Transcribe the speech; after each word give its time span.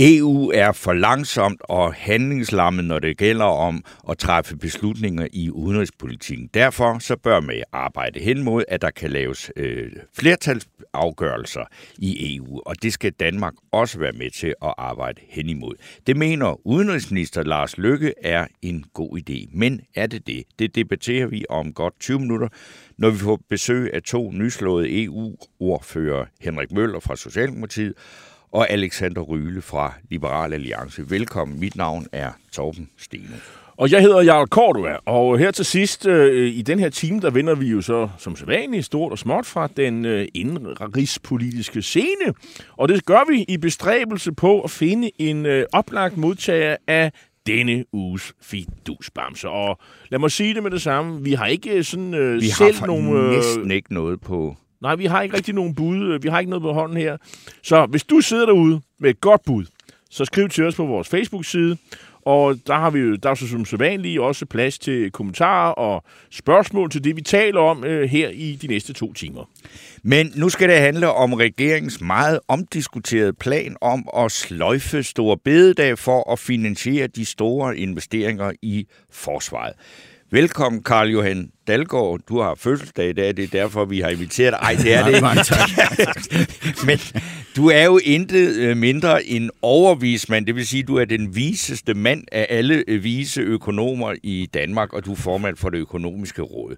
EU 0.00 0.50
er 0.54 0.72
for 0.72 0.92
langsomt 0.92 1.60
og 1.64 1.94
handlingslammet, 1.94 2.84
når 2.84 2.98
det 2.98 3.16
gælder 3.16 3.44
om 3.44 3.84
at 4.10 4.18
træffe 4.18 4.56
beslutninger 4.56 5.26
i 5.32 5.50
udenrigspolitikken. 5.50 6.50
Derfor 6.54 6.98
så 6.98 7.16
bør 7.16 7.40
man 7.40 7.62
arbejde 7.72 8.20
hen 8.20 8.42
mod, 8.42 8.64
at 8.68 8.82
der 8.82 8.90
kan 8.90 9.10
laves 9.10 9.50
øh, 9.56 9.92
flertalsafgørelser 10.18 11.64
i 11.98 12.36
EU, 12.36 12.60
og 12.66 12.82
det 12.82 12.92
skal 12.92 13.12
Danmark 13.12 13.54
også 13.72 13.98
være 13.98 14.12
med 14.12 14.30
til 14.30 14.54
at 14.62 14.74
arbejde 14.78 15.20
hen 15.28 15.48
imod. 15.48 15.74
Det 16.06 16.16
mener 16.16 16.66
udenrigsminister 16.66 17.42
Lars 17.42 17.78
Løkke 17.78 18.14
er 18.22 18.46
en 18.62 18.84
god 18.94 19.18
idé. 19.18 19.58
Men 19.58 19.80
er 19.94 20.06
det 20.06 20.26
det? 20.26 20.44
Det 20.58 20.74
debatterer 20.74 21.26
vi 21.26 21.44
om 21.48 21.72
godt 21.72 22.00
20 22.00 22.20
minutter, 22.20 22.48
når 22.98 23.10
vi 23.10 23.18
får 23.18 23.40
besøg 23.48 23.94
af 23.94 24.02
to 24.02 24.32
nyslåede 24.32 25.04
EU-ordfører, 25.04 26.26
Henrik 26.40 26.72
Møller 26.72 27.00
fra 27.00 27.16
Socialdemokratiet 27.16 27.94
og 28.52 28.70
Alexander 28.70 29.20
Ryle 29.20 29.62
fra 29.62 29.94
Liberal 30.10 30.52
Alliance. 30.52 31.10
Velkommen. 31.10 31.60
Mit 31.60 31.76
navn 31.76 32.06
er 32.12 32.30
Torben 32.52 32.88
Steno. 32.98 33.34
Og 33.76 33.90
jeg 33.90 34.02
hedder 34.02 34.22
Jarl 34.22 34.46
Cordua, 34.46 34.96
og 35.04 35.38
her 35.38 35.50
til 35.50 35.64
sidst 35.64 36.06
øh, 36.06 36.48
i 36.48 36.62
den 36.62 36.78
her 36.78 36.88
time, 36.88 37.20
der 37.20 37.30
vender 37.30 37.54
vi 37.54 37.66
jo 37.66 37.80
så 37.80 38.08
som 38.18 38.36
sædvanligt 38.36 38.84
stort 38.84 39.12
og 39.12 39.18
småt 39.18 39.46
fra 39.46 39.68
den 39.76 40.04
øh, 40.04 40.28
indrigspolitiske 40.34 41.82
scene. 41.82 42.34
Og 42.76 42.88
det 42.88 43.06
gør 43.06 43.30
vi 43.32 43.44
i 43.48 43.56
bestræbelse 43.56 44.32
på 44.32 44.60
at 44.60 44.70
finde 44.70 45.10
en 45.18 45.46
øh, 45.46 45.64
oplagt 45.72 46.16
modtager 46.16 46.76
af 46.86 47.12
denne 47.46 47.84
uges 47.92 48.32
fidusbamser. 48.42 49.48
Og 49.48 49.78
lad 50.08 50.18
mig 50.18 50.30
sige 50.30 50.54
det 50.54 50.62
med 50.62 50.70
det 50.70 50.82
samme, 50.82 51.22
vi 51.24 51.32
har 51.32 51.46
ikke 51.46 51.84
sådan 51.84 52.14
øh, 52.14 52.40
Vi 52.40 52.48
selv 52.48 52.78
har 52.78 52.86
nogle... 52.86 53.04
nogle, 53.04 53.36
næsten 53.36 53.70
ikke 53.70 53.94
noget 53.94 54.20
på... 54.20 54.56
Nej, 54.82 54.96
vi 54.96 55.06
har 55.06 55.22
ikke 55.22 55.36
rigtig 55.36 55.54
nogen 55.54 55.74
bud. 55.74 56.12
Øh, 56.12 56.22
vi 56.22 56.28
har 56.28 56.38
ikke 56.38 56.50
noget 56.50 56.62
på 56.62 56.72
hånden 56.72 56.96
her. 56.96 57.16
Så 57.62 57.86
hvis 57.86 58.04
du 58.04 58.20
sidder 58.20 58.46
derude 58.46 58.80
med 59.00 59.10
et 59.10 59.20
godt 59.20 59.44
bud, 59.46 59.64
så 60.10 60.24
skriv 60.24 60.48
til 60.48 60.64
os 60.64 60.74
på 60.74 60.86
vores 60.86 61.08
Facebook-side. 61.08 61.76
Og 62.22 62.56
der 62.66 62.74
har 62.74 62.90
vi 62.90 62.98
jo, 62.98 63.16
der 63.16 63.30
er 63.30 63.34
så 63.34 63.48
som 63.48 63.64
sædvanligt 63.64 64.20
også 64.20 64.46
plads 64.46 64.78
til 64.78 65.10
kommentarer 65.10 65.72
og 65.72 66.04
spørgsmål 66.30 66.90
til 66.90 67.04
det, 67.04 67.16
vi 67.16 67.20
taler 67.20 67.60
om 67.60 67.84
øh, 67.84 68.08
her 68.08 68.28
i 68.28 68.58
de 68.62 68.66
næste 68.66 68.92
to 68.92 69.12
timer. 69.12 69.44
Men 70.02 70.32
nu 70.36 70.48
skal 70.48 70.68
det 70.68 70.78
handle 70.78 71.12
om 71.12 71.32
regeringens 71.32 72.00
meget 72.00 72.40
omdiskuterede 72.48 73.32
plan 73.32 73.76
om 73.80 74.08
at 74.16 74.32
sløjfe 74.32 75.02
store 75.02 75.36
bededag 75.44 75.98
for 75.98 76.32
at 76.32 76.38
finansiere 76.38 77.06
de 77.06 77.24
store 77.24 77.78
investeringer 77.78 78.52
i 78.62 78.86
forsvaret. 79.10 79.72
Velkommen, 80.30 80.82
Karl 80.82 81.08
Johan 81.08 81.50
Dalgaard. 81.66 82.20
Du 82.28 82.40
har 82.40 82.54
fødselsdag 82.54 83.08
i 83.08 83.12
dag, 83.12 83.36
det 83.36 83.44
er 83.44 83.48
derfor, 83.48 83.84
vi 83.84 84.00
har 84.00 84.08
inviteret 84.08 84.52
dig. 84.52 84.58
Ej, 84.62 84.74
det 84.74 84.94
er 84.94 85.04
det 85.04 85.14
ikke. 85.14 86.86
Men 86.86 86.98
du 87.56 87.68
er 87.68 87.84
jo 87.84 88.00
intet 88.04 88.56
øh, 88.56 88.76
mindre 88.76 89.24
end 89.24 89.50
overvismand, 89.62 90.46
det 90.46 90.54
vil 90.54 90.66
sige, 90.66 90.82
du 90.82 90.96
er 90.96 91.04
den 91.04 91.36
viseste 91.36 91.94
mand 91.94 92.24
af 92.32 92.46
alle 92.50 92.84
øh, 92.88 93.04
vise 93.04 93.40
økonomer 93.40 94.14
i 94.22 94.48
Danmark, 94.54 94.92
og 94.92 95.04
du 95.04 95.12
er 95.12 95.16
formand 95.16 95.56
for 95.56 95.70
det 95.70 95.78
økonomiske 95.78 96.42
råd. 96.42 96.76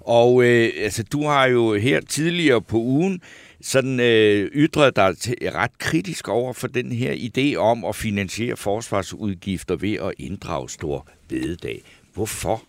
Og 0.00 0.44
øh, 0.44 0.70
altså, 0.78 1.02
du 1.02 1.26
har 1.26 1.46
jo 1.46 1.74
her 1.74 2.00
tidligere 2.00 2.62
på 2.62 2.76
ugen 2.76 3.20
sådan 3.60 4.00
øh, 4.00 4.50
ytret 4.54 4.96
dig 4.96 5.18
til, 5.18 5.36
ret 5.54 5.78
kritisk 5.78 6.28
over 6.28 6.52
for 6.52 6.66
den 6.66 6.92
her 6.92 7.12
idé 7.12 7.56
om 7.56 7.84
at 7.84 7.96
finansiere 7.96 8.56
forsvarsudgifter 8.56 9.76
ved 9.76 9.94
at 9.94 10.12
inddrage 10.18 10.70
stor 10.70 11.06
bededag. 11.28 11.82
Hvorfor? 12.14 12.62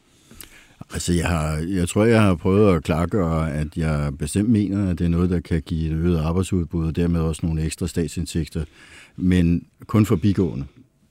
Altså, 0.93 1.13
jeg, 1.13 1.27
har, 1.27 1.57
jeg 1.69 1.89
tror, 1.89 2.05
jeg 2.05 2.21
har 2.21 2.35
prøvet 2.35 2.75
at 2.75 2.83
klargøre, 2.83 3.53
at 3.53 3.67
jeg 3.75 4.11
bestemt 4.19 4.49
mener, 4.49 4.89
at 4.89 4.99
det 4.99 5.05
er 5.05 5.09
noget, 5.09 5.29
der 5.29 5.39
kan 5.39 5.61
give 5.61 5.91
et 5.91 5.95
øget 5.95 6.19
arbejdsudbud, 6.19 6.87
og 6.87 6.95
dermed 6.95 7.19
også 7.19 7.45
nogle 7.45 7.63
ekstra 7.63 7.87
statsindtægter, 7.87 8.63
men 9.17 9.65
kun 9.87 10.05
for 10.05 10.15
bigående. 10.15 10.65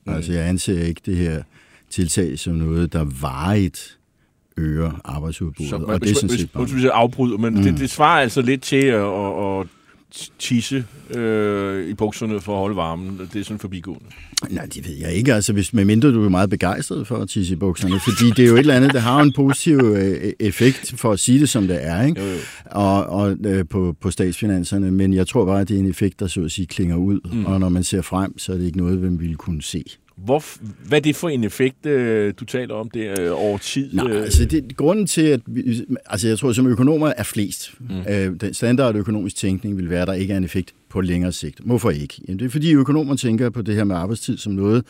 Mm. 0.06 0.12
Altså, 0.12 0.32
jeg 0.32 0.48
anser 0.48 0.84
ikke 0.84 1.00
det 1.06 1.16
her 1.16 1.42
tiltag 1.90 2.38
som 2.38 2.54
noget, 2.54 2.92
der 2.92 3.04
varigt 3.20 3.98
øger 4.56 5.00
arbejdsudbuddet. 5.04 5.70
Så, 5.70 5.76
og 5.76 6.00
det 6.00 6.10
er 6.10 6.14
sådan 6.14 6.28
set 6.28 6.50
bare... 6.50 6.66
jeg 6.82 6.90
afbryder, 6.94 7.38
men 7.38 7.54
mm. 7.54 7.62
det, 7.62 7.78
det 7.78 7.90
svarer 7.90 8.22
altså 8.22 8.42
lidt 8.42 8.62
til 8.62 8.76
at, 8.76 9.04
at, 9.04 9.60
at 9.60 9.66
tisse 10.38 10.84
øh, 11.10 11.88
i 11.88 11.94
bukserne 11.94 12.40
for 12.40 12.52
at 12.52 12.58
holde 12.58 12.76
varmen. 12.76 13.20
Det 13.32 13.40
er 13.40 13.44
sådan 13.44 13.58
forbigående. 13.58 14.04
Nej, 14.50 14.66
det 14.66 14.88
ved 14.88 14.96
jeg 14.96 15.12
ikke. 15.12 15.34
Altså, 15.34 15.52
hvis, 15.52 15.72
medmindre 15.72 16.12
du 16.12 16.24
er 16.24 16.28
meget 16.28 16.50
begejstret 16.50 17.06
for 17.06 17.16
at 17.16 17.28
tisse 17.28 17.52
i 17.52 17.56
bukserne, 17.56 18.00
fordi 18.00 18.30
det 18.30 18.44
er 18.44 18.48
jo 18.48 18.54
et 18.54 18.58
eller 18.58 18.74
andet, 18.74 18.92
der 18.92 19.00
har 19.00 19.20
en 19.20 19.32
positiv 19.32 19.76
øh, 19.76 20.32
effekt, 20.40 20.94
for 20.96 21.12
at 21.12 21.20
sige 21.20 21.40
det 21.40 21.48
som 21.48 21.66
det 21.66 21.86
er, 21.86 22.02
ikke? 22.02 22.20
Jo, 22.20 22.26
jo. 22.26 22.36
Og, 22.70 23.06
og 23.06 23.36
øh, 23.44 23.68
på, 23.68 23.96
på 24.00 24.10
statsfinanserne, 24.10 24.90
men 24.90 25.12
jeg 25.14 25.26
tror 25.26 25.44
bare, 25.44 25.60
at 25.60 25.68
det 25.68 25.76
er 25.76 25.80
en 25.80 25.90
effekt, 25.90 26.20
der 26.20 26.26
så 26.26 26.44
at 26.44 26.50
sige 26.50 26.66
klinger 26.66 26.96
ud, 26.96 27.20
mm. 27.32 27.46
og 27.46 27.60
når 27.60 27.68
man 27.68 27.84
ser 27.84 28.02
frem, 28.02 28.38
så 28.38 28.52
er 28.52 28.56
det 28.56 28.66
ikke 28.66 28.78
noget, 28.78 28.98
hvem 28.98 29.20
ville 29.20 29.36
kunne 29.36 29.62
se. 29.62 29.84
Hvor, 30.24 30.44
hvad 30.88 30.98
er 30.98 31.02
det 31.02 31.16
for 31.16 31.28
en 31.28 31.44
effekt, 31.44 31.86
øh, 31.86 32.34
du 32.40 32.44
taler 32.44 32.74
om 32.74 32.90
der 32.90 33.20
øh, 33.20 33.44
over 33.44 33.58
tid? 33.58 33.92
Nej, 33.92 34.10
øh? 34.10 34.22
altså 34.22 34.44
det, 34.44 34.76
grunden 34.76 35.06
til, 35.06 35.22
at 35.22 35.40
vi, 35.46 35.84
altså 36.06 36.28
jeg 36.28 36.38
tror, 36.38 36.52
som 36.52 36.66
økonomer 36.66 37.12
er 37.16 37.22
flest. 37.22 37.74
Mm. 37.80 38.12
Øh, 38.12 38.40
den 38.40 38.54
standard 38.54 38.96
økonomisk 38.96 39.36
tænkning 39.36 39.76
vil 39.76 39.90
være, 39.90 40.02
at 40.02 40.08
der 40.08 40.14
ikke 40.14 40.32
er 40.32 40.36
en 40.36 40.44
effekt 40.44 40.74
på 40.90 41.00
længere 41.00 41.32
sigt. 41.32 41.60
Hvorfor 41.64 41.90
ikke? 41.90 42.20
Jamen, 42.28 42.38
det 42.38 42.44
er 42.44 42.50
fordi 42.50 42.74
økonomer 42.74 43.16
tænker 43.16 43.50
på 43.50 43.62
det 43.62 43.74
her 43.74 43.84
med 43.84 43.96
arbejdstid 43.96 44.38
som 44.38 44.52
noget, 44.52 44.84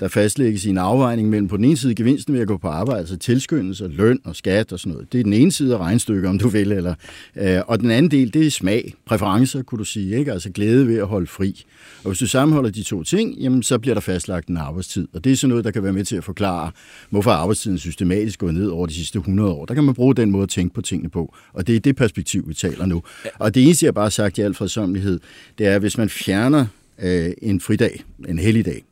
der 0.00 0.08
fastlægges 0.08 0.64
i 0.64 0.70
en 0.70 0.78
afvejning 0.78 1.28
mellem 1.28 1.48
på 1.48 1.56
den 1.56 1.64
ene 1.64 1.76
side 1.76 1.94
gevinsten 1.94 2.34
ved 2.34 2.40
at 2.40 2.46
gå 2.46 2.56
på 2.56 2.68
arbejde, 2.68 3.00
altså 3.00 3.16
tilskyndelse, 3.16 3.88
løn 3.88 4.20
og 4.24 4.36
skat 4.36 4.72
og 4.72 4.80
sådan 4.80 4.92
noget. 4.92 5.12
Det 5.12 5.20
er 5.20 5.24
den 5.24 5.32
ene 5.32 5.52
side 5.52 5.74
af 5.74 5.78
regnstykket, 5.78 6.28
om 6.28 6.38
du 6.38 6.48
vil. 6.48 6.72
Eller, 6.72 6.94
øh, 7.36 7.60
og 7.66 7.80
den 7.80 7.90
anden 7.90 8.10
del, 8.10 8.34
det 8.34 8.46
er 8.46 8.50
smag, 8.50 8.94
præferencer, 9.06 9.62
kunne 9.62 9.78
du 9.78 9.84
sige. 9.84 10.18
Ikke? 10.18 10.32
Altså 10.32 10.50
glæde 10.50 10.86
ved 10.86 10.98
at 10.98 11.06
holde 11.06 11.26
fri. 11.26 11.64
Og 12.04 12.10
hvis 12.10 12.18
du 12.18 12.26
sammenholder 12.26 12.70
de 12.70 12.82
to 12.82 13.02
ting, 13.02 13.38
jamen, 13.38 13.62
så 13.62 13.78
bliver 13.78 13.94
der 13.94 14.00
fastlagt 14.00 14.48
en 14.48 14.56
arbejdstid. 14.56 15.08
Og 15.12 15.24
det 15.24 15.32
er 15.32 15.36
sådan 15.36 15.48
noget, 15.48 15.64
der 15.64 15.70
kan 15.70 15.82
være 15.82 15.92
med 15.92 16.04
til 16.04 16.16
at 16.16 16.24
forklare, 16.24 16.70
hvorfor 17.10 17.30
arbejdstiden 17.30 17.78
systematisk 17.78 18.38
gået 18.38 18.54
ned 18.54 18.66
over 18.66 18.86
de 18.86 18.94
sidste 18.94 19.18
100 19.18 19.50
år. 19.50 19.64
Der 19.66 19.74
kan 19.74 19.84
man 19.84 19.94
bruge 19.94 20.14
den 20.14 20.30
måde 20.30 20.42
at 20.42 20.48
tænke 20.48 20.74
på 20.74 20.80
tingene 20.80 21.10
på. 21.10 21.34
Og 21.52 21.66
det 21.66 21.76
er 21.76 21.80
det 21.80 21.96
perspektiv, 21.96 22.48
vi 22.48 22.54
taler 22.54 22.86
nu. 22.86 23.02
Og 23.38 23.54
det 23.54 23.64
eneste, 23.64 23.86
jeg 23.86 23.94
bare 23.94 24.04
har 24.04 24.10
sagt 24.10 24.38
i 24.38 24.40
al 24.40 24.54
fredsomlighed, 24.54 25.20
det 25.58 25.66
er, 25.66 25.74
at 25.74 25.80
hvis 25.80 25.98
man 25.98 26.08
fjerner 26.08 26.66
øh, 27.02 27.32
en 27.42 27.60
fridag, 27.60 28.02
en 28.28 28.38
helligdag, 28.38 28.84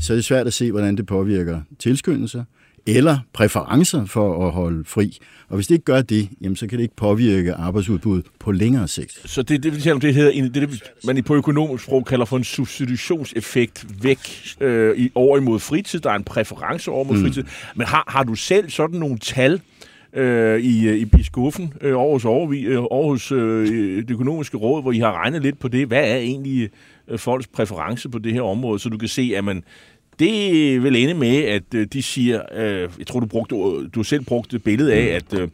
så 0.00 0.12
er 0.12 0.14
det 0.14 0.24
svært 0.24 0.46
at 0.46 0.52
se, 0.52 0.70
hvordan 0.70 0.96
det 0.96 1.06
påvirker 1.06 1.60
tilskyndelser 1.78 2.44
eller 2.86 3.18
præferencer 3.32 4.04
for 4.04 4.46
at 4.46 4.52
holde 4.52 4.84
fri. 4.84 5.18
Og 5.48 5.54
hvis 5.54 5.66
det 5.66 5.74
ikke 5.74 5.84
gør 5.84 6.02
det, 6.02 6.28
jamen, 6.40 6.56
så 6.56 6.66
kan 6.66 6.78
det 6.78 6.82
ikke 6.82 6.96
påvirke 6.96 7.54
arbejdsudbuddet 7.54 8.26
på 8.38 8.52
længere 8.52 8.88
sigt. 8.88 9.30
Så 9.30 9.42
det, 9.42 9.62
det, 9.62 9.76
vi 9.76 9.80
taler 9.80 9.94
om, 9.94 10.00
det 10.00 10.14
hedder, 10.14 10.30
en- 10.30 10.44
det, 10.44 10.54
det, 10.54 10.82
man 11.04 11.22
på 11.22 11.34
økonomisk 11.34 11.84
sprog 11.84 12.06
kalder 12.06 12.24
for 12.24 12.36
en 12.36 12.44
substitutionseffekt 12.44 13.86
væk 14.02 14.18
øh, 14.60 14.98
i, 14.98 15.10
over 15.14 15.38
imod 15.38 15.58
fritid. 15.58 16.00
Der 16.00 16.10
er 16.10 16.14
en 16.14 16.24
præference 16.24 16.90
over 16.90 17.04
mod 17.04 17.16
mm. 17.16 17.22
fritid. 17.22 17.44
Men 17.74 17.86
har, 17.86 18.04
har 18.08 18.22
du 18.22 18.34
selv 18.34 18.70
sådan 18.70 19.00
nogle 19.00 19.18
tal 19.18 19.60
øh, 20.12 20.60
i, 20.60 20.88
øh, 20.88 20.96
i, 20.96 21.04
biskuffen 21.04 21.72
øh, 21.80 21.98
over 21.98 22.12
hos, 22.12 22.24
Aarhus, 22.24 22.56
øh, 22.56 22.76
Aarhus 22.76 23.32
øh, 23.32 23.60
øh, 23.60 23.96
det 23.96 24.10
økonomiske 24.10 24.56
råd, 24.56 24.82
hvor 24.82 24.92
I 24.92 24.98
har 24.98 25.12
regnet 25.12 25.42
lidt 25.42 25.58
på 25.58 25.68
det? 25.68 25.86
Hvad 25.86 26.10
er 26.10 26.16
egentlig 26.16 26.70
øh, 27.08 27.18
folks 27.18 27.46
præference 27.46 28.08
på 28.08 28.18
det 28.18 28.32
her 28.32 28.42
område, 28.42 28.78
så 28.78 28.88
du 28.88 28.98
kan 28.98 29.08
se, 29.08 29.32
at 29.36 29.44
man 29.44 29.64
det 30.18 30.82
vil 30.82 30.96
ende 30.96 31.14
med, 31.14 31.36
at 31.36 31.74
øh, 31.74 31.86
de 31.92 32.02
siger, 32.02 32.42
øh, 32.54 32.90
jeg 32.98 33.06
tror, 33.06 33.20
du, 33.20 33.26
brugte, 33.26 33.54
du 33.88 34.02
selv 34.02 34.24
brugte 34.24 34.58
billedet 34.58 34.90
af, 34.90 35.04
at, 35.04 35.40
øh, 35.40 35.48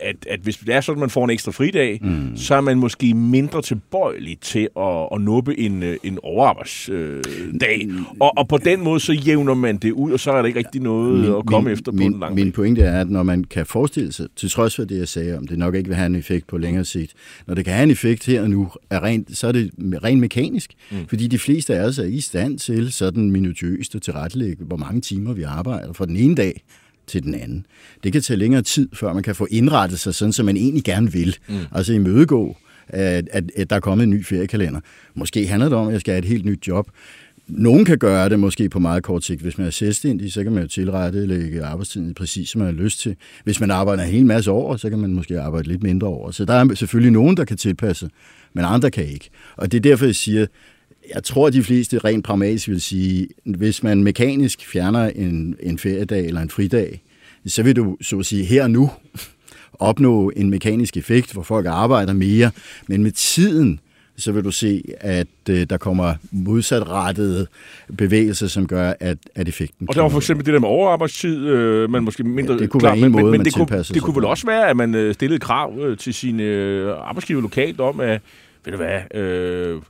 at, 0.00 0.16
at 0.30 0.40
hvis 0.40 0.56
det 0.56 0.74
er 0.74 0.80
sådan, 0.80 0.98
at 0.98 1.00
man 1.00 1.10
får 1.10 1.24
en 1.24 1.30
ekstra 1.30 1.52
fridag, 1.52 1.98
mm. 2.02 2.36
så 2.36 2.54
er 2.54 2.60
man 2.60 2.78
måske 2.78 3.14
mindre 3.14 3.62
tilbøjelig 3.62 4.38
til 4.40 4.68
at, 4.78 5.08
at 5.14 5.20
nuppe 5.20 5.60
en, 5.60 5.82
øh, 5.82 5.96
en 6.02 6.18
overarbejdsdag. 6.22 7.86
Øh, 7.88 7.94
og, 8.20 8.38
og 8.38 8.48
på 8.48 8.58
den 8.58 8.84
måde, 8.84 9.00
så 9.00 9.12
jævner 9.12 9.54
man 9.54 9.76
det 9.76 9.92
ud, 9.92 10.12
og 10.12 10.20
så 10.20 10.32
er 10.32 10.36
der 10.36 10.46
ikke 10.46 10.58
rigtig 10.58 10.80
noget 10.80 11.20
min, 11.20 11.34
at 11.34 11.46
komme 11.46 11.68
min, 11.68 11.72
efter 11.72 11.92
på 11.92 11.96
min, 11.96 12.12
den 12.12 12.20
lange 12.20 12.34
Min 12.34 12.52
pointe 12.52 12.82
er, 12.82 13.00
at 13.00 13.10
når 13.10 13.22
man 13.22 13.44
kan 13.44 13.66
forestille 13.66 14.12
sig, 14.12 14.26
til 14.36 14.50
trods 14.50 14.76
for 14.76 14.84
det, 14.84 14.98
jeg 14.98 15.08
sagde 15.08 15.38
om, 15.38 15.46
det 15.46 15.58
nok 15.58 15.74
ikke 15.74 15.88
vil 15.88 15.96
have 15.96 16.06
en 16.06 16.16
effekt 16.16 16.46
på 16.46 16.58
længere 16.58 16.84
sigt, 16.84 17.14
når 17.46 17.54
det 17.54 17.64
kan 17.64 17.74
have 17.74 17.84
en 17.84 17.90
effekt 17.90 18.26
her 18.26 18.42
og 18.42 18.50
nu, 18.50 18.68
er 18.90 19.02
rent, 19.02 19.36
så 19.36 19.46
er 19.46 19.52
det 19.52 19.70
rent 19.78 20.20
mekanisk. 20.20 20.72
Mm. 20.90 20.96
Fordi 21.08 21.26
de 21.26 21.38
fleste 21.38 21.74
af 21.74 21.84
os 21.84 21.98
er 21.98 22.04
i 22.04 22.20
stand 22.20 22.58
til 22.58 22.92
sådan 22.92 23.30
minutiøst 23.30 23.94
at 23.94 24.02
tilrettelægge, 24.02 24.64
hvor 24.64 24.76
mange 24.76 25.00
timer 25.00 25.32
vi 25.32 25.42
arbejder 25.42 25.92
fra 25.92 26.06
den 26.06 26.16
ene 26.16 26.34
dag 26.34 26.62
til 27.10 27.22
den 27.22 27.34
anden. 27.34 27.66
Det 28.04 28.12
kan 28.12 28.22
tage 28.22 28.36
længere 28.36 28.62
tid, 28.62 28.88
før 28.92 29.12
man 29.12 29.22
kan 29.22 29.34
få 29.34 29.46
indrettet 29.50 29.98
sig 30.00 30.14
sådan, 30.14 30.32
som 30.32 30.46
man 30.46 30.56
egentlig 30.56 30.84
gerne 30.84 31.12
vil. 31.12 31.36
Mm. 31.48 31.54
Altså 31.72 31.92
imødegå 31.92 32.56
at, 32.88 33.28
at, 33.32 33.44
at 33.56 33.70
der 33.70 33.76
er 33.76 33.80
kommet 33.80 34.04
en 34.04 34.10
ny 34.10 34.24
feriekalender. 34.24 34.80
Måske 35.14 35.46
handler 35.46 35.68
det 35.68 35.78
om, 35.78 35.86
at 35.86 35.92
jeg 35.92 36.00
skal 36.00 36.12
have 36.12 36.18
et 36.18 36.24
helt 36.24 36.44
nyt 36.44 36.68
job. 36.68 36.90
Nogen 37.48 37.84
kan 37.84 37.98
gøre 37.98 38.28
det 38.28 38.38
måske 38.38 38.68
på 38.68 38.78
meget 38.78 39.02
kort 39.02 39.24
sigt. 39.24 39.40
Hvis 39.40 39.58
man 39.58 39.66
er 39.66 39.70
selvstændig, 39.70 40.32
så 40.32 40.42
kan 40.42 40.52
man 40.52 40.62
jo 40.62 40.68
tilrette 40.68 41.26
lægge 41.26 41.64
arbejdstiden 41.64 42.14
præcis, 42.14 42.48
som 42.48 42.58
man 42.58 42.74
har 42.74 42.82
lyst 42.82 43.00
til. 43.00 43.16
Hvis 43.44 43.60
man 43.60 43.70
arbejder 43.70 44.02
en 44.02 44.10
hel 44.10 44.26
masse 44.26 44.50
år, 44.50 44.76
så 44.76 44.90
kan 44.90 44.98
man 44.98 45.14
måske 45.14 45.40
arbejde 45.40 45.68
lidt 45.68 45.82
mindre 45.82 46.06
over. 46.06 46.30
Så 46.30 46.44
der 46.44 46.54
er 46.54 46.74
selvfølgelig 46.74 47.12
nogen, 47.12 47.36
der 47.36 47.44
kan 47.44 47.56
tilpasse, 47.56 48.10
men 48.52 48.64
andre 48.64 48.90
kan 48.90 49.04
ikke. 49.04 49.30
Og 49.56 49.72
det 49.72 49.78
er 49.78 49.82
derfor, 49.82 50.04
jeg 50.04 50.14
siger, 50.14 50.46
jeg 51.14 51.24
tror, 51.24 51.46
at 51.46 51.52
de 51.52 51.62
fleste 51.62 51.98
rent 51.98 52.24
pragmatisk 52.24 52.68
vil 52.68 52.80
sige, 52.80 53.28
hvis 53.44 53.82
man 53.82 54.04
mekanisk 54.04 54.66
fjerner 54.66 55.08
en, 55.08 55.56
en 55.60 55.78
feriedag 55.78 56.26
eller 56.26 56.40
en 56.40 56.50
fridag, 56.50 57.02
så 57.46 57.62
vil 57.62 57.76
du 57.76 57.96
så 58.00 58.18
at 58.18 58.26
sige 58.26 58.44
her 58.44 58.62
og 58.62 58.70
nu 58.70 58.90
opnå 59.72 60.32
en 60.36 60.50
mekanisk 60.50 60.96
effekt, 60.96 61.32
hvor 61.32 61.42
folk 61.42 61.66
arbejder 61.66 62.12
mere, 62.12 62.50
men 62.86 63.02
med 63.02 63.12
tiden, 63.12 63.80
så 64.16 64.32
vil 64.32 64.44
du 64.44 64.50
se, 64.50 64.82
at 65.00 65.26
øh, 65.50 65.66
der 65.70 65.76
kommer 65.76 66.14
modsatrettede 66.32 67.46
bevægelser, 67.98 68.46
som 68.46 68.66
gør, 68.66 68.94
at, 69.00 69.18
at 69.34 69.48
effekten 69.48 69.88
Og 69.88 69.94
der 69.94 70.02
var 70.02 70.08
for 70.08 70.18
eksempel 70.18 70.46
det 70.46 70.54
der 70.54 70.60
med 70.60 70.68
overarbejdstid, 70.68 71.46
øh, 71.46 71.90
man 71.90 72.04
måske 72.04 72.24
mindre... 72.24 72.54
Ja, 72.54 72.58
det 72.58 72.70
kunne 72.70 72.80
klar, 72.80 72.94
være 72.94 73.06
en 73.06 73.12
måde, 73.12 73.24
men, 73.24 73.30
men 73.30 73.38
man 73.38 73.44
det 73.44 73.54
kunne, 73.54 73.78
det 73.78 73.86
sig 73.86 74.02
kunne 74.02 74.16
vel 74.16 74.24
også 74.24 74.46
være, 74.46 74.68
at 74.68 74.76
man 74.76 74.94
øh, 74.94 75.14
stillede 75.14 75.40
krav 75.40 75.78
øh, 75.80 75.98
til 75.98 76.14
sine 76.14 76.42
øh, 76.42 76.94
arbejdsgiver 76.98 77.40
lokalt 77.40 77.80
om, 77.80 78.00
at, 78.00 78.20
ved 78.64 78.72
du 78.72 78.76
hvad, 78.76 79.20
øh, 79.20 79.80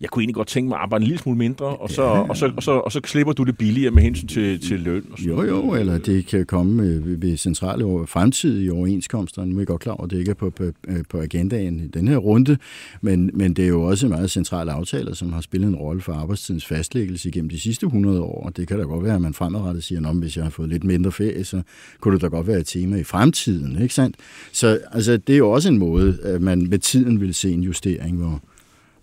jeg 0.00 0.10
kunne 0.10 0.22
egentlig 0.22 0.34
godt 0.34 0.48
tænke 0.48 0.68
mig 0.68 0.76
at 0.76 0.82
arbejde 0.82 1.02
en 1.02 1.06
lille 1.06 1.22
smule 1.22 1.38
mindre, 1.38 1.66
og 1.66 1.90
så, 1.90 2.02
og 2.02 2.36
så, 2.36 2.52
og 2.56 2.62
så, 2.62 2.72
og 2.72 2.92
så 2.92 3.00
slipper 3.04 3.32
du 3.32 3.42
det 3.42 3.58
billigere 3.58 3.90
med 3.90 4.02
hensyn 4.02 4.26
til, 4.26 4.60
til 4.60 4.80
løn. 4.80 5.04
Og 5.12 5.18
sådan 5.18 5.34
Jo, 5.34 5.42
jo, 5.42 5.74
eller 5.74 5.98
det 5.98 6.26
kan 6.26 6.46
komme 6.46 6.82
ved, 6.82 7.16
ved 7.16 7.36
centrale 7.36 7.84
fremtidige 8.06 8.72
overenskomster. 8.72 9.44
Nu 9.44 9.54
er 9.54 9.60
jeg 9.60 9.66
godt 9.66 9.80
klar 9.80 9.92
over, 9.92 10.04
at 10.04 10.10
det 10.10 10.18
ikke 10.18 10.30
er 10.30 10.34
på, 10.34 10.50
på, 10.50 10.64
på 11.08 11.20
agendaen 11.20 11.80
i 11.80 11.86
den 11.86 12.08
her 12.08 12.16
runde, 12.16 12.56
men, 13.00 13.30
men 13.34 13.54
det 13.54 13.64
er 13.64 13.68
jo 13.68 13.82
også 13.82 14.08
meget 14.08 14.30
centrale 14.30 14.72
aftaler, 14.72 15.14
som 15.14 15.32
har 15.32 15.40
spillet 15.40 15.68
en 15.68 15.76
rolle 15.76 16.00
for 16.02 16.12
arbejdstidens 16.12 16.66
fastlæggelse 16.66 17.28
igennem 17.28 17.50
de 17.50 17.60
sidste 17.60 17.86
100 17.86 18.20
år. 18.22 18.46
Og 18.46 18.56
det 18.56 18.68
kan 18.68 18.78
da 18.78 18.84
godt 18.84 19.04
være, 19.04 19.14
at 19.14 19.22
man 19.22 19.34
fremadrettet 19.34 19.84
siger, 19.84 20.08
at 20.08 20.16
hvis 20.16 20.36
jeg 20.36 20.44
har 20.44 20.50
fået 20.50 20.68
lidt 20.68 20.84
mindre 20.84 21.12
ferie, 21.12 21.44
så 21.44 21.62
kunne 22.00 22.14
det 22.14 22.22
da 22.22 22.26
godt 22.26 22.46
være 22.46 22.58
et 22.58 22.66
tema 22.66 22.96
i 22.96 23.04
fremtiden, 23.04 23.82
ikke 23.82 23.94
sandt? 23.94 24.16
Så 24.52 24.78
altså, 24.92 25.16
det 25.16 25.32
er 25.32 25.38
jo 25.38 25.50
også 25.50 25.68
en 25.68 25.78
måde, 25.78 26.18
at 26.22 26.42
man 26.42 26.66
med 26.70 26.78
tiden 26.78 27.20
vil 27.20 27.34
se 27.34 27.52
en 27.52 27.62
justering, 27.62 28.16
hvor, 28.16 28.42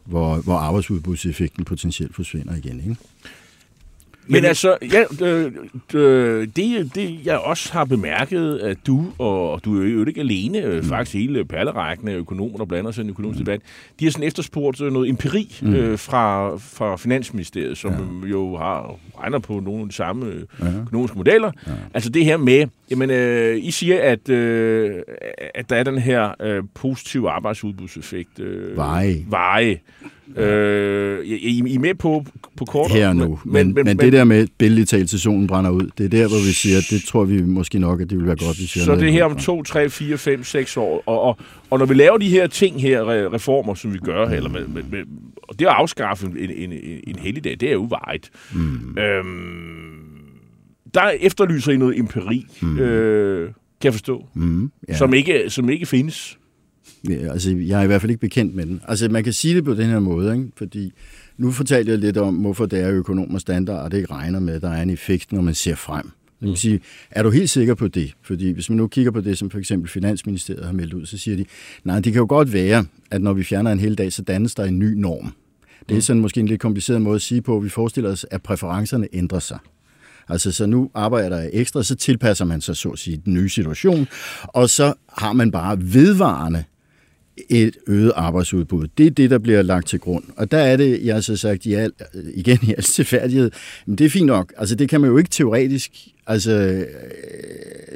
hvor, 0.05 0.35
hvor 0.35 0.55
arbejdsudbudseffekten 0.55 1.65
potentielt 1.65 2.15
forsvinder 2.15 2.55
igen. 2.55 2.79
Ikke? 2.79 2.95
Men 4.31 4.45
altså, 4.45 4.77
ja, 4.93 5.25
øh, 5.25 5.51
øh, 5.93 6.47
det, 6.55 6.95
det 6.95 7.19
jeg 7.25 7.37
også 7.37 7.73
har 7.73 7.85
bemærket, 7.85 8.57
at 8.57 8.77
du, 8.87 9.05
og 9.17 9.65
du 9.65 9.81
er 9.81 9.87
jo 9.87 10.05
ikke 10.05 10.19
alene, 10.19 10.57
øh, 10.57 10.83
faktisk 10.83 11.15
hele 11.15 11.45
perlerækken 11.45 12.07
af 12.07 12.15
økonomer, 12.15 12.57
der 12.57 12.65
blander 12.65 12.91
sig 12.91 13.01
i 13.01 13.03
den 13.03 13.09
økonomiske 13.09 13.39
debat, 13.39 13.61
de 13.99 14.05
har 14.05 14.11
sådan 14.11 14.27
efterspurgt 14.27 14.81
øh, 14.81 14.93
noget 14.93 15.09
empiri 15.09 15.59
øh, 15.63 15.99
fra, 15.99 16.57
fra 16.57 16.95
Finansministeriet, 16.95 17.77
som 17.77 17.91
ja. 18.23 18.29
jo 18.29 18.57
har 18.57 18.99
regner 19.19 19.39
på 19.39 19.59
nogle 19.59 19.81
af 19.81 19.87
de 19.87 19.95
samme 19.95 20.25
øh, 20.25 20.81
økonomiske 20.81 21.17
modeller. 21.17 21.51
Ja. 21.67 21.71
Altså 21.93 22.09
det 22.09 22.25
her 22.25 22.37
med, 22.37 22.67
jamen, 22.91 23.09
øh, 23.09 23.57
I 23.57 23.71
siger, 23.71 24.01
at, 24.01 24.29
øh, 24.29 24.95
at 25.55 25.69
der 25.69 25.75
er 25.75 25.83
den 25.83 25.97
her 25.97 26.31
øh, 26.41 26.63
positive 26.73 27.29
arbejdsudbudseffekt. 27.29 28.39
Øh, 28.39 28.77
Veje. 28.77 29.25
Veje. 29.29 29.79
Øh, 30.37 31.25
I, 31.25 31.63
I 31.67 31.75
er 31.75 31.79
med 31.79 31.93
på, 31.95 32.25
på 32.57 32.65
kort 32.65 32.91
her 32.91 33.13
nu. 33.13 33.39
Men, 33.45 33.53
men, 33.53 33.75
men, 33.75 33.85
men 33.85 33.97
det 33.97 34.13
der 34.13 34.20
med 34.23 34.47
billedligt 34.57 35.09
solen 35.09 35.47
brænder 35.47 35.71
ud, 35.71 35.89
det 35.97 36.05
er 36.05 36.09
der, 36.09 36.27
hvor 36.27 36.37
vi 36.47 36.51
siger, 36.51 36.77
at 36.77 36.83
det 36.89 37.03
tror 37.03 37.23
vi 37.23 37.41
måske 37.41 37.79
nok, 37.79 38.01
at 38.01 38.09
det 38.09 38.17
vil 38.17 38.27
være 38.27 38.35
godt, 38.45 38.59
vi 38.59 38.65
Så 38.65 38.95
det 38.95 39.07
er 39.07 39.11
her 39.11 39.23
om 39.23 39.35
2, 39.35 39.63
3, 39.63 39.89
4, 39.89 40.17
5, 40.17 40.43
6 40.43 40.77
år. 40.77 41.03
Og, 41.05 41.21
og, 41.21 41.37
og 41.69 41.79
når 41.79 41.85
vi 41.85 41.93
laver 41.93 42.17
de 42.17 42.29
her 42.29 42.47
ting 42.47 42.81
her, 42.81 43.01
re- 43.03 43.33
reformer, 43.33 43.73
som 43.73 43.93
vi 43.93 43.97
gør, 43.97 44.25
eller 44.25 44.49
med, 44.49 44.67
med, 44.67 44.83
med, 44.91 44.99
og 45.43 45.59
det 45.59 45.65
at 45.65 45.71
afskaffe 45.71 46.27
en, 46.27 46.37
en, 46.37 46.71
en, 46.71 46.99
en 47.07 47.15
helligdag, 47.19 47.57
det 47.59 47.69
er 47.69 47.73
jo 47.73 47.87
vejet. 47.89 48.29
Mm. 48.53 48.97
Øhm, 48.97 50.11
der 50.93 51.09
efterlyser 51.19 51.71
I 51.71 51.77
noget 51.77 51.99
empiri, 51.99 52.45
mm. 52.61 52.79
øh, 52.79 53.45
kan 53.45 53.53
jeg 53.83 53.93
forstå, 53.93 54.25
Mm, 54.33 54.71
ja. 54.89 54.97
som, 54.97 55.13
ikke, 55.13 55.43
som 55.47 55.69
ikke 55.69 55.85
findes. 55.85 56.37
Ja, 57.09 57.31
altså, 57.31 57.55
jeg 57.57 57.79
er 57.79 57.83
i 57.83 57.87
hvert 57.87 58.01
fald 58.01 58.09
ikke 58.09 58.21
bekendt 58.21 58.55
med 58.55 58.65
den. 58.65 58.81
Altså, 58.87 59.09
man 59.09 59.23
kan 59.23 59.33
sige 59.33 59.55
det 59.55 59.65
på 59.65 59.73
den 59.73 59.85
her 59.89 59.99
måde, 59.99 60.33
ikke? 60.33 60.47
fordi 60.57 60.91
nu 61.41 61.51
fortalte 61.51 61.91
jeg 61.91 61.99
lidt 61.99 62.17
om, 62.17 62.35
hvorfor 62.35 62.65
det 62.65 62.79
er 62.79 62.87
at 62.87 62.93
økonom 62.93 63.33
og 63.35 63.41
standard, 63.41 63.91
det 63.91 63.97
ikke 63.97 64.13
regner 64.13 64.39
med, 64.39 64.53
at 64.53 64.61
der 64.61 64.69
er 64.69 64.81
en 64.81 64.89
effekt, 64.89 65.31
når 65.31 65.41
man 65.41 65.53
ser 65.53 65.75
frem. 65.75 66.11
Det 66.39 66.49
vil 66.49 66.57
sige, 66.57 66.79
er 67.11 67.23
du 67.23 67.29
helt 67.29 67.49
sikker 67.49 67.75
på 67.75 67.87
det? 67.87 68.13
Fordi 68.21 68.51
hvis 68.51 68.69
man 68.69 68.77
nu 68.77 68.87
kigger 68.87 69.11
på 69.11 69.21
det, 69.21 69.37
som 69.37 69.49
for 69.49 69.57
eksempel 69.57 69.89
Finansministeriet 69.89 70.65
har 70.65 70.73
meldt 70.73 70.93
ud, 70.93 71.05
så 71.05 71.17
siger 71.17 71.37
de, 71.37 71.45
nej, 71.83 71.99
det 71.99 72.13
kan 72.13 72.19
jo 72.19 72.25
godt 72.29 72.53
være, 72.53 72.85
at 73.11 73.21
når 73.21 73.33
vi 73.33 73.43
fjerner 73.43 73.71
en 73.71 73.79
hel 73.79 73.95
dag, 73.97 74.13
så 74.13 74.21
dannes 74.21 74.55
der 74.55 74.63
en 74.63 74.79
ny 74.79 74.93
norm. 74.93 75.33
Det 75.89 75.97
er 75.97 76.01
sådan 76.01 76.21
måske 76.21 76.39
en 76.39 76.47
lidt 76.47 76.61
kompliceret 76.61 77.01
måde 77.01 77.15
at 77.15 77.21
sige 77.21 77.41
på, 77.41 77.57
at 77.57 77.63
vi 77.63 77.69
forestiller 77.69 78.09
os, 78.09 78.25
at 78.31 78.43
præferencerne 78.43 79.07
ændrer 79.13 79.39
sig. 79.39 79.59
Altså, 80.29 80.51
så 80.51 80.65
nu 80.65 80.91
arbejder 80.93 81.39
jeg 81.39 81.49
ekstra, 81.53 81.83
så 81.83 81.95
tilpasser 81.95 82.45
man 82.45 82.61
sig, 82.61 82.75
så 82.75 82.89
at 82.89 82.99
sige, 82.99 83.21
den 83.25 83.33
nye 83.33 83.49
situation, 83.49 84.07
og 84.43 84.69
så 84.69 84.93
har 85.17 85.33
man 85.33 85.51
bare 85.51 85.77
vedvarende 85.81 86.63
et 87.49 87.77
øget 87.87 88.11
arbejdsudbud. 88.15 88.87
Det 88.97 89.05
er 89.05 89.11
det, 89.11 89.29
der 89.29 89.37
bliver 89.37 89.61
lagt 89.61 89.87
til 89.87 89.99
grund. 89.99 90.23
Og 90.35 90.51
der 90.51 90.57
er 90.57 90.77
det, 90.77 91.05
jeg 91.05 91.13
har 91.13 91.21
så 91.21 91.37
sagt 91.37 91.65
i 91.65 91.73
al, 91.73 91.91
igen 92.33 92.59
i 92.67 92.73
al 92.77 92.83
tilfærdighed, 92.83 93.51
men 93.85 93.97
det 93.97 94.05
er 94.05 94.09
fint 94.09 94.25
nok. 94.25 94.53
Altså, 94.57 94.75
det 94.75 94.89
kan 94.89 95.01
man 95.01 95.09
jo 95.09 95.17
ikke 95.17 95.29
teoretisk 95.29 95.91
altså, 96.27 96.51
øh, 96.51 96.85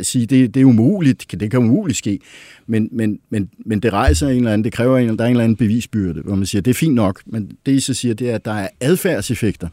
sige, 0.04 0.26
det, 0.26 0.54
det 0.54 0.62
er 0.62 0.66
umuligt, 0.66 1.26
det 1.40 1.52
kan 1.52 1.60
umuligt 1.60 1.98
ske. 1.98 2.20
Men, 2.68 2.90
men, 2.92 3.20
men, 3.30 3.50
men 3.66 3.80
det 3.80 3.94
rejser 3.94 4.30
en 4.30 4.38
eller 4.38 4.54
anden, 4.54 4.64
det 4.64 4.74
kræver 4.74 4.98
en, 4.98 5.18
der 5.18 5.24
er 5.24 5.28
en 5.28 5.32
eller 5.32 5.44
anden 5.44 5.56
bevisbyrde, 5.56 6.22
hvor 6.22 6.36
man 6.36 6.46
siger, 6.46 6.62
det 6.62 6.72
er 6.72 6.76
fint 6.76 6.96
nok, 6.96 7.22
men 7.26 7.52
det 7.66 7.72
I 7.72 7.80
så 7.80 7.94
siger, 7.94 8.14
det 8.16 8.30
er, 8.30 8.36
at 8.36 8.46
der 8.46 8.54
er 8.54 8.68
adfærdseffekter 8.82 9.68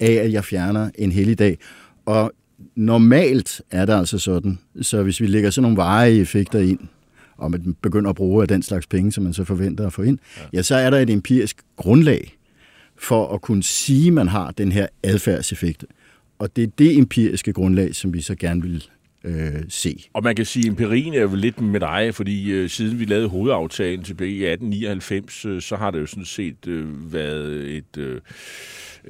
af, 0.00 0.12
at 0.12 0.32
jeg 0.32 0.44
fjerner 0.44 0.90
en 0.94 1.12
helligdag. 1.12 1.58
Og 2.06 2.32
normalt 2.76 3.62
er 3.70 3.86
det 3.86 3.92
altså 3.92 4.18
sådan, 4.18 4.58
så 4.82 5.02
hvis 5.02 5.20
vi 5.20 5.26
lægger 5.26 5.50
sådan 5.50 5.62
nogle 5.62 5.76
varige 5.76 6.20
effekter 6.20 6.58
ind, 6.58 6.78
og 7.36 7.50
man 7.50 7.76
begynder 7.82 8.10
at 8.10 8.16
bruge 8.16 8.42
af 8.42 8.48
den 8.48 8.62
slags 8.62 8.86
penge, 8.86 9.12
som 9.12 9.24
man 9.24 9.32
så 9.32 9.44
forventer 9.44 9.86
at 9.86 9.92
få 9.92 10.02
ind, 10.02 10.18
ja, 10.36 10.42
ja 10.52 10.62
så 10.62 10.74
er 10.74 10.90
der 10.90 10.98
et 10.98 11.10
empirisk 11.10 11.56
grundlag 11.76 12.36
for 12.96 13.34
at 13.34 13.40
kunne 13.40 13.62
sige, 13.62 14.06
at 14.06 14.12
man 14.12 14.28
har 14.28 14.50
den 14.50 14.72
her 14.72 14.86
adfærdseffekt. 15.02 15.84
Og 16.38 16.56
det 16.56 16.64
er 16.64 16.68
det 16.78 16.98
empiriske 16.98 17.52
grundlag, 17.52 17.94
som 17.94 18.14
vi 18.14 18.20
så 18.20 18.34
gerne 18.34 18.62
vil 18.62 18.84
øh, 19.24 19.62
se. 19.68 20.04
Og 20.12 20.22
man 20.22 20.36
kan 20.36 20.44
sige, 20.44 20.66
at 20.66 20.70
empirien 20.70 21.14
er 21.14 21.20
jo 21.20 21.34
lidt 21.34 21.60
med 21.60 21.80
dig, 21.80 22.14
fordi 22.14 22.50
øh, 22.50 22.70
siden 22.70 22.98
vi 22.98 23.04
lavede 23.04 23.28
hovedaftalen 23.28 24.04
tilbage 24.04 24.30
i 24.30 24.44
1899, 24.44 25.44
øh, 25.44 25.62
så 25.62 25.76
har 25.76 25.90
det 25.90 26.00
jo 26.00 26.06
sådan 26.06 26.24
set 26.24 26.66
øh, 26.66 27.12
været 27.12 27.76
et... 27.76 27.96
Øh, 27.98 28.20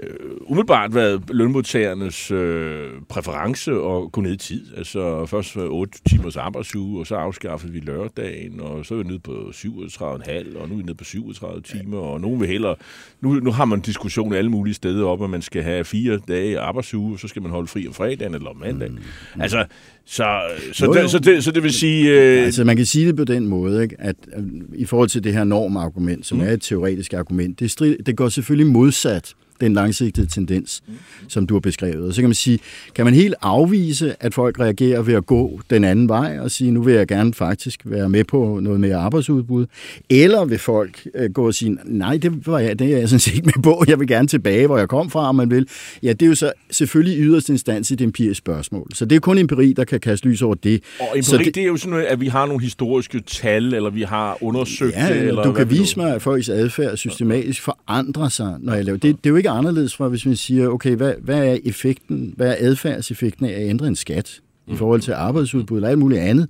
øh, 0.03 0.31
umiddelbart 0.41 0.95
været 0.95 1.23
lønmodtagernes 1.29 2.31
øh, 2.31 2.91
præference 3.09 3.73
at 3.73 4.13
gå 4.13 4.21
ned 4.21 4.33
i 4.33 4.37
tid. 4.37 4.67
Altså 4.77 5.27
først 5.27 5.57
8 5.57 5.99
timers 6.09 6.37
arbejdsuge, 6.37 7.01
og 7.01 7.07
så 7.07 7.15
afskaffede 7.15 7.73
vi 7.73 7.81
lørdagen, 7.81 8.61
og 8.61 8.87
så 8.87 8.95
er 8.95 8.99
vi 8.99 9.05
nede 9.05 9.19
på 9.19 9.33
37,5, 9.33 10.59
og 10.59 10.69
nu 10.69 10.75
er 10.75 10.77
vi 10.77 10.83
nede 10.83 10.95
på 10.95 11.05
37 11.05 11.61
timer, 11.61 11.99
og 11.99 12.21
nogen 12.21 12.41
vil 12.41 12.49
hellere... 12.49 12.75
Nu, 13.21 13.35
nu 13.35 13.51
har 13.51 13.65
man 13.65 13.81
diskussion 13.81 14.33
alle 14.33 14.51
mulige 14.51 14.75
steder 14.75 15.07
om, 15.07 15.23
at 15.23 15.31
man 15.31 15.43
skal 15.43 15.63
have 15.63 15.85
fire 15.85 16.21
dage 16.29 16.59
arbejdsuge, 16.59 17.15
og 17.15 17.21
så 17.21 17.29
skal 17.29 17.43
man 17.43 17.51
holde 17.51 17.69
fri 17.69 17.87
om 17.87 17.95
fredagen 17.95 18.35
eller 18.35 18.49
om 18.51 18.57
mandagen. 18.57 18.99
Mm. 19.35 19.41
Altså, 19.41 19.65
så, 20.05 20.41
så, 20.73 20.87
Jo, 20.87 20.95
det, 20.95 21.03
jo. 21.03 21.09
så, 21.09 21.19
det, 21.19 21.45
så 21.45 21.51
det 21.51 21.63
vil 21.63 21.73
sige... 21.73 22.11
Øh, 22.11 22.45
Altså 22.45 22.65
man 22.65 22.77
kan 22.77 22.87
sige 22.87 23.07
det 23.07 23.17
på 23.17 23.25
den 23.25 23.47
måde, 23.47 23.83
ikke? 23.83 23.97
at 23.99 24.17
øh, 24.37 24.45
i 24.75 24.85
forhold 24.85 25.09
til 25.09 25.25
det 25.25 25.33
her 25.33 25.45
normargument, 25.45 26.27
som 26.27 26.39
mm. 26.39 26.45
er 26.45 26.51
et 26.51 26.63
teoretisk 26.63 27.13
argument, 27.13 27.61
det, 27.61 27.71
strid, 27.71 27.97
det 28.07 28.17
går 28.17 28.29
selvfølgelig 28.29 28.73
modsat 28.73 29.35
den 29.61 29.75
langsigtede 29.75 30.27
tendens, 30.27 30.83
mm. 30.89 30.95
som 31.29 31.47
du 31.47 31.55
har 31.55 31.61
beskrevet. 31.61 32.15
Så 32.15 32.21
kan 32.23 32.29
man 32.29 32.35
sige, 32.35 32.59
kan 32.95 33.05
man 33.05 33.15
helt 33.15 33.35
afvise, 33.43 34.15
at 34.21 34.35
folk 34.35 34.61
reagerer 34.61 35.03
ved 35.03 35.15
at 35.15 35.27
gå 35.27 35.61
den 35.71 35.85
anden 35.85 36.09
vej 36.09 36.39
og 36.41 36.51
sige, 36.51 36.71
nu 36.71 36.83
vil 36.83 36.95
jeg 36.95 37.07
gerne 37.07 37.35
faktisk 37.35 37.81
være 37.85 38.09
med 38.09 38.25
på 38.25 38.59
noget 38.63 38.81
mere 38.81 38.97
arbejdsudbud, 38.97 39.67
eller 40.11 40.45
vil 40.45 40.59
folk 40.59 41.07
øh, 41.15 41.31
gå 41.33 41.47
og 41.47 41.55
sige, 41.55 41.79
nej, 41.85 42.17
det, 42.17 42.47
var 42.47 42.59
jeg, 42.59 42.79
det 42.79 42.95
er 42.95 42.99
jeg 42.99 43.09
sådan 43.09 43.21
set 43.21 43.35
ikke 43.35 43.47
med 43.57 43.63
på, 43.63 43.85
jeg 43.89 44.01
vil 44.01 44.09
gerne 44.09 44.29
tilbage, 44.29 44.67
hvor 44.67 44.79
jeg 44.79 44.89
kom 44.89 45.11
fra, 45.11 45.29
om 45.29 45.35
man 45.35 45.51
vil. 45.51 45.69
Ja, 46.03 46.13
det 46.13 46.23
er 46.23 46.27
jo 46.27 46.35
så 46.35 46.53
selvfølgelig 46.71 47.19
i 47.19 47.23
yderste 47.23 47.53
instans 47.53 47.91
et 47.91 48.01
empirisk 48.01 48.39
spørgsmål. 48.39 48.87
Så 48.95 49.05
det 49.05 49.17
er 49.17 49.21
kun 49.21 49.39
empiri, 49.39 49.73
der 49.73 49.85
kan 49.85 50.01
kaste 50.01 50.29
lys 50.29 50.43
over 50.43 50.55
det. 50.55 50.83
og 51.01 51.07
Så 51.23 51.35
empiri, 51.35 51.45
det, 51.45 51.55
det 51.55 51.63
er 51.63 51.67
jo 51.67 51.77
sådan 51.77 51.91
noget, 51.91 52.05
at 52.05 52.21
vi 52.21 52.27
har 52.27 52.47
nogle 52.47 52.63
historiske 52.63 53.21
tal, 53.21 53.75
eller 53.75 53.91
vi 53.91 54.03
har 54.03 54.39
undersøgt 54.41 54.95
Ja, 54.97 55.09
det. 55.09 55.23
eller 55.23 55.43
du 55.43 55.53
kan 55.53 55.71
vise 55.71 55.99
mig, 55.99 56.15
at 56.15 56.23
folks 56.23 56.49
adfærd 56.49 56.97
systematisk 56.97 57.63
forandrer 57.63 58.29
sig, 58.29 58.55
når 58.61 58.75
jeg 58.75 58.85
laver 58.85 58.99
det. 58.99 59.17
Det 59.25 59.27
er 59.27 59.31
jo 59.31 59.37
ikke 59.37 59.44
anderledes 59.51 59.97
fra, 59.97 60.09
hvis 60.09 60.27
man 60.27 60.37
siger, 60.37 60.69
okay, 60.69 60.97
hvad, 60.97 61.15
hvad 61.23 61.47
er 61.49 61.59
effekten, 61.65 62.35
hvad 62.37 62.49
er 62.49 62.57
adfærdseffekten 62.59 63.47
af 63.47 63.53
at 63.53 63.69
ændre 63.69 63.87
en 63.87 63.97
skat? 63.97 64.41
i 64.67 64.77
forhold 64.77 65.01
til 65.01 65.13
arbejdsudbud 65.13 65.79
eller 65.79 65.89
alt 65.89 65.99
muligt 65.99 66.21
andet. 66.21 66.49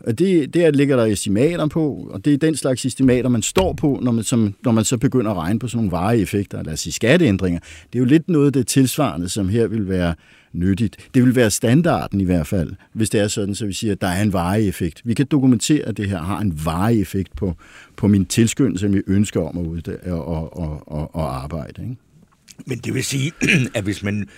Og 0.00 0.18
det, 0.18 0.54
der 0.54 0.70
ligger 0.70 0.96
der 0.96 1.04
estimater 1.04 1.66
på, 1.66 2.08
og 2.10 2.24
det 2.24 2.32
er 2.32 2.38
den 2.38 2.56
slags 2.56 2.84
estimater, 2.84 3.28
man 3.28 3.42
står 3.42 3.72
på, 3.72 3.98
når 4.02 4.12
man, 4.12 4.24
som, 4.24 4.54
når 4.64 4.72
man 4.72 4.84
så 4.84 4.98
begynder 4.98 5.30
at 5.30 5.36
regne 5.36 5.58
på 5.58 5.68
sådan 5.68 5.78
nogle 5.78 5.90
varige 5.92 6.22
effekter, 6.22 6.62
lad 6.62 6.72
os 6.72 6.80
sige 6.80 6.92
skatteændringer. 6.92 7.60
Det 7.92 7.98
er 7.98 7.98
jo 7.98 8.04
lidt 8.04 8.28
noget 8.28 8.46
af 8.46 8.52
det 8.52 8.66
tilsvarende, 8.66 9.28
som 9.28 9.48
her 9.48 9.66
vil 9.66 9.88
være 9.88 10.14
nyttigt. 10.52 10.96
Det 11.14 11.22
vil 11.22 11.36
være 11.36 11.50
standarden 11.50 12.20
i 12.20 12.24
hvert 12.24 12.46
fald, 12.46 12.72
hvis 12.92 13.10
det 13.10 13.20
er 13.20 13.28
sådan, 13.28 13.54
så 13.54 13.66
vi 13.66 13.72
siger, 13.72 13.92
at 13.92 14.00
der 14.00 14.06
er 14.06 14.22
en 14.22 14.32
varig 14.32 14.68
effekt. 14.68 15.02
Vi 15.04 15.14
kan 15.14 15.26
dokumentere, 15.26 15.84
at 15.84 15.96
det 15.96 16.08
her 16.08 16.22
har 16.22 16.40
en 16.40 16.60
varig 16.64 17.00
effekt 17.00 17.36
på, 17.36 17.54
på 17.96 18.08
min 18.08 18.26
tilskyndelse, 18.26 18.82
som 18.82 18.94
vi 18.94 19.02
ønsker 19.06 19.40
om 19.40 19.58
at 19.58 19.66
ud 19.66 19.96
og, 20.06 20.56
og, 20.58 20.82
og, 20.86 21.14
og 21.14 21.42
arbejde. 21.42 21.82
Ikke? 21.82 21.96
Men 22.66 22.78
det 22.78 22.94
vil 22.94 23.04
sige, 23.04 23.32
at 23.74 23.84
hvis 23.84 24.02
man 24.02 24.28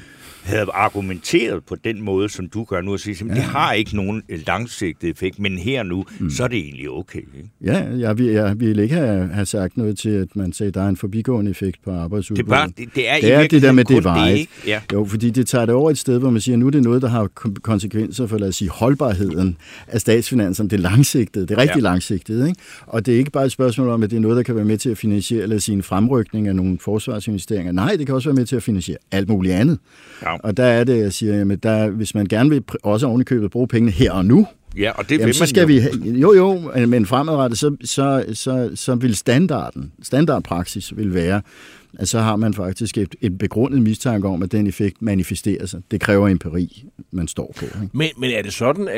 havde 0.43 0.67
argumenteret 0.73 1.65
på 1.65 1.77
den 1.85 2.03
måde, 2.03 2.29
som 2.29 2.49
du 2.49 2.65
gør 2.65 2.81
nu, 2.81 2.93
og 2.93 3.01
sige, 3.01 3.17
at 3.21 3.29
ja. 3.29 3.35
det 3.35 3.43
har 3.43 3.73
ikke 3.73 3.97
nogen 3.97 4.23
langsigtet 4.47 5.11
effekt, 5.11 5.39
men 5.39 5.59
her 5.59 5.83
nu, 5.83 6.05
mm. 6.19 6.31
så 6.31 6.45
er 6.45 6.49
det 6.49 6.59
egentlig 6.59 6.91
okay. 6.91 7.19
Ikke? 7.19 7.49
Ja, 7.65 7.85
jeg 7.99 8.19
vil, 8.19 8.27
jeg 8.27 8.61
vil 8.61 8.79
ikke 8.79 8.95
have, 8.95 9.29
have 9.29 9.47
sagt 9.47 9.77
noget 9.77 9.99
til, 9.99 10.11
at 10.11 10.37
man 10.37 10.53
sagde, 10.53 10.69
at 10.69 10.75
der 10.75 10.83
er 10.83 10.89
en 10.89 10.97
forbigående 10.97 11.51
effekt 11.51 11.77
på 11.85 11.91
arbejdsudbuddet. 11.91 12.47
Det, 12.47 12.51
var, 12.51 12.67
det, 12.67 12.89
det 12.95 13.09
er, 13.09 13.21
det, 13.21 13.33
er 13.33 13.47
det 13.47 13.63
der 13.63 13.73
med 13.73 13.85
det 13.85 14.05
veje. 14.05 14.47
Ja. 14.67 14.81
Jo, 14.93 15.05
fordi 15.05 15.31
det 15.31 15.47
tager 15.47 15.67
det 15.67 15.75
over 15.75 15.91
et 15.91 15.99
sted, 15.99 16.19
hvor 16.19 16.31
man 16.31 16.41
siger, 16.41 16.55
at 16.55 16.59
nu 16.59 16.67
er 16.67 16.71
det 16.71 16.83
noget, 16.83 17.03
der 17.03 17.09
har 17.09 17.27
konsekvenser 17.63 18.27
for, 18.27 18.39
lad 18.39 18.49
os 18.49 18.57
sige, 18.57 18.71
holdbarheden 18.71 19.57
af 19.87 20.01
statsfinanserne. 20.01 20.71
Det 20.71 20.77
er 20.77 20.81
langsigtet, 20.81 21.49
det 21.49 21.55
er 21.55 21.59
rigtig 21.59 21.77
ja. 21.77 21.83
langsigtet. 21.83 22.49
Ikke? 22.49 22.61
Og 22.87 23.07
det 23.07 23.15
er 23.15 23.19
ikke 23.19 23.31
bare 23.31 23.45
et 23.45 23.53
spørgsmål 23.53 23.89
om, 23.89 24.03
at 24.03 24.11
det 24.11 24.17
er 24.17 24.21
noget, 24.21 24.37
der 24.37 24.43
kan 24.43 24.57
være 24.57 24.65
med 24.65 24.79
til 24.79 24.91
at 24.91 24.99
finansiere, 24.99 25.47
lad 25.47 25.57
os 25.57 25.65
sige, 25.65 25.77
en 25.77 25.83
fremrykning 25.83 26.49
af 26.49 26.57
nogle 26.57 26.79
forsvarsinvesteringer. 26.79 27.73
Nej, 27.73 27.97
det 27.97 28.07
kan 28.07 28.15
også 28.15 28.29
være 28.29 28.37
med 28.37 28.47
til 28.47 28.57
at 28.57 28.63
finansiere 28.63 28.99
alt 29.13 29.29
muligt 29.29 29.55
andet. 29.55 29.79
Ja. 30.23 30.28
Og 30.37 30.57
der 30.57 30.65
er 30.65 30.85
det, 30.85 30.99
jeg 30.99 31.13
siger, 31.13 31.53
at 31.53 31.63
der, 31.63 31.91
hvis 31.91 32.15
man 32.15 32.27
gerne 32.27 32.51
vil 32.51 32.63
også 32.83 33.07
ovenikøbet 33.07 33.51
bruge 33.51 33.69
pengene 33.69 33.93
her 33.93 34.13
og 34.13 34.25
nu, 34.25 34.47
Ja, 34.77 34.91
og 34.91 35.09
det 35.09 35.15
Jamen, 35.15 35.27
vil 35.27 35.35
så 35.35 35.43
man 35.43 35.49
skal 35.49 35.61
jo. 35.61 35.67
vi 35.67 35.79
have, 35.79 35.95
jo 36.05 36.33
jo, 36.33 36.87
men 36.87 37.07
fremadrettet, 37.07 37.59
så, 37.59 37.77
så, 37.85 38.25
så, 38.33 38.71
så 38.75 38.95
vil 38.95 39.17
standarden, 39.17 39.93
standardpraksis 40.03 40.97
vil 40.97 41.15
være, 41.15 41.43
at 41.99 42.09
så 42.09 42.21
har 42.21 42.37
man 42.37 42.55
faktisk 42.55 42.99
et, 42.99 43.15
et 43.21 43.39
begrundet 43.39 43.83
mistanke 43.83 44.29
om, 44.29 44.43
at 44.43 44.53
den 44.53 44.67
effekt 44.67 45.03
manifesterer 45.03 45.67
sig. 45.67 45.81
Det 45.91 46.01
kræver 46.01 46.29
empiri, 46.29 46.85
man 47.11 47.29
står 47.29 47.55
på. 47.59 47.65
Ikke? 47.65 47.89
Men, 47.93 48.09
men 48.19 48.31
er 48.31 48.43
det 48.43 48.53
sådan, 48.53 48.89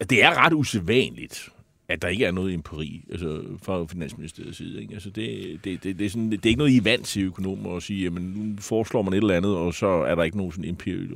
at 0.00 0.10
det 0.10 0.24
er 0.24 0.46
ret 0.46 0.52
usædvanligt, 0.52 1.48
at 1.88 2.02
der 2.02 2.08
ikke 2.08 2.24
er 2.24 2.30
noget 2.30 2.54
empiri 2.54 3.04
altså, 3.10 3.42
fra 3.62 3.84
Finansministeriets 3.84 4.56
side. 4.56 4.80
Ikke? 4.82 4.94
Altså, 4.94 5.10
det, 5.10 5.58
det, 5.64 5.84
det, 5.84 5.98
det, 5.98 6.06
er 6.06 6.10
sådan, 6.10 6.30
det 6.30 6.46
er 6.46 6.48
ikke 6.48 6.58
noget, 6.58 6.72
I 6.72 6.76
er 6.76 6.82
vant 6.82 7.06
til 7.06 7.22
økonomer 7.22 7.76
at 7.76 7.82
sige, 7.82 8.06
at 8.06 8.12
nu 8.12 8.54
foreslår 8.58 9.02
man 9.02 9.12
et 9.12 9.16
eller 9.16 9.34
andet, 9.34 9.56
og 9.56 9.74
så 9.74 9.86
er 9.86 10.14
der 10.14 10.22
ikke 10.22 10.36
nogen 10.36 10.52
sådan 10.52 10.68
empiri, 10.68 11.08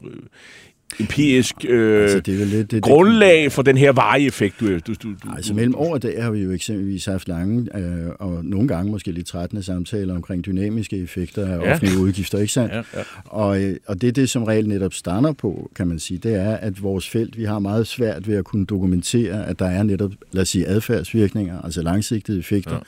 empirisk 0.98 1.54
øh, 1.68 2.02
altså, 2.02 2.20
det 2.20 2.42
er 2.42 2.46
lidt, 2.46 2.70
det, 2.70 2.82
grundlag 2.82 3.52
for 3.52 3.62
den 3.62 3.76
her 3.76 3.92
varige 3.92 4.26
effekt, 4.26 4.60
du... 4.60 4.78
du, 4.78 4.94
du 5.02 5.14
altså 5.36 5.54
mellem 5.54 5.74
år 5.74 5.94
og 5.94 6.02
dag 6.02 6.22
har 6.22 6.30
vi 6.30 6.42
jo 6.42 6.50
eksempelvis 6.50 7.04
haft 7.04 7.28
lange, 7.28 7.78
øh, 7.78 8.10
og 8.18 8.44
nogle 8.44 8.68
gange 8.68 8.92
måske 8.92 9.12
lidt 9.12 9.26
trættende 9.26 9.62
samtaler 9.62 10.14
omkring 10.14 10.46
dynamiske 10.46 10.96
effekter 10.96 11.46
af 11.46 11.64
ja. 11.64 11.72
offentlige 11.72 11.98
udgifter, 11.98 12.38
ikke 12.38 12.52
sandt? 12.52 12.72
Ja, 12.72 12.76
ja. 12.76 13.02
Og, 13.24 13.62
øh, 13.62 13.76
og 13.86 14.00
det 14.00 14.08
er 14.08 14.12
det, 14.12 14.30
som 14.30 14.44
regel 14.44 14.68
netop 14.68 14.94
stander 14.94 15.32
på, 15.32 15.70
kan 15.74 15.88
man 15.88 15.98
sige, 15.98 16.18
det 16.18 16.34
er, 16.34 16.56
at 16.56 16.82
vores 16.82 17.08
felt, 17.08 17.38
vi 17.38 17.44
har 17.44 17.58
meget 17.58 17.86
svært 17.86 18.28
ved 18.28 18.36
at 18.36 18.44
kunne 18.44 18.66
dokumentere, 18.66 19.46
at 19.46 19.58
der 19.58 19.66
er 19.66 19.82
netop, 19.82 20.12
lad 20.32 20.42
os 20.42 20.48
sige, 20.48 20.66
adfærdsvirkninger, 20.66 21.60
altså 21.62 21.82
langsigtede 21.82 22.38
effekter, 22.38 22.74
ja. 22.74 22.80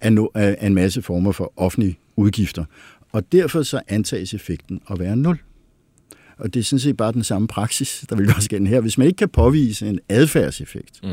af, 0.00 0.12
no, 0.12 0.26
af 0.34 0.66
en 0.66 0.74
masse 0.74 1.02
former 1.02 1.32
for 1.32 1.52
offentlige 1.56 1.98
udgifter. 2.16 2.64
Og 3.12 3.32
derfor 3.32 3.62
så 3.62 3.80
antages 3.88 4.34
effekten 4.34 4.80
at 4.90 4.98
være 4.98 5.16
nul. 5.16 5.38
Og 6.38 6.54
det 6.54 6.60
er 6.60 6.64
sådan 6.64 6.80
set 6.80 6.96
bare 6.96 7.12
den 7.12 7.24
samme 7.24 7.48
praksis, 7.48 8.04
der 8.10 8.16
vil 8.16 8.28
også 8.36 8.48
gælde 8.48 8.66
her. 8.66 8.80
Hvis 8.80 8.98
man 8.98 9.06
ikke 9.06 9.16
kan 9.16 9.28
påvise 9.28 9.86
en 9.88 9.98
adfærdseffekt 10.08 11.00
mm. 11.02 11.08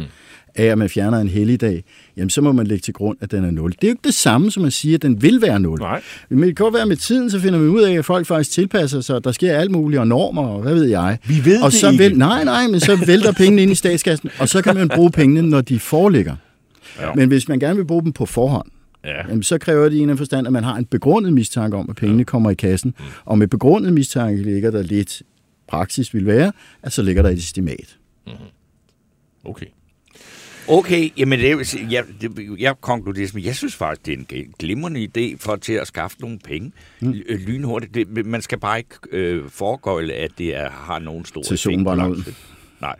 af, 0.56 0.65
at 0.65 0.77
man 0.77 0.89
fjerner 0.89 1.20
en 1.20 1.27
helligdag, 1.27 1.84
jamen 2.18 2.30
så 2.30 2.42
må 2.42 2.51
man 2.51 2.68
lægge 2.68 2.82
til 2.82 2.94
grund, 2.94 3.18
at 3.22 3.32
den 3.32 3.46
er 3.46 3.51
0. 3.51 3.72
Det 3.72 3.84
er 3.84 3.88
jo 3.88 3.92
ikke 3.92 4.01
det 4.03 4.13
samme, 4.13 4.51
som 4.51 4.65
at 4.65 4.74
sige, 4.74 4.94
at 4.96 5.01
den 5.01 5.22
vil 5.22 5.42
være 5.42 5.60
0. 5.60 5.80
Nej. 5.80 6.01
Men 6.30 6.39
det 6.39 6.58
kan 6.58 6.63
godt 6.65 6.74
være 6.74 6.86
med 6.86 6.96
tiden, 6.96 7.30
så 7.30 7.39
finder 7.39 7.60
man 7.60 7.70
ud 7.70 7.82
af, 7.82 7.94
at 7.94 8.06
folk 8.06 8.27
faktisk 8.27 8.51
tilpasser 8.51 9.01
sig, 9.01 9.15
og 9.15 9.24
der 9.24 9.32
sker 9.32 9.58
alt 9.58 9.72
muligt, 9.72 10.00
og 10.00 10.08
normer, 10.08 10.48
og 10.48 10.62
hvad 10.62 10.74
ved 10.74 10.86
jeg. 10.86 11.18
Vi 11.27 11.46
ved 11.46 11.62
og 11.62 11.72
det 11.72 11.80
så 11.80 11.92
ikke. 11.92 12.03
Vil, 12.03 12.18
nej, 12.18 12.44
nej, 12.44 12.68
men 12.68 12.80
så 12.80 12.96
vælter 13.08 13.32
pengene 13.32 13.62
ind 13.62 13.72
i 13.72 13.75
statskassen, 13.75 14.30
og 14.39 14.50
så 14.50 14.62
kan 14.62 14.75
man 14.75 14.89
bruge 14.89 15.12
pengene, 15.12 15.50
når 15.50 15.62
de 15.62 15.80
foreligger. 15.80 16.36
Ja. 17.00 17.13
Men 17.15 17.27
hvis 17.27 17.48
man 17.48 17.60
gerne 17.60 17.75
vil 17.75 17.86
bruge 17.86 18.03
dem 18.03 18.12
på 18.12 18.25
forhånd, 18.25 18.68
Ja. 19.03 19.27
Jamen, 19.27 19.43
så 19.43 19.57
kræver 19.57 19.89
det 19.89 19.95
i 19.95 20.00
en 20.00 20.17
forstand, 20.17 20.48
at 20.48 20.53
man 20.53 20.63
har 20.63 20.75
en 20.75 20.86
begrundet 20.86 21.33
mistanke 21.33 21.77
om, 21.77 21.89
at 21.89 21.95
pengene 21.95 22.19
ja. 22.19 22.24
kommer 22.24 22.51
i 22.51 22.53
kassen. 22.53 22.95
Mm. 23.00 23.05
Og 23.25 23.38
med 23.38 23.48
begrundet 23.48 23.93
mistanke 23.93 24.43
ligger 24.43 24.72
der 24.72 24.81
lidt 24.81 25.22
praksis 25.67 26.13
vil 26.13 26.25
være, 26.25 26.51
at 26.81 26.93
så 26.93 27.01
ligger 27.01 27.22
der 27.22 27.29
et 27.29 27.38
estimat. 27.38 27.98
Mm-hmm. 28.27 28.45
Okay. 29.45 29.65
Okay, 30.67 31.10
jamen 31.17 31.39
det, 31.39 31.75
jeg, 31.91 32.03
det, 32.22 32.60
jeg 32.60 32.81
konkluderer, 32.81 33.31
men 33.33 33.43
jeg 33.43 33.55
synes 33.55 33.75
faktisk, 33.75 34.05
det 34.05 34.13
er 34.13 34.38
en 34.43 34.53
glimrende 34.60 35.07
idé 35.17 35.38
for 35.39 35.55
til 35.55 35.74
at 35.74 35.88
skaffe 35.88 36.17
nogle 36.22 36.39
penge 36.39 36.72
mm. 37.00 37.12
lynhurtigt. 37.29 37.93
Det, 37.93 38.25
man 38.25 38.41
skal 38.41 38.60
bare 38.60 38.77
ikke 38.77 38.95
øh, 39.12 39.50
foregøjle, 39.50 40.13
at 40.13 40.31
det 40.38 40.55
er, 40.55 40.69
har 40.69 41.00
nogen 41.00 41.25
stor 41.25 41.41
Til. 42.24 42.36
Nej. 42.81 42.95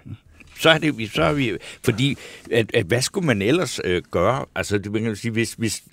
Så 0.60 0.70
er 0.70 0.78
det, 0.78 1.12
så 1.12 1.24
er 1.24 1.34
vi, 1.34 1.58
fordi, 1.84 2.18
at, 2.52 2.72
at, 2.74 2.86
hvad 2.86 3.02
skulle 3.02 3.28
man 3.28 3.42
ellers 3.42 3.80
øh, 3.84 4.02
gøre? 4.12 4.46
Altså, 4.56 4.78
det, 4.78 4.92
man 4.92 5.04
kan 5.04 5.16
sige, 5.16 5.32
hvis, 5.32 5.54
hvis, 5.54 5.84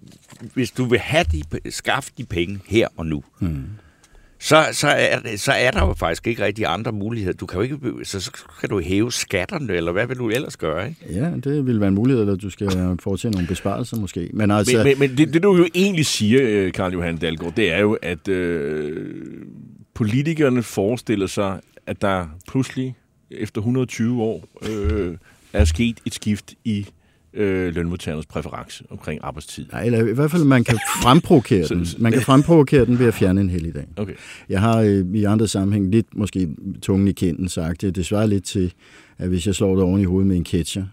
hvis 0.54 0.70
du 0.70 0.84
vil 0.84 0.98
have 0.98 1.24
de, 1.32 1.70
skaffe 1.70 2.12
de 2.18 2.24
penge 2.24 2.60
her 2.66 2.88
og 2.96 3.06
nu, 3.06 3.24
mm 3.40 3.64
så, 4.42 4.68
så, 4.72 4.88
er, 4.88 5.36
så 5.36 5.52
er 5.52 5.70
der 5.70 5.86
jo 5.86 5.94
faktisk 5.94 6.26
ikke 6.26 6.44
rigtig 6.44 6.66
andre 6.66 6.92
muligheder. 6.92 7.32
Du 7.32 7.46
kan 7.46 7.56
jo 7.56 7.62
ikke, 7.62 7.78
så, 8.04 8.20
så 8.20 8.30
kan 8.60 8.68
du 8.68 8.80
hæve 8.80 9.12
skatterne, 9.12 9.72
eller 9.72 9.92
hvad 9.92 10.06
vil 10.06 10.18
du 10.18 10.28
ellers 10.28 10.56
gøre? 10.56 10.88
Ikke? 10.88 11.20
Ja, 11.20 11.30
det 11.44 11.66
vil 11.66 11.80
være 11.80 11.88
en 11.88 11.94
mulighed, 11.94 12.22
eller 12.22 12.36
du 12.36 12.50
skal 12.50 12.70
foretage 13.02 13.32
nogle 13.32 13.48
besparelser 13.48 13.96
måske. 13.96 14.30
Men, 14.32 14.50
altså, 14.50 14.76
men, 14.76 14.86
men, 14.86 14.98
men 14.98 15.18
det, 15.18 15.34
det, 15.34 15.42
du 15.42 15.56
jo 15.56 15.66
egentlig 15.74 16.06
siger, 16.06 16.70
Karl 16.70 16.92
Johan 16.92 17.16
Dalgaard, 17.16 17.54
det 17.56 17.72
er 17.72 17.78
jo, 17.78 17.98
at 18.02 18.28
øh, 18.28 19.06
politikerne 19.94 20.62
forestiller 20.62 21.26
sig, 21.26 21.60
at 21.86 22.02
der 22.02 22.26
pludselig 22.48 22.94
efter 23.30 23.60
120 23.60 24.22
år 24.22 24.44
øh, 24.70 25.16
er 25.52 25.64
sket 25.64 25.99
et 26.06 26.14
skift 26.14 26.54
i 26.64 26.87
øh, 27.34 27.75
lønmodtagernes 27.75 28.26
præference 28.26 28.84
omkring 28.90 29.20
arbejdstid. 29.22 29.66
Nej, 29.72 29.84
eller 29.84 30.06
i 30.06 30.12
hvert 30.12 30.30
fald, 30.30 30.44
man 30.44 30.64
kan 30.64 30.78
fremprovokere 31.02 31.68
den. 31.75 31.87
Man 31.99 32.12
kan 32.12 32.22
fremprovokere 32.22 32.84
den 32.87 32.99
ved 32.99 33.06
at 33.06 33.14
fjerne 33.14 33.40
en 33.40 33.50
helligdag. 33.50 33.87
Okay. 33.96 34.14
Jeg 34.49 34.60
har 34.60 34.80
øh, 34.80 35.06
i 35.14 35.25
andre 35.25 35.49
sammenhæng 35.49 35.90
lidt, 35.90 36.06
måske 36.16 36.49
tungen 36.82 37.08
i 37.08 37.12
kinden 37.12 37.49
sagt, 37.49 37.80
det, 37.80 37.96
det 37.96 38.06
svarer 38.06 38.26
lidt 38.26 38.44
til, 38.44 38.72
at 39.18 39.28
hvis 39.28 39.46
jeg 39.46 39.54
slår 39.54 39.75
dig 39.75 39.84
oven 39.84 40.00
i 40.00 40.04
hovedet 40.04 40.28
med 40.28 40.37
en 40.37 40.46
catcher, 40.46 40.84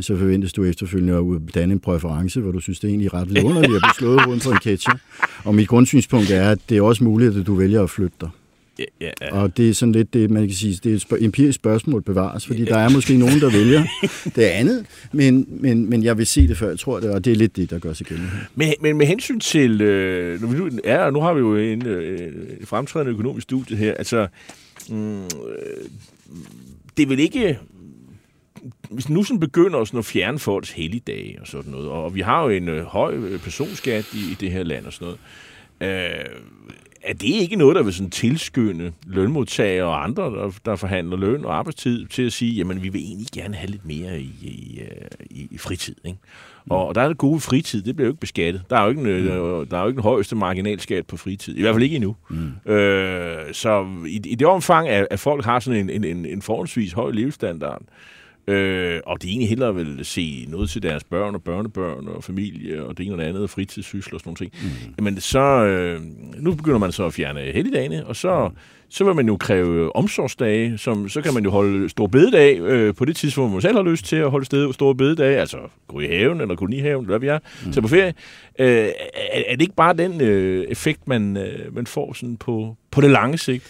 så 0.00 0.16
forventes 0.16 0.52
du 0.52 0.64
efterfølgende 0.64 1.14
at 1.14 1.54
danne 1.54 1.72
en 1.72 1.80
præference, 1.80 2.40
hvor 2.40 2.52
du 2.52 2.60
synes, 2.60 2.80
det 2.80 2.88
er 2.88 2.90
egentlig 2.90 3.14
ret 3.14 3.28
vidunderligt 3.34 3.74
at 3.74 3.82
blive 3.82 3.94
slået 3.98 4.26
rundt 4.26 4.44
på 4.44 4.50
en 4.50 4.58
catcher. 4.58 4.94
Og 5.44 5.54
mit 5.54 5.68
grundsynspunkt 5.68 6.30
er, 6.30 6.50
at 6.50 6.58
det 6.68 6.76
er 6.76 6.82
også 6.82 7.04
muligt, 7.04 7.36
at 7.36 7.46
du 7.46 7.54
vælger 7.54 7.82
at 7.82 7.90
flytte 7.90 8.16
dig. 8.20 8.28
Ja, 8.80 8.84
ja, 9.00 9.10
ja. 9.20 9.40
Og 9.40 9.56
det 9.56 9.68
er 9.68 9.74
sådan 9.74 9.92
lidt 9.92 10.14
det, 10.14 10.30
man 10.30 10.46
kan 10.46 10.56
sige, 10.56 10.80
det 10.84 10.92
er 10.92 10.94
et 10.94 11.00
spørg- 11.00 11.22
empirisk 11.24 11.56
spørgsmål 11.56 12.02
bevares, 12.02 12.46
fordi 12.46 12.64
der 12.64 12.78
er 12.78 12.88
måske 12.88 13.16
nogen, 13.16 13.40
der 13.40 13.50
vælger 13.50 13.84
det 14.36 14.42
andet, 14.42 14.86
men, 15.12 15.46
men, 15.48 15.90
men 15.90 16.02
jeg 16.04 16.18
vil 16.18 16.26
se 16.26 16.48
det 16.48 16.58
før, 16.58 16.68
jeg 16.68 16.78
tror 16.78 17.00
det, 17.00 17.10
og 17.10 17.24
det 17.24 17.30
er 17.30 17.36
lidt 17.36 17.56
det, 17.56 17.70
der 17.70 17.78
gør 17.78 17.92
sig 17.92 18.06
gældende. 18.06 18.30
Men, 18.54 18.74
men 18.80 18.96
med 18.96 19.06
hensyn 19.06 19.40
til, 19.40 19.80
øh, 19.80 20.42
nu, 20.42 20.48
nu, 20.48 20.70
ja, 20.84 21.10
nu 21.10 21.20
har 21.20 21.34
vi 21.34 21.40
jo 21.40 21.56
en 21.56 21.86
øh, 21.86 22.32
fremtrædende 22.64 23.12
økonomisk 23.12 23.42
studie 23.44 23.76
her, 23.76 23.94
altså, 23.94 24.26
mm, 24.88 25.22
øh, 25.22 25.28
det 26.96 27.02
er 27.02 27.06
vel 27.06 27.18
ikke, 27.18 27.58
hvis 28.90 29.08
nu 29.08 29.22
sådan 29.22 29.40
begynder 29.40 29.84
sådan 29.84 29.98
at 29.98 30.04
fjerne 30.04 30.38
folks 30.38 30.70
helligdage 30.70 31.38
og 31.40 31.46
sådan 31.46 31.70
noget, 31.70 31.88
og 31.88 32.14
vi 32.14 32.20
har 32.20 32.42
jo 32.42 32.48
en 32.48 32.68
øh, 32.68 32.84
høj 32.84 33.38
personskat 33.38 34.06
i, 34.14 34.18
i 34.32 34.36
det 34.40 34.50
her 34.52 34.62
land 34.62 34.86
og 34.86 34.92
sådan 34.92 35.14
noget, 35.80 36.10
øh, 36.10 36.24
er 37.02 37.12
det 37.12 37.28
ikke 37.28 37.56
noget, 37.56 37.76
der 37.76 37.82
vil 37.82 37.92
sådan 37.92 38.10
tilskynde 38.10 38.92
lønmodtagere 39.06 39.86
og 39.86 40.04
andre, 40.04 40.22
der, 40.22 40.52
der 40.64 40.76
forhandler 40.76 41.16
løn 41.16 41.44
og 41.44 41.58
arbejdstid, 41.58 42.06
til 42.06 42.22
at 42.22 42.32
sige, 42.32 42.52
jamen 42.52 42.82
vi 42.82 42.88
vil 42.88 43.00
egentlig 43.00 43.26
gerne 43.34 43.54
have 43.54 43.70
lidt 43.70 43.86
mere 43.86 44.20
i, 44.20 44.32
i, 44.42 44.80
i, 45.30 45.48
i 45.50 45.58
fritid, 45.58 45.96
ikke? 46.04 46.18
Og, 46.70 46.86
og 46.86 46.94
der 46.94 47.00
er 47.00 47.08
det 47.08 47.18
gode 47.18 47.40
fritid, 47.40 47.82
det 47.82 47.96
bliver 47.96 48.06
jo 48.06 48.12
ikke 48.12 48.20
beskattet. 48.20 48.62
Der 48.70 48.76
er 48.76 48.82
jo 48.82 48.88
ikke, 48.88 49.00
en, 49.00 49.22
mm. 49.22 49.66
der 49.66 49.76
er 49.76 49.80
jo 49.80 49.86
ikke 49.86 49.96
den 49.96 50.02
højeste 50.02 50.36
marginalskat 50.36 51.06
på 51.06 51.16
fritid. 51.16 51.56
I 51.56 51.60
hvert 51.60 51.74
fald 51.74 51.82
ikke 51.82 51.96
endnu. 51.96 52.16
Mm. 52.30 52.72
Øh, 52.72 53.52
så 53.52 53.86
i, 54.06 54.20
i 54.24 54.34
det 54.34 54.46
omfang, 54.46 54.88
at, 54.88 55.06
at 55.10 55.20
folk 55.20 55.44
har 55.44 55.60
sådan 55.60 55.90
en, 55.90 56.04
en, 56.04 56.26
en 56.26 56.42
forholdsvis 56.42 56.92
høj 56.92 57.10
levestandard, 57.10 57.82
Øh, 57.82 57.86
og 59.06 59.22
de 59.22 59.28
egentlig 59.28 59.48
hellere 59.48 59.74
vil 59.74 59.98
se 60.02 60.46
noget 60.48 60.70
til 60.70 60.82
deres 60.82 61.04
børn 61.04 61.34
og 61.34 61.42
børnebørn 61.42 62.08
og 62.08 62.24
familie 62.24 62.84
og 62.84 62.98
det 62.98 63.06
ene 63.06 63.14
og 63.14 63.18
det 63.18 63.24
andet, 63.24 63.50
fritidssysler 63.50 64.14
og 64.14 64.20
sådan 64.20 64.36
noget. 64.40 64.54
Mm. 64.62 64.94
Jamen, 64.98 65.20
så, 65.20 65.40
øh, 65.40 66.00
nu 66.36 66.54
begynder 66.54 66.78
man 66.78 66.92
så 66.92 67.06
at 67.06 67.14
fjerne 67.14 67.40
helligdagene, 67.40 68.06
og 68.06 68.16
så, 68.16 68.50
så 68.88 69.04
vil 69.04 69.14
man 69.14 69.26
jo 69.26 69.36
kræve 69.36 69.96
omsorgsdage, 69.96 70.78
som, 70.78 71.08
så 71.08 71.20
kan 71.20 71.34
man 71.34 71.44
jo 71.44 71.50
holde 71.50 71.88
stor 71.88 72.06
bededag 72.06 72.60
øh, 72.60 72.94
på 72.94 73.04
det 73.04 73.16
tidspunkt, 73.16 73.50
hvor 73.50 73.56
man 73.56 73.62
selv 73.62 73.76
har 73.76 73.82
lyst 73.82 74.04
til 74.04 74.16
at 74.16 74.30
holde 74.30 74.46
sted, 74.46 74.72
store 74.72 74.94
bededag, 74.94 75.38
altså 75.38 75.58
gå 75.88 76.00
i 76.00 76.06
haven 76.06 76.40
eller 76.40 76.56
kolonihaven, 76.56 77.04
eller 77.04 77.18
hvad 77.18 77.18
vi 77.18 77.26
er, 77.26 77.38
mm. 77.66 77.72
tage 77.72 77.82
på 77.82 77.88
ferie. 77.88 78.14
Øh, 78.58 78.66
er, 78.68 79.42
er 79.46 79.52
det 79.52 79.62
ikke 79.62 79.74
bare 79.74 79.92
den 79.92 80.20
øh, 80.20 80.64
effekt, 80.68 81.08
man, 81.08 81.36
øh, 81.36 81.74
man 81.74 81.86
får 81.86 82.12
sådan 82.12 82.36
på, 82.36 82.76
på 82.90 83.00
det 83.00 83.10
lange 83.10 83.38
sigt? 83.38 83.64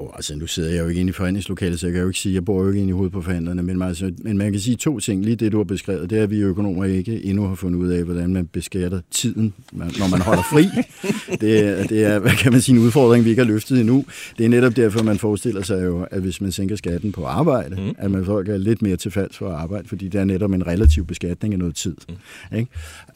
Jo, 0.00 0.10
altså 0.14 0.36
nu 0.36 0.46
sidder 0.46 0.70
jeg 0.70 0.82
jo 0.82 0.88
ikke 0.88 1.00
inde 1.00 1.10
i 1.10 1.12
forhandlingslokalet, 1.12 1.80
så 1.80 1.86
jeg 1.86 1.92
kan 1.92 2.02
jo 2.02 2.08
ikke 2.08 2.18
sige, 2.18 2.34
jeg 2.34 2.44
bor 2.44 2.62
jo 2.62 2.68
ikke 2.68 2.80
inde 2.80 2.90
i 2.90 2.92
hovedet 2.92 3.12
på 3.12 3.22
forhandlerne, 3.22 3.62
men, 3.62 3.82
altså, 3.82 4.12
men 4.18 4.38
man 4.38 4.52
kan 4.52 4.60
sige 4.60 4.76
to 4.76 5.00
ting. 5.00 5.24
Lige 5.24 5.36
det, 5.36 5.52
du 5.52 5.56
har 5.56 5.64
beskrevet, 5.64 6.10
det 6.10 6.18
er, 6.18 6.22
at 6.22 6.30
vi 6.30 6.38
økonomer 6.38 6.84
ikke 6.84 7.24
endnu 7.24 7.46
har 7.46 7.54
fundet 7.54 7.78
ud 7.78 7.88
af, 7.88 8.04
hvordan 8.04 8.32
man 8.32 8.46
beskatter 8.46 9.00
tiden, 9.10 9.54
når 9.72 10.10
man 10.10 10.20
holder 10.20 10.42
fri. 10.42 10.68
det, 11.40 11.58
er, 11.64 11.86
det 11.86 12.04
er, 12.04 12.18
hvad 12.18 12.30
kan 12.30 12.52
man 12.52 12.60
sige, 12.60 12.76
en 12.76 12.82
udfordring, 12.82 13.24
vi 13.24 13.30
ikke 13.30 13.42
har 13.42 13.48
løftet 13.48 13.80
endnu. 13.80 14.04
Det 14.38 14.44
er 14.44 14.48
netop 14.48 14.76
derfor, 14.76 15.02
man 15.02 15.18
forestiller 15.18 15.62
sig 15.62 15.84
jo, 15.84 16.06
at 16.10 16.20
hvis 16.20 16.40
man 16.40 16.52
sænker 16.52 16.76
skatten 16.76 17.12
på 17.12 17.24
arbejde, 17.24 17.76
mm. 17.76 17.94
at 17.98 18.10
man 18.10 18.24
folk 18.24 18.48
er 18.48 18.56
lidt 18.56 18.82
mere 18.82 18.96
tilfalds 18.96 19.36
for 19.36 19.48
at 19.48 19.54
arbejde, 19.54 19.88
fordi 19.88 20.08
det 20.08 20.20
er 20.20 20.24
netop 20.24 20.52
en 20.52 20.66
relativ 20.66 21.06
beskatning 21.06 21.54
af 21.54 21.58
noget 21.58 21.74
tid. 21.74 21.96
Mm. 22.08 22.56
Ikke? 22.56 22.70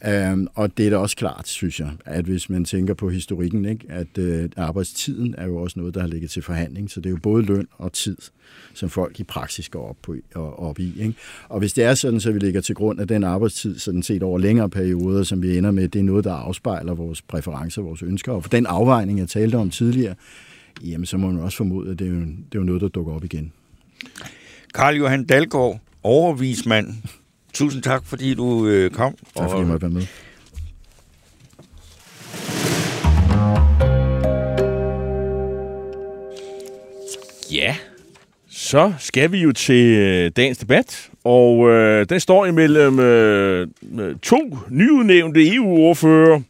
Øh, 0.07 0.37
og 0.55 0.77
det 0.77 0.85
er 0.85 0.89
da 0.89 0.97
også 0.97 1.15
klart, 1.15 1.47
synes 1.47 1.79
jeg, 1.79 1.89
at 2.05 2.25
hvis 2.25 2.49
man 2.49 2.65
tænker 2.65 2.93
på 2.93 3.09
historikken, 3.09 3.65
ikke, 3.65 3.85
at 3.89 4.17
øh, 4.17 4.49
arbejdstiden 4.57 5.35
er 5.37 5.47
jo 5.47 5.57
også 5.57 5.79
noget, 5.79 5.93
der 5.95 6.01
har 6.01 6.07
ligget 6.07 6.31
til 6.31 6.41
forhandling, 6.41 6.91
så 6.91 6.99
det 6.99 7.05
er 7.05 7.09
jo 7.09 7.19
både 7.23 7.43
løn 7.43 7.67
og 7.77 7.93
tid, 7.93 8.17
som 8.73 8.89
folk 8.89 9.19
i 9.19 9.23
praksis 9.23 9.69
går 9.69 9.89
op, 9.89 9.97
på, 10.01 10.15
og, 10.35 10.59
op 10.59 10.79
i. 10.79 10.93
Ikke? 10.99 11.13
Og 11.49 11.59
hvis 11.59 11.73
det 11.73 11.83
er 11.83 11.93
sådan, 11.93 12.19
så 12.19 12.31
vi 12.31 12.39
ligger 12.39 12.61
til 12.61 12.75
grund 12.75 12.99
af 12.99 13.07
den 13.07 13.23
arbejdstid, 13.23 13.79
sådan 13.79 14.03
set 14.03 14.23
over 14.23 14.39
længere 14.39 14.69
perioder, 14.69 15.23
som 15.23 15.41
vi 15.41 15.57
ender 15.57 15.71
med, 15.71 15.87
det 15.87 15.99
er 15.99 16.03
noget, 16.03 16.23
der 16.23 16.33
afspejler 16.33 16.93
vores 16.93 17.21
præferencer, 17.21 17.81
vores 17.81 18.01
ønsker, 18.01 18.31
og 18.31 18.43
for 18.43 18.49
den 18.49 18.65
afvejning, 18.65 19.19
jeg 19.19 19.27
talte 19.27 19.55
om 19.55 19.69
tidligere, 19.69 20.15
jamen 20.83 21.05
så 21.05 21.17
må 21.17 21.31
man 21.31 21.41
også 21.41 21.57
formode, 21.57 21.91
at 21.91 21.99
det 21.99 22.07
er 22.07 22.11
jo, 22.11 22.19
det 22.19 22.55
er 22.55 22.59
jo 22.59 22.63
noget, 22.63 22.81
der 22.81 22.87
dukker 22.87 23.13
op 23.13 23.23
igen. 23.23 23.51
Karl 24.73 24.95
Johan 24.95 25.23
Dalgaard, 25.23 25.79
overvismand. 26.03 26.87
Tusind 27.53 27.83
tak, 27.83 28.05
fordi 28.05 28.33
du 28.33 28.67
øh, 28.67 28.91
kom. 28.91 29.15
Tak 29.35 29.49
fordi 29.49 29.59
jeg 29.59 29.67
måtte 29.67 29.81
være 29.81 29.91
med. 29.91 30.05
Ja, 37.51 37.75
så 38.49 38.93
skal 38.99 39.31
vi 39.31 39.37
jo 39.41 39.51
til 39.51 39.85
øh, 39.97 40.31
dagens 40.35 40.57
debat, 40.57 41.09
og 41.23 41.69
øh, 41.69 42.05
den 42.09 42.19
står 42.19 42.45
imellem 42.45 42.99
øh, 42.99 43.67
to 44.21 44.57
nyudnævnte 44.69 45.55
EU-ordfører, 45.55 46.41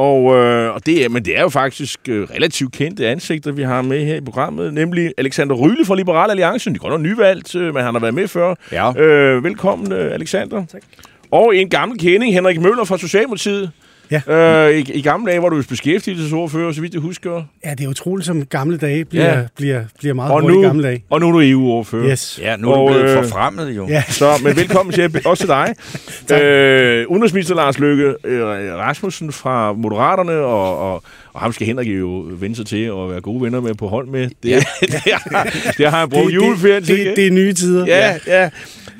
og, 0.00 0.36
øh, 0.36 0.74
og 0.74 0.86
det 0.86 1.04
er, 1.04 1.08
men 1.08 1.24
det 1.24 1.38
er 1.38 1.42
jo 1.42 1.48
faktisk 1.48 2.00
øh, 2.08 2.22
relativt 2.30 2.72
kendte 2.72 3.08
ansigter, 3.08 3.52
vi 3.52 3.62
har 3.62 3.82
med 3.82 4.04
her 4.04 4.16
i 4.16 4.20
programmet, 4.20 4.74
nemlig 4.74 5.12
Alexander 5.18 5.54
Ryle 5.54 5.84
fra 5.84 5.94
Liberal 5.94 6.30
Alliance. 6.30 6.70
Det 6.70 6.76
er 6.76 6.80
godt 6.80 6.92
nok 6.92 7.00
nyvalgt, 7.00 7.54
øh, 7.54 7.74
men 7.74 7.84
han 7.84 7.94
har 7.94 8.00
været 8.00 8.14
med 8.14 8.28
før. 8.28 8.54
Ja. 8.72 9.00
Øh, 9.00 9.44
velkommen, 9.44 9.92
øh, 9.92 10.14
Alexander. 10.14 10.64
Tak. 10.66 10.82
Og 11.30 11.56
en 11.56 11.70
gammel 11.70 11.98
kending, 11.98 12.34
Henrik 12.34 12.60
Møller 12.60 12.84
fra 12.84 12.98
Socialdemokratiet. 12.98 13.70
Ja. 14.10 14.68
Øh, 14.68 14.78
i, 14.78 14.92
I 14.92 15.02
gamle 15.02 15.30
dage 15.30 15.42
var 15.42 15.48
du 15.48 15.62
beskæftigelsesordfører, 15.68 16.72
så 16.72 16.80
vidt 16.80 16.94
jeg 16.94 17.00
husker. 17.02 17.42
Ja, 17.64 17.70
det 17.70 17.84
er 17.84 17.88
utroligt, 17.88 18.26
som 18.26 18.46
gamle 18.46 18.76
dage 18.78 19.04
bliver, 19.04 19.38
Ja. 19.38 19.44
bliver, 19.56 19.84
bliver 19.98 20.14
meget 20.14 20.32
Og 20.32 20.42
nu, 20.42 20.62
gamle 20.62 20.82
dage. 20.82 21.04
og 21.10 21.20
nu 21.20 21.28
er 21.28 21.32
du 21.32 21.40
EU-ordfører. 21.40 22.10
Yes. 22.10 22.38
Ja, 22.42 22.56
nu 22.56 22.70
er 22.72 22.76
Og, 22.76 22.88
du 22.88 22.94
blevet 22.94 23.16
øh, 23.16 23.24
forfremmet 23.24 23.76
jo. 23.76 23.86
Ja. 23.88 24.02
Så, 24.08 24.30
men 24.44 24.56
velkommen 24.56 24.92
til, 24.92 25.22
også 25.26 25.42
til 25.42 25.48
dig. 25.48 25.74
øh, 26.42 27.06
udenrigsminister 27.08 27.54
Lars 27.54 27.78
Løkke 27.78 28.14
øh, 28.24 28.42
Rasmussen 28.76 29.32
fra 29.32 29.72
Moderaterne, 29.72 30.32
og, 30.32 30.92
og, 30.94 31.02
og 31.32 31.40
ham 31.40 31.52
skal 31.52 31.66
Henrik 31.66 31.88
jo 31.88 32.28
vende 32.30 32.56
sig 32.56 32.66
til 32.66 32.82
at 32.84 33.10
være 33.10 33.20
gode 33.20 33.42
venner 33.42 33.60
med 33.60 33.74
på 33.74 33.88
hold 33.88 34.06
med. 34.08 34.30
Det, 34.42 34.50
ja. 34.50 34.60
det, 34.80 34.94
har, 34.94 35.44
det 35.78 35.90
har 35.90 36.00
han 36.00 36.08
brugt 36.08 36.34
juleferien 36.34 36.82
det, 36.82 36.86
til. 36.86 37.06
det, 37.06 37.16
det 37.16 37.26
er 37.26 37.30
nye 37.30 37.52
tider. 37.52 37.86
Ja, 37.86 38.18
ja. 38.26 38.50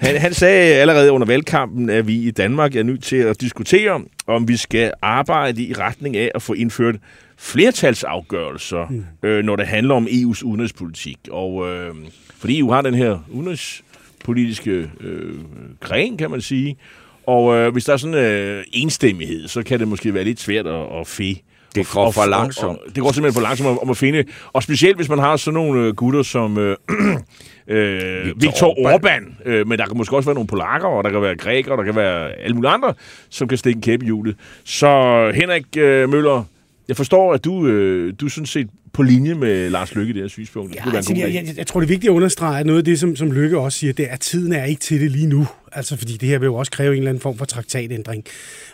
Han, 0.00 0.16
han 0.16 0.34
sagde 0.34 0.74
allerede 0.74 1.12
under 1.12 1.26
valgkampen, 1.26 1.90
at 1.90 2.06
vi 2.06 2.14
i 2.14 2.30
Danmark 2.30 2.76
er 2.76 2.82
nødt 2.82 3.02
til 3.02 3.16
at 3.16 3.40
diskutere, 3.40 4.00
om 4.26 4.48
vi 4.48 4.56
skal 4.56 4.92
arbejde 5.02 5.62
i 5.62 5.72
retning 5.72 6.16
af 6.16 6.30
at 6.34 6.42
få 6.42 6.52
indført 6.52 6.94
flertalsafgørelser, 7.38 8.86
mm. 8.90 9.04
øh, 9.28 9.44
når 9.44 9.56
det 9.56 9.66
handler 9.66 9.94
om 9.94 10.06
EU's 10.06 10.44
udenrigspolitik. 10.44 11.18
Og 11.30 11.68
øh, 11.68 11.94
fordi 12.38 12.58
EU 12.58 12.70
har 12.70 12.82
den 12.82 12.94
her 12.94 13.18
udenrigspolitiske 13.30 14.90
øh, 15.00 15.34
gren, 15.80 16.16
kan 16.16 16.30
man 16.30 16.40
sige, 16.40 16.76
og 17.26 17.56
øh, 17.56 17.72
hvis 17.72 17.84
der 17.84 17.92
er 17.92 17.96
sådan 17.96 18.14
øh, 18.14 18.64
enstemmighed, 18.72 19.48
så 19.48 19.62
kan 19.62 19.80
det 19.80 19.88
måske 19.88 20.14
være 20.14 20.24
lidt 20.24 20.40
svært 20.40 20.66
at, 20.66 21.00
at 21.00 21.06
fe. 21.06 21.34
Det 21.74 21.88
går 21.88 22.04
Og- 22.06 22.14
for 22.14 22.20
og- 22.22 22.28
langsomt. 22.28 22.78
og- 22.78 22.94
Det 22.94 23.02
går 23.02 23.12
simpelthen 23.12 23.34
for 23.34 23.48
langsomt 23.48 23.68
om, 23.68 23.78
om 23.82 23.90
at 23.90 23.96
finde. 23.96 24.24
Og 24.52 24.62
specielt 24.62 24.96
hvis 24.96 25.08
man 25.08 25.18
har 25.18 25.36
sådan 25.36 25.54
nogle 25.54 25.86
øh, 25.86 25.94
gutter 25.94 26.22
som 26.22 26.58
øh, 26.58 26.76
øh, 27.68 28.26
Viktor 28.26 28.34
Viktor 28.36 28.74
Orbán. 28.74 29.04
Orbán. 29.06 29.48
Øh, 29.50 29.66
men 29.68 29.78
der 29.78 29.86
kan 29.86 29.96
måske 29.96 30.16
også 30.16 30.28
være 30.28 30.34
nogle 30.34 30.48
polakker, 30.48 30.88
og 30.88 31.04
der 31.04 31.10
kan 31.10 31.22
være 31.22 31.36
grækere, 31.36 31.72
og 31.74 31.78
der 31.78 31.84
kan 31.84 31.96
være 31.96 32.32
alle 32.32 32.54
mulige 32.56 32.70
andre, 32.70 32.94
som 33.30 33.48
kan 33.48 33.58
stikke 33.58 33.76
en 33.76 33.82
kæppe 33.82 34.04
i 34.04 34.06
hjulet. 34.06 34.36
Så 34.64 34.88
Henrik 35.34 35.64
øh, 35.76 36.08
Møller, 36.08 36.44
jeg 36.88 36.96
forstår, 36.96 37.32
at 37.34 37.44
du, 37.44 37.66
øh, 37.66 38.14
du 38.20 38.26
er 38.26 38.30
sådan 38.30 38.46
set 38.46 38.68
på 38.92 39.02
linje 39.02 39.34
med 39.34 39.70
Lars 39.70 39.94
Lykke 39.94 40.10
i 40.10 40.12
det 40.12 40.22
her 40.22 40.28
synspunkt. 40.28 40.70
Det 40.72 40.80
Ja, 40.92 40.96
altså, 40.96 41.14
jeg, 41.16 41.34
jeg, 41.34 41.44
jeg 41.56 41.66
tror, 41.66 41.80
det 41.80 41.86
er 41.86 41.88
vigtigt 41.88 42.10
at 42.10 42.14
understrege, 42.14 42.60
at 42.60 42.66
noget 42.66 42.78
af 42.78 42.84
det, 42.84 42.98
som, 43.00 43.16
som 43.16 43.32
Lykke 43.32 43.58
også 43.58 43.78
siger, 43.78 43.92
det 43.92 44.06
er, 44.08 44.12
at 44.12 44.20
tiden 44.20 44.52
er 44.52 44.64
ikke 44.64 44.80
til 44.80 45.00
det 45.00 45.10
lige 45.10 45.26
nu. 45.26 45.46
Altså, 45.72 45.96
fordi 45.96 46.12
det 46.16 46.28
her 46.28 46.38
vil 46.38 46.46
jo 46.46 46.54
også 46.54 46.72
kræve 46.72 46.92
en 46.92 46.98
eller 46.98 47.08
anden 47.10 47.20
form 47.20 47.38
for 47.38 47.44
traktatændring. 47.44 48.24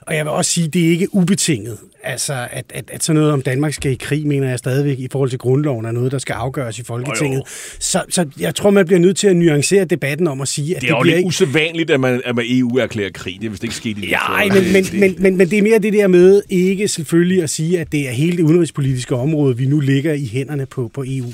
Og 0.00 0.16
jeg 0.16 0.24
vil 0.24 0.32
også 0.32 0.50
sige, 0.50 0.66
at 0.66 0.74
det 0.74 0.86
er 0.86 0.90
ikke 0.90 1.14
ubetinget. 1.14 1.78
Altså, 2.06 2.32
at, 2.50 2.64
at, 2.74 2.84
at 2.92 3.04
sådan 3.04 3.16
noget 3.20 3.32
om 3.32 3.42
Danmark 3.42 3.72
skal 3.72 3.92
i 3.92 3.94
krig, 4.00 4.26
mener 4.26 4.48
jeg 4.48 4.58
stadigvæk 4.58 4.98
i 4.98 5.08
forhold 5.12 5.30
til 5.30 5.38
grundloven, 5.38 5.84
er 5.84 5.92
noget, 5.92 6.12
der 6.12 6.18
skal 6.18 6.32
afgøres 6.32 6.78
i 6.78 6.82
Folketinget. 6.84 7.42
Så, 7.78 8.02
så 8.08 8.26
jeg 8.40 8.54
tror, 8.54 8.70
man 8.70 8.86
bliver 8.86 8.98
nødt 8.98 9.16
til 9.16 9.28
at 9.28 9.36
nuancere 9.36 9.84
debatten 9.84 10.26
om 10.26 10.40
at 10.40 10.48
sige, 10.48 10.76
at 10.76 10.82
Det 10.82 10.88
det, 10.88 10.94
er 10.94 10.96
jo 10.98 11.02
bliver 11.02 11.14
lidt 11.16 11.18
ikke... 11.18 11.28
usædvanligt, 11.28 11.90
at 11.90 12.00
man, 12.00 12.22
at 12.24 12.36
man 12.36 12.44
EU 12.48 12.78
erklærer 12.78 13.10
krig. 13.14 13.36
Det 13.40 13.46
er 13.46 13.50
vist 13.50 13.62
ikke 13.64 13.74
sket 13.74 13.98
i 13.98 14.00
Ja, 14.08 14.18
historien. 14.42 14.64
men, 14.64 14.72
men, 14.72 14.84
Det- 14.84 14.94
men, 15.00 15.14
men, 15.18 15.36
men 15.36 15.50
det 15.50 15.58
er 15.58 15.62
mere 15.62 15.78
det 15.78 15.92
der 15.92 16.06
med 16.06 16.42
ikke 16.48 16.88
selvfølgelig 16.88 17.42
at 17.42 17.50
sige, 17.50 17.80
at 17.80 17.92
det 17.92 18.08
er 18.08 18.12
hele 18.12 18.36
det 18.36 18.42
udenrigspolitiske 18.42 19.14
område, 19.16 19.56
vi 19.56 19.66
nu 19.66 19.80
ligger 19.80 20.12
i 20.12 20.30
hænderne 20.32 20.66
på, 20.66 20.90
på 20.94 21.04
EU. 21.08 21.26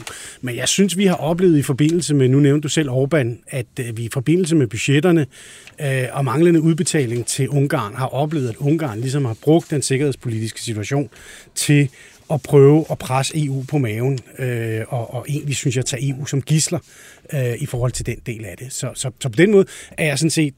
Men 0.45 0.57
jeg 0.57 0.69
synes, 0.69 0.97
vi 0.97 1.07
har 1.07 1.15
oplevet 1.15 1.59
i 1.59 1.63
forbindelse 1.63 2.15
med, 2.15 2.29
nu 2.29 2.41
nævnte 2.41 2.63
du 2.63 2.69
selv 2.69 2.91
Orbán, 2.91 3.45
at 3.47 3.67
øh, 3.81 3.97
vi 3.97 4.05
i 4.05 4.09
forbindelse 4.13 4.57
med 4.57 4.67
budgetterne 4.67 5.27
øh, 5.81 6.05
og 6.13 6.25
manglende 6.25 6.61
udbetaling 6.61 7.27
til 7.27 7.49
Ungarn 7.49 7.95
har 7.95 8.07
oplevet, 8.07 8.49
at 8.49 8.57
Ungarn 8.57 9.01
ligesom 9.01 9.25
har 9.25 9.37
brugt 9.43 9.71
den 9.71 9.83
sikkerhedspolitiske 9.83 10.61
situation 10.61 11.11
til 11.55 11.89
at 12.33 12.43
prøve 12.43 12.85
at 12.91 12.99
presse 12.99 13.45
EU 13.45 13.65
på 13.69 13.79
maven, 13.79 14.19
øh, 14.39 14.81
og, 14.89 15.15
og 15.15 15.27
egentlig 15.29 15.57
synes 15.57 15.77
jeg, 15.77 15.85
tage 15.85 16.09
EU 16.09 16.27
som 16.27 16.43
gisler 16.43 16.79
øh, 17.33 17.55
i 17.59 17.67
forhold 17.67 17.93
til 17.93 18.07
den 18.07 18.17
del 18.27 18.45
af 18.45 18.57
det. 18.57 18.73
Så, 18.73 18.91
så, 18.95 19.11
så 19.21 19.29
på 19.29 19.37
den 19.37 19.51
måde 19.51 19.67
er 19.99 20.07
jeg 20.07 20.19
sådan 20.19 20.31
set 20.31 20.55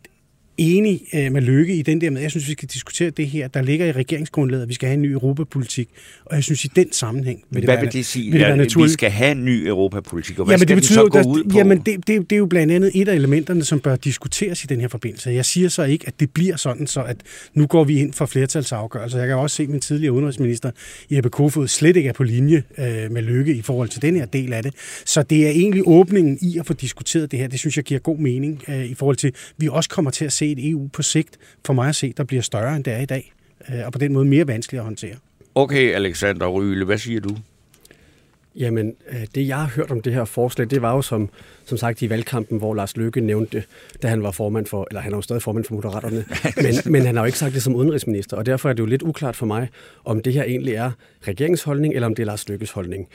enig 0.58 1.00
øh, 1.14 1.32
med 1.32 1.42
Lykke 1.42 1.74
i 1.76 1.82
den 1.82 2.00
der 2.00 2.10
med, 2.10 2.20
jeg 2.22 2.30
synes, 2.30 2.48
vi 2.48 2.52
skal 2.52 2.68
diskutere 2.68 3.10
det 3.10 3.26
her. 3.26 3.48
Der 3.48 3.62
ligger 3.62 3.86
i 3.86 3.92
regeringsgrundlaget, 3.92 4.62
at 4.62 4.68
vi 4.68 4.74
skal 4.74 4.86
have 4.86 4.94
en 4.94 5.02
ny 5.02 5.12
europapolitik, 5.12 5.88
og 6.24 6.34
jeg 6.36 6.44
synes, 6.44 6.64
i 6.64 6.68
den 6.76 6.92
sammenhæng 6.92 7.44
vil 7.50 7.62
det 7.62 7.66
Hvad 7.66 7.74
være, 7.74 7.84
vil 7.84 7.92
det 7.92 8.06
sige? 8.06 8.30
Vil 8.30 8.40
det 8.40 8.46
Ja, 8.46 8.52
vi 8.52 8.58
naturligt. 8.58 8.92
skal 8.92 9.10
have 9.10 9.32
en 9.32 9.44
ny 9.44 9.66
europapolitik, 9.68 10.38
og 10.38 10.44
hvad 10.44 10.52
Jamen, 10.52 10.58
skal 10.58 10.68
det 10.68 10.76
betyder, 10.76 11.02
den 11.02 11.12
så 11.12 11.22
gå 11.22 11.28
ud 11.28 11.44
på? 11.44 11.58
jamen 11.58 11.78
det, 11.78 12.06
det, 12.06 12.30
det 12.30 12.36
er 12.36 12.38
jo 12.38 12.46
blandt 12.46 12.72
andet 12.72 12.90
et 12.94 13.08
af 13.08 13.14
elementerne, 13.14 13.64
som 13.64 13.80
bør 13.80 13.96
diskuteres 13.96 14.64
i 14.64 14.66
den 14.66 14.80
her 14.80 14.88
forbindelse. 14.88 15.30
Jeg 15.30 15.44
siger 15.44 15.68
så 15.68 15.82
ikke, 15.82 16.04
at 16.06 16.20
det 16.20 16.30
bliver 16.30 16.56
sådan, 16.56 16.86
så 16.86 17.02
at 17.02 17.16
nu 17.54 17.66
går 17.66 17.84
vi 17.84 17.98
ind 18.00 18.12
for 18.12 18.26
flertalsafgørelser. 18.26 19.18
Jeg 19.18 19.28
kan 19.28 19.36
også 19.36 19.56
se, 19.56 19.62
at 19.62 19.68
min 19.68 19.80
tidligere 19.80 20.12
udenrigsminister 20.12 20.70
Jeppe 21.10 21.30
Kofod 21.30 21.68
slet 21.68 21.96
ikke 21.96 22.08
er 22.08 22.12
på 22.12 22.22
linje 22.22 22.62
øh, 22.78 23.10
med 23.12 23.22
lykke 23.22 23.54
i 23.54 23.62
forhold 23.62 23.88
til 23.88 24.02
den 24.02 24.16
her 24.16 24.24
del 24.26 24.52
af 24.52 24.62
det. 24.62 24.74
Så 25.06 25.22
det 25.22 25.46
er 25.46 25.50
egentlig 25.50 25.82
åbningen 25.86 26.38
i 26.42 26.58
at 26.58 26.66
få 26.66 26.72
diskuteret 26.72 27.30
det 27.30 27.38
her. 27.38 27.48
Det 27.48 27.58
synes 27.58 27.76
jeg 27.76 27.84
giver 27.84 28.00
god 28.00 28.18
mening 28.18 28.62
øh, 28.68 28.84
i 28.84 28.94
forhold 28.94 29.16
til, 29.16 29.28
at 29.28 29.34
vi 29.58 29.68
også 29.68 29.90
kommer 29.90 30.10
til 30.10 30.24
at 30.24 30.32
se 30.32 30.43
et 30.52 30.70
EU 30.70 30.88
på 30.92 31.02
sigt, 31.02 31.38
for 31.66 31.72
mig 31.72 31.88
at 31.88 31.96
se, 31.96 32.12
der 32.16 32.24
bliver 32.24 32.42
større 32.42 32.76
end 32.76 32.85
det 32.85 32.92
er 32.92 33.00
i 33.00 33.07
dag. 33.07 33.33
Øh, 33.68 33.87
og 33.87 33.92
på 33.92 33.98
den 33.98 34.12
måde 34.12 34.24
mere 34.24 34.46
vanskeligt 34.46 34.80
at 34.80 34.85
håndtere. 34.85 35.14
Okay, 35.54 35.94
Alexander 35.94 36.46
Ryle, 36.46 36.85
hvad 36.85 36.98
siger 36.98 37.20
du? 37.20 37.37
Jamen, 38.57 38.94
øh, 39.11 39.26
det 39.35 39.48
jeg 39.48 39.57
har 39.57 39.72
hørt 39.76 39.90
om 39.90 40.02
det 40.02 40.14
her 40.14 40.24
forslag, 40.24 40.70
det 40.70 40.83
var 40.83 40.94
jo 40.94 41.02
som, 41.02 41.28
som 41.64 41.78
sagt 41.78 42.02
i 42.02 42.11
valgkampen, 42.11 42.59
hvor 42.59 42.74
Lars 42.74 42.96
Løkke 42.96 43.20
nævnte 43.20 43.57
det, 43.57 43.66
da 44.02 44.09
han 44.09 44.22
var 44.22 44.30
formand 44.30 44.66
for, 44.66 44.87
eller 44.90 45.00
han 45.00 45.12
er 45.12 45.16
jo 45.16 45.22
stadig 45.22 45.42
formand 45.42 45.64
for 45.64 45.74
Moderaterne, 45.74 46.24
men, 46.64 46.92
men 46.92 47.02
han 47.02 47.16
har 47.16 47.22
jo 47.22 47.26
ikke 47.26 47.38
sagt 47.38 47.54
det 47.54 47.62
som 47.62 47.74
udenrigsminister, 47.74 48.37
og 48.37 48.46
derfor 48.46 48.68
er 48.68 48.72
det 48.72 48.80
jo 48.80 48.87
lidt 48.87 49.02
uklart 49.02 49.37
for 49.37 49.46
mig, 49.46 49.68
om 50.04 50.22
det 50.22 50.33
her 50.33 50.42
egentlig 50.42 50.74
er 50.74 50.90
regeringsholdning, 51.28 51.94
eller 51.94 52.07
om 52.07 52.14
det 52.14 52.22
er 52.22 52.26
Lars 52.26 52.48
Løkkes 52.48 52.70
holdning. 52.70 53.09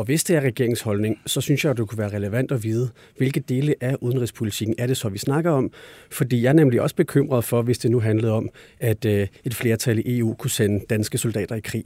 Og 0.00 0.06
hvis 0.06 0.24
det 0.24 0.36
er 0.36 0.40
regeringsholdning, 0.40 1.18
så 1.26 1.40
synes 1.40 1.64
jeg, 1.64 1.70
at 1.70 1.76
det 1.76 1.88
kunne 1.88 1.98
være 1.98 2.12
relevant 2.16 2.52
at 2.52 2.64
vide, 2.64 2.90
hvilke 3.16 3.40
dele 3.40 3.74
af 3.80 3.96
udenrigspolitikken 4.00 4.74
er 4.78 4.86
det 4.86 4.96
så, 4.96 5.08
vi 5.08 5.18
snakker 5.18 5.50
om. 5.50 5.72
Fordi 6.10 6.42
jeg 6.42 6.48
er 6.48 6.52
nemlig 6.52 6.80
også 6.80 6.96
bekymret 6.96 7.44
for, 7.44 7.62
hvis 7.62 7.78
det 7.78 7.90
nu 7.90 8.00
handlede 8.00 8.32
om, 8.32 8.48
at 8.78 9.04
øh, 9.04 9.26
et 9.44 9.54
flertal 9.54 9.98
i 9.98 10.18
EU 10.18 10.34
kunne 10.34 10.50
sende 10.50 10.84
danske 10.90 11.18
soldater 11.18 11.54
i 11.54 11.60
krig. 11.60 11.84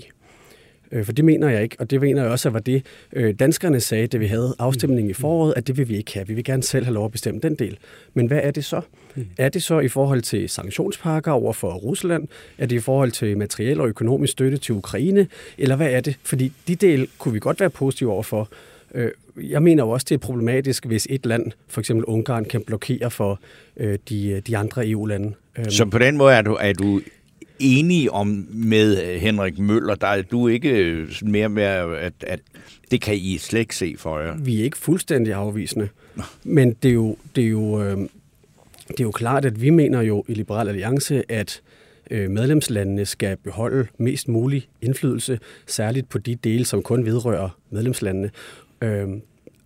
Øh, 0.94 1.04
for 1.04 1.12
det 1.12 1.24
mener 1.24 1.48
jeg 1.48 1.62
ikke, 1.62 1.76
og 1.78 1.90
det 1.90 2.00
mener 2.00 2.22
jeg 2.22 2.30
også, 2.30 2.48
at 2.48 2.52
var 2.52 2.61
det 2.61 2.83
øh, 3.12 3.35
danskerne 3.38 3.80
sagde, 3.80 4.07
da 4.07 4.16
vi 4.16 4.26
havde 4.26 4.54
afstemningen 4.59 5.11
i 5.11 5.14
foråret, 5.14 5.54
at 5.57 5.66
det 5.66 5.78
vil 5.78 5.88
vi 5.88 5.96
ikke 5.96 6.14
have. 6.14 6.26
Vi 6.26 6.35
vil 6.35 6.44
gerne 6.44 6.62
selv 6.62 6.85
have 6.85 6.94
lov 6.94 7.04
at 7.04 7.12
bestemme 7.12 7.40
den 7.40 7.54
del. 7.54 7.78
Men 8.14 8.26
hvad 8.26 8.40
er 8.42 8.50
det 8.50 8.64
så? 8.64 8.80
Er 9.38 9.48
det 9.48 9.62
så 9.62 9.80
i 9.80 9.88
forhold 9.88 10.22
til 10.22 10.48
sanktionspakker 10.48 11.33
over 11.33 11.52
for 11.52 11.72
Rusland? 11.72 12.28
Er 12.59 12.66
det 12.66 12.76
i 12.76 12.80
forhold 12.80 13.11
til 13.11 13.38
materiel 13.38 13.80
og 13.80 13.88
økonomisk 13.88 14.33
støtte 14.33 14.57
til 14.57 14.74
Ukraine? 14.74 15.26
Eller 15.59 15.76
hvad 15.76 15.90
er 15.90 16.00
det? 16.00 16.18
Fordi 16.22 16.52
de 16.68 16.74
del 16.74 17.09
kunne 17.18 17.35
vi 17.35 17.40
godt 17.40 17.61
være 17.61 17.70
positive 17.70 18.12
overfor. 18.12 18.48
Øh, 18.94 19.11
jeg 19.37 19.62
mener 19.62 19.85
jo 19.85 19.90
også, 19.90 20.07
det 20.09 20.14
er 20.14 20.18
problematisk, 20.18 20.87
hvis 20.87 21.07
et 21.11 21.26
land, 21.26 21.52
for 21.68 21.80
eksempel 21.80 22.04
Ungarn, 22.04 22.44
kan 22.44 22.62
blokere 22.62 23.11
for 23.11 23.40
de, 24.09 24.42
de 24.46 24.57
andre 24.57 24.88
EU-lande. 24.88 25.33
Øhm. 25.59 25.70
Så 25.70 25.87
på 25.87 25.98
den 25.98 26.16
måde 26.16 26.35
er 26.35 26.42
du, 26.42 26.54
er 26.61 26.72
du 26.72 27.00
enig 27.58 28.10
om 28.10 28.48
med 28.50 29.02
øh, 29.02 29.20
Henrik 29.20 29.58
Møller, 29.58 29.94
der 29.94 30.06
er 30.06 30.22
du 30.22 30.48
ikke 30.48 30.70
øh, 30.70 31.08
mere 31.22 31.48
med, 31.48 31.62
at, 31.62 32.12
at 32.20 32.40
det 32.90 33.00
kan 33.00 33.14
I 33.14 33.38
slet 33.38 33.60
ikke 33.60 33.76
se 33.76 33.94
for 33.98 34.18
jer? 34.18 34.36
Vi 34.36 34.60
er 34.60 34.64
ikke 34.64 34.78
fuldstændig 34.78 35.32
afvisende, 35.32 35.88
men 36.44 36.72
det 36.82 36.88
er 36.88 36.94
jo, 36.94 37.16
det 37.36 37.44
er 37.44 37.48
jo, 37.48 37.82
øh, 37.82 37.98
det 38.88 39.00
er 39.00 39.04
jo 39.04 39.10
klart, 39.10 39.44
at 39.44 39.62
vi 39.62 39.70
mener 39.70 40.00
jo 40.02 40.24
i 40.28 40.34
Liberal 40.34 40.68
Alliance, 40.68 41.32
at 41.32 41.60
øh, 42.10 42.30
medlemslandene 42.30 43.06
skal 43.06 43.36
beholde 43.36 43.86
mest 43.98 44.28
mulig 44.28 44.68
indflydelse, 44.82 45.38
særligt 45.66 46.08
på 46.08 46.18
de 46.18 46.34
dele, 46.34 46.64
som 46.64 46.82
kun 46.82 47.04
vedrører 47.04 47.58
medlemslandene. 47.70 48.30
Øhm, 48.80 49.22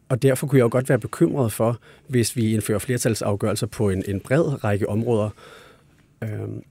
og 0.09 0.23
derfor 0.23 0.47
kunne 0.47 0.59
jeg 0.59 0.65
jo 0.65 0.69
godt 0.73 0.89
være 0.89 0.99
bekymret 0.99 1.53
for, 1.53 1.81
hvis 2.07 2.37
vi 2.37 2.55
indfører 2.55 2.79
flertalsafgørelser 2.79 3.67
på 3.67 3.91
en, 3.91 4.05
en 4.09 4.21
bred 4.21 4.65
række 4.65 4.89
områder. 4.89 5.31
Øhm, 6.23 6.63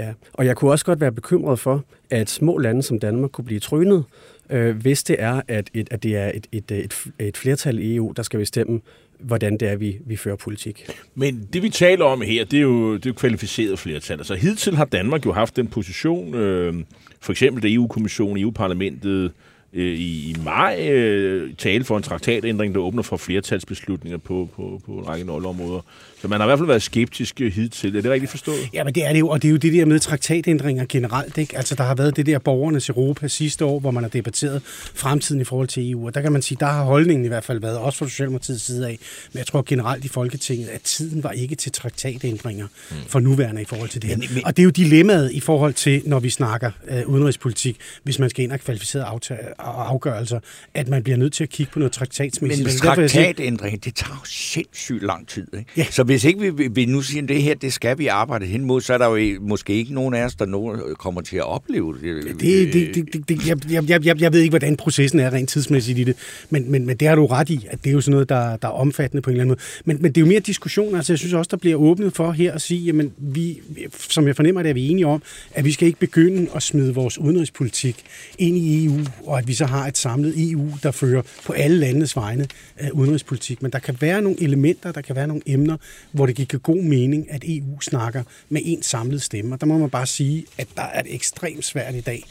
ja. 0.00 0.12
Og 0.32 0.46
jeg 0.46 0.56
kunne 0.56 0.70
også 0.70 0.84
godt 0.84 1.00
være 1.00 1.12
bekymret 1.12 1.58
for, 1.58 1.84
at 2.10 2.30
små 2.30 2.58
lande 2.58 2.82
som 2.82 2.98
Danmark 2.98 3.30
kunne 3.30 3.44
blive 3.44 3.60
trynet, 3.60 4.04
øh, 4.50 4.76
hvis 4.76 5.02
det 5.02 5.16
er, 5.18 5.42
at, 5.48 5.70
et, 5.74 5.88
at 5.90 6.02
det 6.02 6.16
er 6.16 6.30
et, 6.34 6.46
et, 6.52 6.70
et, 6.70 7.06
et 7.18 7.36
flertal 7.36 7.78
i 7.78 7.96
EU, 7.96 8.12
der 8.16 8.22
skal 8.22 8.38
bestemme, 8.38 8.80
hvordan 9.18 9.56
det 9.56 9.68
er, 9.68 9.76
vi, 9.76 9.98
vi 10.06 10.16
fører 10.16 10.36
politik. 10.36 10.90
Men 11.14 11.48
det, 11.52 11.62
vi 11.62 11.68
taler 11.68 12.04
om 12.04 12.20
her, 12.20 12.44
det 12.44 12.56
er 12.56 12.62
jo, 12.62 12.96
det 12.96 13.06
er 13.06 13.12
kvalificeret 13.12 13.78
flertal. 13.78 14.18
Altså 14.18 14.34
hidtil 14.34 14.76
har 14.76 14.84
Danmark 14.84 15.26
jo 15.26 15.32
haft 15.32 15.56
den 15.56 15.66
position, 15.66 16.34
øh, 16.34 16.74
for 17.20 17.32
eksempel 17.32 17.62
da 17.62 17.68
EU-kommissionen, 17.68 18.42
EU-parlamentet, 18.42 19.32
øh, 19.74 19.98
i, 19.98 20.30
i 20.30 20.36
maj 20.44 20.88
øh, 20.88 21.54
tale 21.58 21.84
for 21.84 21.96
en 21.96 22.02
traktatændring, 22.02 22.74
der 22.74 22.80
åbner 22.80 23.02
for 23.02 23.16
flertalsbeslutninger 23.16 24.18
på, 24.18 24.48
på, 24.56 24.80
på 24.86 24.92
en 24.92 25.08
række 25.08 25.26
nøgleområder. 25.26 25.80
Så 26.24 26.28
man 26.28 26.40
har 26.40 26.46
i 26.46 26.48
hvert 26.48 26.58
fald 26.58 26.66
været 26.66 26.82
skeptisk 26.82 27.38
hidtil. 27.38 27.96
Er 27.96 28.00
det 28.00 28.10
rigtigt 28.10 28.30
forstået? 28.30 28.56
Ja, 28.72 28.84
men 28.84 28.94
det 28.94 29.06
er 29.06 29.12
det 29.12 29.20
jo, 29.20 29.28
og 29.28 29.42
det 29.42 29.48
er 29.48 29.52
jo 29.52 29.56
det 29.56 29.72
der 29.72 29.84
med 29.84 29.98
traktatændringer 29.98 30.84
generelt. 30.88 31.38
Ikke? 31.38 31.56
Altså, 31.56 31.74
der 31.74 31.84
har 31.84 31.94
været 31.94 32.16
det 32.16 32.26
der 32.26 32.38
borgernes 32.38 32.88
Europa 32.88 33.28
sidste 33.28 33.64
år, 33.64 33.80
hvor 33.80 33.90
man 33.90 34.02
har 34.02 34.10
debatteret 34.10 34.62
fremtiden 34.94 35.40
i 35.40 35.44
forhold 35.44 35.68
til 35.68 35.90
EU, 35.90 36.06
og 36.06 36.14
der 36.14 36.20
kan 36.20 36.32
man 36.32 36.42
sige, 36.42 36.58
der 36.60 36.66
har 36.66 36.84
holdningen 36.84 37.24
i 37.24 37.28
hvert 37.28 37.44
fald 37.44 37.60
været, 37.60 37.78
også 37.78 37.98
fra 37.98 38.06
Socialdemokratiets 38.06 38.64
side 38.64 38.86
af, 38.88 38.98
men 39.32 39.38
jeg 39.38 39.46
tror 39.46 39.62
generelt 39.66 40.04
i 40.04 40.08
Folketinget, 40.08 40.68
at 40.68 40.80
tiden 40.80 41.22
var 41.22 41.30
ikke 41.30 41.54
til 41.54 41.72
traktatændringer 41.72 42.66
mm. 42.90 42.96
for 43.08 43.20
nuværende 43.20 43.62
i 43.62 43.64
forhold 43.64 43.88
til 43.88 44.02
det 44.02 44.10
her. 44.10 44.16
Men, 44.16 44.28
men, 44.34 44.46
og 44.46 44.56
det 44.56 44.62
er 44.62 44.64
jo 44.64 44.70
dilemmaet 44.70 45.32
i 45.32 45.40
forhold 45.40 45.74
til, 45.74 46.02
når 46.04 46.20
vi 46.20 46.30
snakker 46.30 46.70
øh, 46.88 47.08
udenrigspolitik, 47.08 47.76
hvis 48.02 48.18
man 48.18 48.30
skal 48.30 48.44
ind 48.44 48.52
og 48.52 48.60
kvalificere 48.60 49.04
afgørelser, 49.64 50.40
at 50.74 50.88
man 50.88 51.02
bliver 51.02 51.16
nødt 51.16 51.32
til 51.32 51.44
at 51.44 51.50
kigge 51.50 51.72
på 51.72 51.78
noget 51.78 51.92
traktatsmæssigt. 51.92 52.66
Men 52.66 52.76
traktatændring, 52.76 53.84
det 53.84 53.94
tager 53.94 54.14
jo 54.14 54.24
sindssygt 54.24 55.02
lang 55.02 55.28
tid. 55.28 55.46
Ikke? 55.58 55.70
Ja. 55.76 55.86
Så 55.90 56.02
hvis 56.02 56.24
ikke 56.24 56.56
vi, 56.56 56.68
vi 56.68 56.84
nu 56.86 57.02
siger, 57.02 57.22
at 57.22 57.28
det 57.28 57.42
her, 57.42 57.54
det 57.54 57.72
skal 57.72 57.98
vi 57.98 58.06
arbejde 58.06 58.46
hen 58.46 58.64
mod, 58.64 58.80
så 58.80 58.94
er 58.94 58.98
der 58.98 59.06
jo 59.06 59.40
måske 59.40 59.72
ikke 59.72 59.94
nogen 59.94 60.14
af 60.14 60.24
os, 60.24 60.34
der 60.34 60.46
nogen 60.46 60.80
kommer 60.98 61.20
til 61.20 61.36
at 61.36 61.44
opleve 61.44 61.94
det. 61.94 62.40
det, 62.40 62.72
det, 62.72 63.12
det, 63.12 63.28
det 63.28 63.48
jeg, 63.48 63.88
jeg, 63.88 64.04
jeg, 64.04 64.20
jeg 64.20 64.32
ved 64.32 64.40
ikke, 64.40 64.50
hvordan 64.50 64.76
processen 64.76 65.20
er 65.20 65.32
rent 65.32 65.48
tidsmæssigt 65.48 65.98
i 65.98 66.04
det, 66.04 66.16
men, 66.50 66.70
men, 66.70 66.86
men 66.86 66.96
det 66.96 67.08
har 67.08 67.14
du 67.14 67.26
ret 67.26 67.50
i, 67.50 67.66
at 67.70 67.84
det 67.84 67.90
er 67.90 67.94
jo 67.94 68.00
sådan 68.00 68.12
noget, 68.12 68.28
der, 68.28 68.56
der 68.56 68.68
er 68.68 68.72
omfattende 68.72 69.22
på 69.22 69.30
en 69.30 69.34
eller 69.34 69.42
anden 69.42 69.50
måde. 69.50 69.60
Men, 69.84 70.02
men 70.02 70.12
det 70.12 70.16
er 70.16 70.20
jo 70.20 70.26
mere 70.26 70.40
diskussion, 70.40 70.94
altså 70.94 71.12
jeg 71.12 71.18
synes 71.18 71.34
også, 71.34 71.48
der 71.50 71.56
bliver 71.56 71.76
åbnet 71.76 72.12
for 72.12 72.32
her 72.32 72.52
at 72.52 72.62
sige, 72.62 72.80
jamen 72.80 73.12
vi, 73.18 73.60
som 74.08 74.26
jeg 74.26 74.36
fornemmer 74.36 74.62
det, 74.62 74.70
er 74.70 74.74
vi 74.74 74.88
enige 74.88 75.06
om, 75.06 75.22
at 75.54 75.64
vi 75.64 75.72
skal 75.72 75.86
ikke 75.86 75.98
begynde 75.98 76.48
at 76.54 76.62
smide 76.62 76.94
vores 76.94 77.18
udenrigspolitik 77.18 78.04
ind 78.38 78.56
i 78.56 78.84
EU, 78.84 78.98
og 79.26 79.38
at 79.38 79.48
vi 79.48 79.53
så 79.54 79.66
har 79.66 79.86
et 79.86 79.98
samlet 79.98 80.50
EU, 80.50 80.68
der 80.82 80.90
fører 80.90 81.22
på 81.46 81.52
alle 81.52 81.78
landenes 81.78 82.16
vegne 82.16 82.46
af 82.76 82.90
udenrigspolitik. 82.90 83.62
Men 83.62 83.72
der 83.72 83.78
kan 83.78 83.96
være 84.00 84.22
nogle 84.22 84.42
elementer, 84.42 84.92
der 84.92 85.00
kan 85.00 85.16
være 85.16 85.26
nogle 85.26 85.42
emner, 85.46 85.76
hvor 86.12 86.26
det 86.26 86.34
giver 86.34 86.58
god 86.58 86.82
mening, 86.82 87.30
at 87.30 87.44
EU 87.46 87.80
snakker 87.80 88.22
med 88.48 88.60
en 88.64 88.82
samlet 88.82 89.22
stemme. 89.22 89.54
Og 89.54 89.60
der 89.60 89.66
må 89.66 89.78
man 89.78 89.90
bare 89.90 90.06
sige, 90.06 90.46
at 90.58 90.68
der 90.76 90.82
er 90.82 91.02
det 91.02 91.14
ekstremt 91.14 91.64
svært 91.64 91.94
i 91.94 92.00
dag 92.00 92.24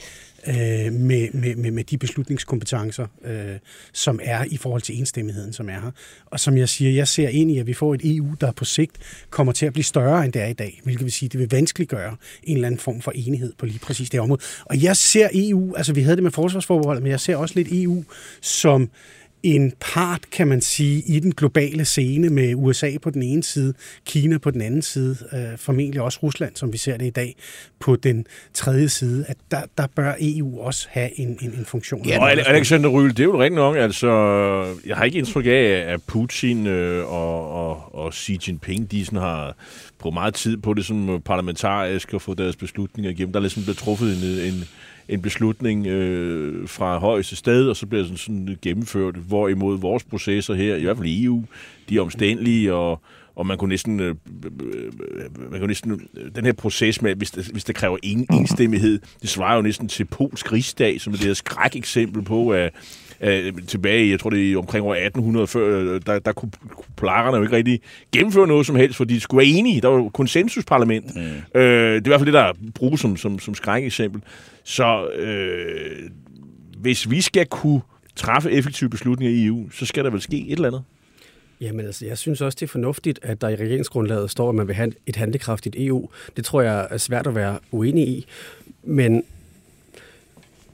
øh, 0.47 0.93
med, 0.93 1.34
med, 1.34 1.56
med, 1.56 1.71
med 1.71 1.84
de 1.84 1.97
beslutningskompetencer, 1.97 3.08
øh, 3.25 3.56
som 3.93 4.19
er 4.23 4.43
i 4.43 4.58
forhold 4.58 4.82
til 4.82 4.99
enstemmigheden, 4.99 5.53
som 5.53 5.69
er 5.69 5.79
her. 5.79 5.91
Og 6.25 6.39
som 6.39 6.58
jeg 6.58 6.69
siger, 6.69 6.91
jeg 6.91 7.08
ser 7.08 7.29
ind 7.29 7.51
i, 7.51 7.60
at 7.60 7.67
vi 7.67 7.73
får 7.73 7.93
et 7.93 8.01
EU, 8.03 8.27
der 8.41 8.51
på 8.51 8.65
sigt 8.65 8.97
kommer 9.29 9.53
til 9.53 9.65
at 9.65 9.73
blive 9.73 9.84
større, 9.84 10.25
end 10.25 10.34
det 10.34 10.41
er 10.41 10.47
i 10.47 10.53
dag. 10.53 10.82
Hvilket 10.84 11.03
vil 11.03 11.12
sige, 11.12 11.29
det 11.29 11.39
vil 11.39 11.51
vanskeliggøre 11.51 12.15
en 12.43 12.58
eller 12.58 12.67
anden 12.67 12.79
form 12.79 13.01
for 13.01 13.12
enighed 13.15 13.53
på 13.58 13.65
lige 13.65 13.79
præcis 13.79 14.10
det 14.10 14.19
område. 14.19 14.41
Og 14.65 14.84
jeg 14.84 14.97
ser 14.97 15.29
EU, 15.34 15.75
altså 15.75 15.93
vi 15.93 16.01
havde 16.01 16.15
det 16.15 16.23
med 16.23 16.32
forsvarsforbeholdet, 16.32 17.03
men 17.03 17.12
jeg 17.12 17.19
ser 17.19 17.36
også 17.36 17.56
lidt 17.56 17.67
EU 17.71 18.03
som 18.41 18.89
en 19.43 19.73
part, 19.79 20.21
kan 20.32 20.47
man 20.47 20.62
sige, 20.62 21.03
i 21.08 21.19
den 21.19 21.32
globale 21.32 21.86
scene 21.86 22.29
med 22.29 22.56
USA 22.56 22.97
på 23.01 23.10
den 23.10 23.23
ene 23.23 23.43
side, 23.43 23.73
Kina 24.06 24.38
på 24.38 24.51
den 24.51 24.62
anden 24.62 24.82
side, 24.82 25.17
øh, 25.34 25.58
formentlig 25.58 26.01
også 26.01 26.19
Rusland, 26.23 26.56
som 26.56 26.73
vi 26.73 26.77
ser 26.77 26.97
det 26.97 27.06
i 27.06 27.10
dag, 27.10 27.36
på 27.79 27.95
den 27.95 28.25
tredje 28.53 28.89
side, 28.89 29.25
at 29.27 29.38
der, 29.51 29.62
der 29.77 29.88
bør 29.95 30.13
EU 30.19 30.60
også 30.60 30.88
have 30.91 31.19
en, 31.19 31.38
en, 31.41 31.53
en 31.58 31.65
funktion. 31.65 32.06
Ja, 32.06 32.21
og 32.21 32.32
Alexander 32.32 32.89
Ryl, 32.89 33.10
det 33.10 33.19
er 33.19 33.23
jo 33.23 33.41
rigtigt 33.41 33.56
nok, 33.56 33.77
altså, 33.77 34.10
jeg 34.86 34.97
har 34.97 35.03
ikke 35.03 35.17
indtryk 35.17 35.45
af, 35.45 35.86
at 35.88 36.01
Putin 36.08 36.67
øh, 36.67 37.13
og, 37.13 37.51
og, 37.51 37.95
og 37.95 38.13
Xi 38.13 38.39
Jinping, 38.47 38.91
de 38.91 39.06
sådan 39.06 39.19
har 39.19 39.56
brugt 39.99 40.13
meget 40.13 40.34
tid 40.34 40.58
på 40.58 40.73
det 40.73 40.86
som 40.86 41.21
parlamentarisk 41.25 42.13
og 42.13 42.21
få 42.21 42.34
deres 42.34 42.56
beslutninger 42.56 43.12
igennem. 43.12 43.34
Der 43.34 43.39
er 43.39 43.41
ligesom 43.41 43.63
blevet 43.63 43.77
truffet 43.77 44.08
en, 44.23 44.53
en 44.53 44.67
en 45.09 45.21
beslutning 45.21 45.87
øh, 45.87 46.67
fra 46.67 46.97
højeste 46.97 47.35
sted, 47.35 47.69
og 47.69 47.75
så 47.75 47.85
bliver 47.85 48.05
den 48.05 48.17
sådan 48.17 48.57
gennemført, 48.61 49.15
hvorimod 49.15 49.79
vores 49.79 50.03
processer 50.03 50.53
her, 50.53 50.75
i 50.75 50.83
hvert 50.83 50.97
fald 50.97 51.07
i 51.07 51.23
EU, 51.23 51.43
de 51.89 51.97
er 51.97 52.01
omstændelige, 52.01 52.73
og, 52.73 53.01
og 53.35 53.45
man 53.45 53.57
kunne 53.57 53.69
næsten, 53.69 53.99
øh, 53.99 54.15
man 55.51 55.59
kunne 55.59 55.67
næsten 55.67 56.01
den 56.35 56.45
her 56.45 56.53
proces 56.53 57.01
med, 57.01 57.15
hvis 57.15 57.31
det, 57.31 57.45
hvis 57.45 57.63
det 57.63 57.75
kræver 57.75 57.97
en, 58.03 58.27
enstemmighed, 58.33 58.99
det 59.21 59.29
svarer 59.29 59.55
jo 59.55 59.61
næsten 59.61 59.87
til 59.87 60.05
polsk 60.05 60.53
rigsdag, 60.53 61.01
som 61.01 61.13
er 61.13 61.17
det 61.17 61.25
her 61.25 61.33
skræk 61.33 61.75
eksempel 61.75 62.23
på, 62.23 62.49
at 62.49 62.73
øh, 63.21 63.53
tilbage, 63.67 64.09
jeg 64.09 64.19
tror 64.19 64.29
det 64.29 64.51
er 64.51 64.57
omkring 64.57 64.85
år 64.85 64.95
1800 64.95 65.47
før, 65.47 65.99
der, 65.99 66.19
der 66.19 66.31
kunne 66.31 66.51
polakkerne 66.95 67.37
jo 67.37 67.43
ikke 67.43 67.55
rigtig 67.55 67.81
gennemføre 68.11 68.47
noget 68.47 68.65
som 68.65 68.75
helst, 68.75 68.97
fordi 68.97 69.13
de 69.13 69.19
skulle 69.19 69.45
være 69.45 69.57
enige. 69.57 69.81
Der 69.81 69.87
var 69.87 69.97
jo 69.97 70.09
konsensusparlament. 70.09 71.15
Mm. 71.15 71.21
Øh, 71.21 71.95
det 71.95 71.95
er 71.95 71.99
i 72.05 72.09
hvert 72.09 72.19
fald 72.19 72.25
det, 72.25 72.33
der 72.33 72.53
bruges 72.75 73.01
som, 73.01 73.17
som, 73.17 73.39
som 73.39 73.55
skræk 73.55 73.83
eksempel. 73.83 74.21
Så 74.63 75.08
øh, 75.08 76.10
hvis 76.78 77.10
vi 77.10 77.21
skal 77.21 77.45
kunne 77.45 77.82
træffe 78.15 78.52
effektive 78.52 78.89
beslutninger 78.89 79.36
i 79.36 79.45
EU, 79.45 79.69
så 79.69 79.86
skal 79.86 80.04
der 80.04 80.10
vel 80.10 80.21
ske 80.21 80.47
et 80.47 80.52
eller 80.52 80.67
andet? 80.67 80.84
Jamen 81.62 81.86
altså, 81.86 82.06
jeg 82.06 82.17
synes 82.17 82.41
også, 82.41 82.56
det 82.56 82.65
er 82.65 82.71
fornuftigt, 82.71 83.19
at 83.21 83.41
der 83.41 83.49
i 83.49 83.56
regeringsgrundlaget 83.56 84.32
står, 84.32 84.49
at 84.49 84.56
man 84.56 84.67
vil 84.67 84.76
have 84.76 84.93
et 85.06 85.15
handlekraftigt 85.15 85.76
EU. 85.80 86.10
Det 86.38 86.45
tror 86.45 86.62
jeg 86.62 86.88
er 86.89 86.97
svært 86.97 87.28
at 87.28 87.36
være 87.36 87.60
uenig 87.71 88.08
i. 88.08 88.26
Men, 88.84 89.23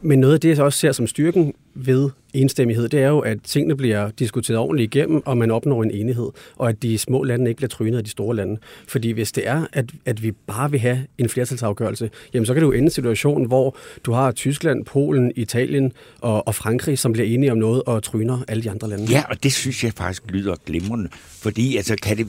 men 0.01 0.19
noget 0.19 0.33
af 0.33 0.39
det, 0.39 0.57
jeg 0.57 0.65
også 0.65 0.79
ser 0.79 0.91
som 0.91 1.07
styrken 1.07 1.53
ved 1.73 2.09
enstemmighed, 2.33 2.89
det 2.89 3.01
er 3.01 3.07
jo, 3.07 3.19
at 3.19 3.37
tingene 3.43 3.77
bliver 3.77 4.09
diskuteret 4.19 4.59
ordentligt 4.59 4.95
igennem, 4.95 5.21
og 5.25 5.37
man 5.37 5.51
opnår 5.51 5.83
en 5.83 5.91
enighed, 5.91 6.29
og 6.55 6.69
at 6.69 6.83
de 6.83 6.97
små 6.97 7.23
lande 7.23 7.49
ikke 7.49 7.57
bliver 7.57 7.69
trynet 7.69 7.97
af 7.97 8.03
de 8.03 8.09
store 8.09 8.35
lande. 8.35 8.57
Fordi 8.87 9.11
hvis 9.11 9.31
det 9.31 9.47
er, 9.47 9.65
at, 9.73 9.85
at 10.05 10.23
vi 10.23 10.31
bare 10.31 10.71
vil 10.71 10.79
have 10.79 11.05
en 11.17 11.29
flertalsafgørelse, 11.29 12.09
jamen 12.33 12.45
så 12.45 12.53
kan 12.53 12.61
det 12.61 12.67
jo 12.67 12.71
ende 12.71 12.83
en 12.83 12.91
situation, 12.91 13.45
hvor 13.45 13.77
du 14.03 14.11
har 14.11 14.31
Tyskland, 14.31 14.85
Polen, 14.85 15.31
Italien 15.35 15.91
og, 16.21 16.47
og 16.47 16.55
Frankrig, 16.55 16.99
som 16.99 17.13
bliver 17.13 17.27
enige 17.27 17.51
om 17.51 17.57
noget 17.57 17.83
og 17.83 18.03
tryner 18.03 18.39
alle 18.47 18.63
de 18.63 18.71
andre 18.71 18.89
lande. 18.89 19.05
Ja, 19.09 19.23
og 19.29 19.43
det 19.43 19.53
synes 19.53 19.83
jeg 19.83 19.93
faktisk 19.93 20.23
lyder 20.29 20.55
glimrende, 20.65 21.09
fordi 21.41 21.77
altså, 21.77 21.95
kan 22.03 22.17
det, 22.17 22.27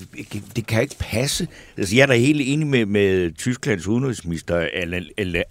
det 0.57 0.66
kan 0.66 0.83
ikke 0.83 0.96
passe. 0.98 1.48
Altså, 1.76 1.96
jeg 1.96 2.03
er 2.03 2.07
da 2.07 2.14
helt 2.14 2.40
enig 2.44 2.66
med, 2.66 2.87
med 2.87 3.33
Tysklands 3.38 3.87
udenrigsminister 3.87 4.66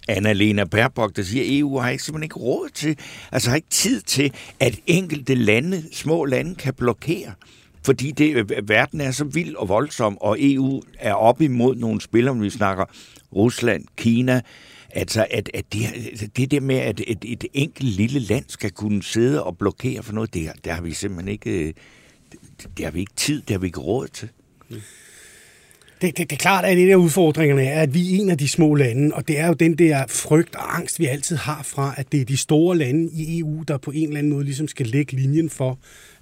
Anna-Lena 0.08 0.64
Baerbock, 0.64 1.16
der 1.16 1.22
siger, 1.22 1.44
e 1.44 1.46
at 1.46 1.58
EU 1.58 1.78
har 1.78 1.90
ikke 1.90 2.04
simpelthen 2.04 2.24
ikke 2.24 2.38
råd 2.38 2.68
til, 2.74 2.96
altså 3.32 3.48
har 3.50 3.56
ikke 3.56 3.68
tid 3.80 4.00
til 4.00 4.32
at 4.60 4.80
enkelte 4.86 5.34
lande, 5.34 5.82
små 5.92 6.24
lande, 6.24 6.54
kan 6.54 6.74
blokere. 6.74 7.32
Fordi 7.84 8.10
det, 8.10 8.36
øh, 8.36 8.68
verden 8.68 9.00
er 9.00 9.10
så 9.10 9.24
vild 9.24 9.54
og 9.54 9.68
voldsom, 9.68 10.18
og 10.20 10.36
EU 10.40 10.82
er 10.98 11.14
op 11.14 11.40
imod 11.40 11.76
nogle 11.76 12.00
spillere, 12.00 12.38
vi 12.38 12.50
snakker 12.50 12.84
Rusland, 13.32 13.84
Kina, 13.96 14.40
Altså, 14.92 15.26
at, 15.30 15.50
at 15.54 15.72
det, 15.72 15.82
det 16.36 16.50
der 16.50 16.60
med, 16.60 16.76
at 16.76 17.00
et, 17.06 17.24
et 17.24 17.44
enkelt 17.52 17.90
lille 17.90 18.20
land 18.20 18.44
skal 18.48 18.70
kunne 18.70 19.02
sidde 19.02 19.44
og 19.44 19.58
blokere 19.58 20.02
for 20.02 20.12
noget, 20.12 20.34
det, 20.34 20.50
det 20.64 20.72
har 20.72 20.82
vi 20.82 20.92
simpelthen 20.92 21.28
ikke, 21.28 21.50
øh, 21.50 21.74
det, 22.32 22.68
det 22.76 22.84
har 22.84 22.92
vi 22.92 23.00
ikke 23.00 23.14
tid, 23.16 23.42
det 23.42 23.50
har 23.50 23.58
vi 23.58 23.66
ikke 23.66 23.80
råd 23.80 24.08
til. 24.08 24.28
Mm. 24.68 24.76
Det, 26.00 26.18
det, 26.18 26.30
det 26.30 26.32
er 26.32 26.40
klart, 26.40 26.64
at 26.64 26.78
en 26.78 26.90
af 26.90 26.94
udfordringerne 26.96 27.64
er, 27.64 27.82
at 27.82 27.94
vi 27.94 28.00
er 28.00 28.20
en 28.20 28.30
af 28.30 28.38
de 28.38 28.48
små 28.48 28.74
lande, 28.74 29.14
og 29.14 29.28
det 29.28 29.38
er 29.38 29.46
jo 29.46 29.52
den 29.52 29.78
der 29.78 30.04
frygt 30.08 30.56
og 30.56 30.76
angst, 30.76 30.98
vi 30.98 31.06
altid 31.06 31.36
har 31.36 31.62
fra, 31.62 31.94
at 31.96 32.12
det 32.12 32.20
er 32.20 32.24
de 32.24 32.36
store 32.36 32.76
lande 32.76 33.10
i 33.12 33.38
EU, 33.38 33.62
der 33.68 33.78
på 33.78 33.90
en 33.90 34.04
eller 34.04 34.18
anden 34.18 34.32
måde 34.32 34.44
ligesom 34.44 34.68
skal 34.68 34.86
lægge 34.86 35.16
linjen 35.16 35.50
for, 35.50 35.78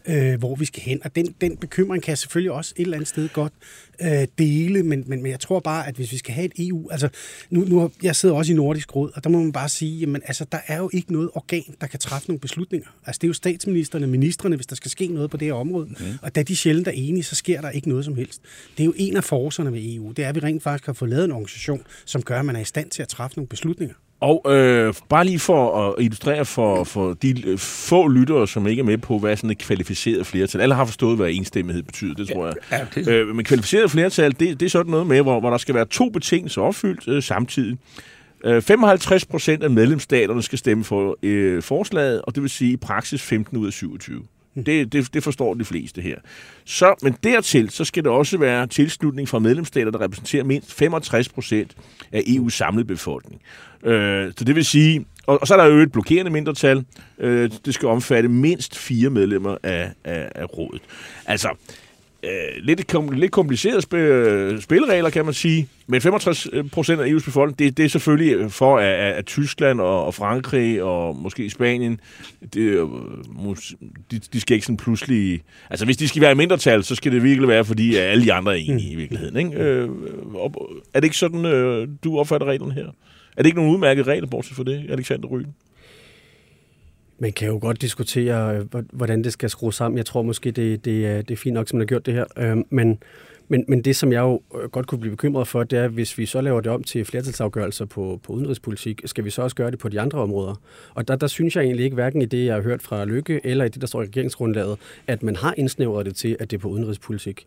øh, 0.07 0.39
hvor 0.39 0.55
vi 0.55 0.65
skal 0.65 0.83
hen. 0.83 1.01
Og 1.05 1.17
den, 1.17 1.35
den 1.41 1.57
bekymring 1.57 2.03
kan 2.03 2.11
jeg 2.11 2.19
selvfølgelig 2.19 2.53
også 2.53 2.75
et 2.77 2.83
eller 2.83 2.97
andet 2.97 3.09
sted 3.09 3.29
godt 3.29 3.53
øh, 4.01 4.27
dele, 4.39 4.83
men, 4.83 5.05
men, 5.07 5.23
men 5.23 5.31
jeg 5.31 5.41
tror 5.41 5.61
bare, 5.61 5.87
at 5.89 5.95
hvis 5.95 6.13
vi 6.13 6.19
skal 6.19 6.35
have 6.35 6.45
et 6.45 6.69
EU, 6.69 6.91
altså 6.91 7.09
nu, 7.51 7.65
nu 7.65 7.91
jeg 8.03 8.17
sidder 8.17 8.35
også 8.35 8.53
i 8.53 8.57
Nordisk 8.57 8.97
Råd, 8.97 9.11
og 9.15 9.25
der 9.25 9.31
må 9.31 9.39
man 9.39 9.53
bare 9.53 9.69
sige, 9.69 9.99
jamen 9.99 10.23
altså 10.25 10.47
der 10.53 10.59
er 10.67 10.79
jo 10.79 10.91
ikke 10.93 11.13
noget 11.13 11.31
organ, 11.35 11.75
der 11.81 11.87
kan 11.87 11.99
træffe 12.01 12.29
nogle 12.29 12.41
beslutninger. 12.41 12.89
Altså 13.07 13.19
det 13.19 13.27
er 13.27 13.29
jo 13.29 13.35
statsministerne, 13.35 14.07
ministerne, 14.07 14.57
hvis 14.57 14.67
der 14.67 14.77
skal 14.77 14.91
ske 14.91 15.07
noget 15.07 15.31
på 15.31 15.37
det 15.37 15.47
her 15.47 15.55
område, 15.55 15.87
mm. 15.87 16.19
og 16.23 16.35
da 16.35 16.43
de 16.43 16.57
sjældent 16.57 16.89
er 16.89 16.93
enige, 16.93 17.23
så 17.23 17.35
sker 17.35 17.61
der 17.61 17.71
ikke 17.71 17.89
noget 17.89 18.05
som 18.05 18.17
helst. 18.17 18.43
Det 18.77 18.83
er 18.83 18.85
jo 18.85 18.95
en 18.97 19.17
af 19.17 19.25
forserne 19.25 19.73
ved 19.73 19.95
EU, 19.95 20.13
det 20.13 20.25
er, 20.25 20.29
at 20.29 20.35
vi 20.35 20.41
rent 20.41 20.63
faktisk 20.63 20.87
har 20.87 20.93
fået 20.93 21.11
lavet 21.11 21.25
en 21.25 21.33
organisation, 21.33 21.83
som 22.05 22.23
gør, 22.23 22.39
at 22.39 22.45
man 22.45 22.57
er 22.57 22.61
i 22.61 22.65
stand 22.65 22.91
til 22.91 23.03
at 23.03 23.09
træffe 23.09 23.37
nogle 23.37 23.49
beslutninger. 23.49 23.95
Og 24.21 24.43
øh, 24.49 24.95
bare 25.09 25.25
lige 25.25 25.39
for 25.39 25.89
at 25.89 25.95
illustrere 25.99 26.45
for, 26.45 26.85
for 26.85 27.15
de 27.15 27.47
øh, 27.47 27.59
få 27.59 28.09
lyttere, 28.09 28.49
som 28.49 28.67
ikke 28.67 28.81
er 28.81 28.85
med 28.85 28.99
på, 28.99 29.19
hvad 29.19 29.37
sådan 29.37 29.51
et 29.51 29.59
kvalificeret 29.59 30.27
flertal. 30.27 30.61
Alle 30.61 30.75
har 30.75 30.85
forstået, 30.85 31.17
hvad 31.17 31.31
enstemmighed 31.31 31.83
betyder, 31.83 32.15
det 32.15 32.29
tror 32.29 32.47
jeg. 32.47 32.55
Ja, 32.73 32.87
det... 32.95 33.09
øh, 33.09 33.35
men 33.37 33.45
kvalificeret 33.45 33.91
flertal, 33.91 34.31
det, 34.41 34.61
det 34.61 34.67
er 34.67 34.71
sådan 34.71 34.91
noget 34.91 35.07
med, 35.07 35.23
hvor, 35.23 35.41
hvor 35.41 35.51
der 35.51 35.59
skal 35.59 35.75
være 35.75 35.87
to 35.87 36.09
betingelser 36.09 36.63
opfyldt 36.63 37.09
øh, 37.09 37.23
samtidig. 37.23 37.79
Øh, 38.45 38.63
55 38.63 39.25
procent 39.25 39.63
af 39.63 39.71
medlemsstaterne 39.71 40.43
skal 40.43 40.59
stemme 40.59 40.85
for 40.85 41.19
øh, 41.23 41.63
forslaget, 41.63 42.23
og 42.23 42.35
det 42.35 42.43
vil 42.43 42.51
sige 42.51 42.73
i 42.73 42.77
praksis 42.77 43.23
15 43.23 43.57
ud 43.57 43.67
af 43.67 43.73
27. 43.73 44.23
Mm. 44.59 44.65
Det, 44.65 44.93
det, 44.93 45.15
det 45.15 45.23
forstår 45.23 45.55
de 45.55 45.65
fleste 45.65 46.01
her. 46.01 46.17
Så, 46.65 46.95
men 47.03 47.17
dertil, 47.25 47.71
så 47.71 47.85
skal 47.85 48.05
der 48.05 48.11
også 48.11 48.39
være 48.39 48.67
tilslutning 48.67 49.29
fra 49.29 49.39
medlemsstater, 49.39 49.91
der 49.91 50.01
repræsenterer 50.01 50.45
mindst 50.45 50.75
65 50.75 51.29
procent 51.29 51.77
af 52.13 52.21
EU's 52.21 52.51
samlede 52.51 52.85
befolkning. 52.85 53.41
Øh, 53.85 54.33
så 54.37 54.45
det 54.45 54.55
vil 54.55 54.65
sige, 54.65 55.07
og, 55.27 55.41
og 55.41 55.47
så 55.47 55.55
er 55.55 55.59
der 55.59 55.75
jo 55.75 55.81
et 55.81 55.93
blokerende 55.93 56.31
mindretal. 56.31 56.85
Øh, 57.19 57.51
det 57.65 57.75
skal 57.75 57.89
omfatte 57.89 58.29
mindst 58.29 58.79
fire 58.79 59.11
medlemmer 59.11 59.57
af, 59.63 59.93
af, 60.05 60.33
af 60.35 60.59
rådet. 60.59 60.83
Altså, 61.27 61.49
øh, 62.23 62.31
lidt, 62.63 62.87
kom, 62.87 63.09
lidt 63.09 63.33
komplicerede 63.33 63.79
sp- 63.79 64.61
spilleregler, 64.61 65.11
kan 65.11 65.25
man 65.25 65.35
sige. 65.35 65.69
Men 65.87 66.01
65 66.01 66.49
procent 66.73 67.01
af 67.01 67.09
EU's 67.09 67.25
befolkning, 67.25 67.59
det, 67.59 67.77
det 67.77 67.85
er 67.85 67.89
selvfølgelig 67.89 68.53
for, 68.53 68.79
at, 68.79 69.15
at 69.15 69.27
Tyskland 69.27 69.81
og, 69.81 70.07
og 70.07 70.15
Frankrig 70.15 70.83
og 70.83 71.17
måske 71.17 71.51
Spanien, 71.51 72.01
det, 72.55 72.61
øh, 72.61 72.87
de, 74.11 74.19
de 74.33 74.41
skal 74.41 74.55
ikke 74.55 74.67
sådan 74.67 74.77
pludselig... 74.77 75.43
Altså, 75.71 75.85
hvis 75.85 75.97
de 75.97 76.09
skal 76.09 76.23
være 76.23 76.33
i 76.33 76.35
mindretal, 76.35 76.85
så 76.85 76.95
skal 76.95 77.13
det 77.13 77.23
virkelig 77.23 77.49
være, 77.49 77.65
fordi 77.65 77.97
alle 77.97 78.25
de 78.25 78.33
andre 78.33 78.53
er 78.53 78.57
enige 78.57 78.93
i 78.93 78.95
virkeligheden. 78.97 79.37
Ikke? 79.37 79.59
Øh, 79.59 79.89
er 80.95 81.01
det 81.01 81.05
ikke 81.05 81.17
sådan, 81.17 81.47
øh, 81.47 81.89
du 82.05 82.19
opfatter 82.19 82.47
reglerne 82.47 82.73
her? 82.75 82.87
Er 83.37 83.43
det 83.43 83.47
ikke 83.47 83.59
nogen 83.59 83.73
udmærket 83.73 84.07
regler, 84.07 84.27
bortset 84.29 84.57
for 84.57 84.63
det, 84.63 84.87
Alexander 84.91 85.29
Ryen? 85.29 85.55
Man 87.19 87.33
kan 87.33 87.49
jo 87.49 87.59
godt 87.61 87.83
diskutere, 87.83 88.57
øh, 88.57 88.85
hvordan 88.93 89.25
det 89.25 89.33
skal 89.33 89.51
skrues 89.51 89.75
sammen. 89.75 89.99
Jeg 89.99 90.07
tror 90.07 90.23
måske, 90.23 90.51
det, 90.51 90.85
det, 90.85 91.07
er, 91.07 91.23
det 91.23 91.31
er 91.31 91.37
fint 91.37 91.55
nok, 91.55 91.69
som 91.69 91.77
man 91.77 91.81
har 91.81 91.87
gjort 91.87 92.07
det 92.07 92.15
her. 92.15 92.25
Øhm, 92.37 92.65
men, 92.71 92.99
men, 93.49 93.65
men 93.69 93.83
det, 93.83 93.97
som 93.97 94.13
jeg 94.13 94.21
jo 94.21 94.43
øh, 94.63 94.71
godt 94.71 94.87
kunne 94.87 94.99
blive 95.01 95.11
bekymret 95.11 95.49
for, 95.49 95.65
det 95.65 95.79
er, 95.79 95.89
hvis 95.89 96.19
vi 96.19 96.27
så 96.27 96.41
laver 96.41 96.61
det 96.61 96.73
om 96.73 96.83
til 96.83 97.05
flertalsafgørelser 97.05 97.85
på, 97.85 98.21
på 98.23 98.33
udenrigspolitik, 98.33 99.03
skal 99.05 99.25
vi 99.25 99.31
så 99.31 99.43
også 99.43 99.57
gøre 99.57 99.71
det 99.71 99.79
på 99.79 99.89
de 99.89 100.01
andre 100.01 100.19
områder? 100.19 100.55
Og 100.95 101.09
der, 101.09 101.17
der 101.17 101.27
synes 101.27 101.57
jeg 101.57 101.65
egentlig 101.65 101.85
ikke, 101.85 101.95
hverken 101.95 102.23
i 102.23 102.27
det, 102.27 102.47
jeg 102.47 102.55
har 102.55 102.63
hørt 102.63 102.83
fra 102.83 103.05
Lykke, 103.05 103.41
eller 103.45 103.65
i 103.65 103.69
det, 103.69 103.81
der 103.81 103.87
står 103.87 104.03
i 104.03 104.07
regeringsgrundlaget, 104.07 104.79
at 105.07 105.23
man 105.23 105.37
har 105.37 105.55
indsnævret 105.57 106.07
det 106.07 106.17
til, 106.17 106.37
at 106.41 106.51
det 106.51 106.57
er 106.57 106.61
på 106.61 106.69
udenrigspolitik. 106.69 107.47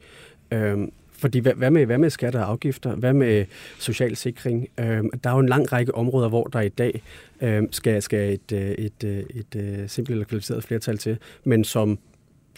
Øhm, 0.52 0.92
fordi 1.22 1.40
hvad, 1.40 1.54
hvad, 1.54 1.72
med, 1.72 1.86
hvad 1.86 1.98
med 1.98 2.10
skatter 2.10 2.40
og 2.40 2.50
afgifter? 2.50 2.96
Hvad 2.96 3.14
med 3.14 3.46
social 3.80 4.16
sikring? 4.16 4.68
Øh, 4.80 4.86
der 5.24 5.30
er 5.30 5.34
jo 5.34 5.40
en 5.40 5.50
lang 5.50 5.72
række 5.72 5.96
områder, 5.96 6.30
hvor 6.30 6.44
der 6.44 6.62
i 6.62 6.70
dag 6.70 7.02
øh, 7.42 7.64
skal, 7.72 8.02
skal 8.02 8.34
et, 8.34 8.52
øh, 8.54 8.60
et, 8.62 9.04
et, 9.04 9.26
et, 9.30 9.56
et 9.56 9.92
simpelt 9.92 10.14
eller 10.14 10.26
kvalificeret 10.26 10.64
flertal 10.64 10.98
til, 10.98 11.18
men 11.44 11.64
som 11.64 12.00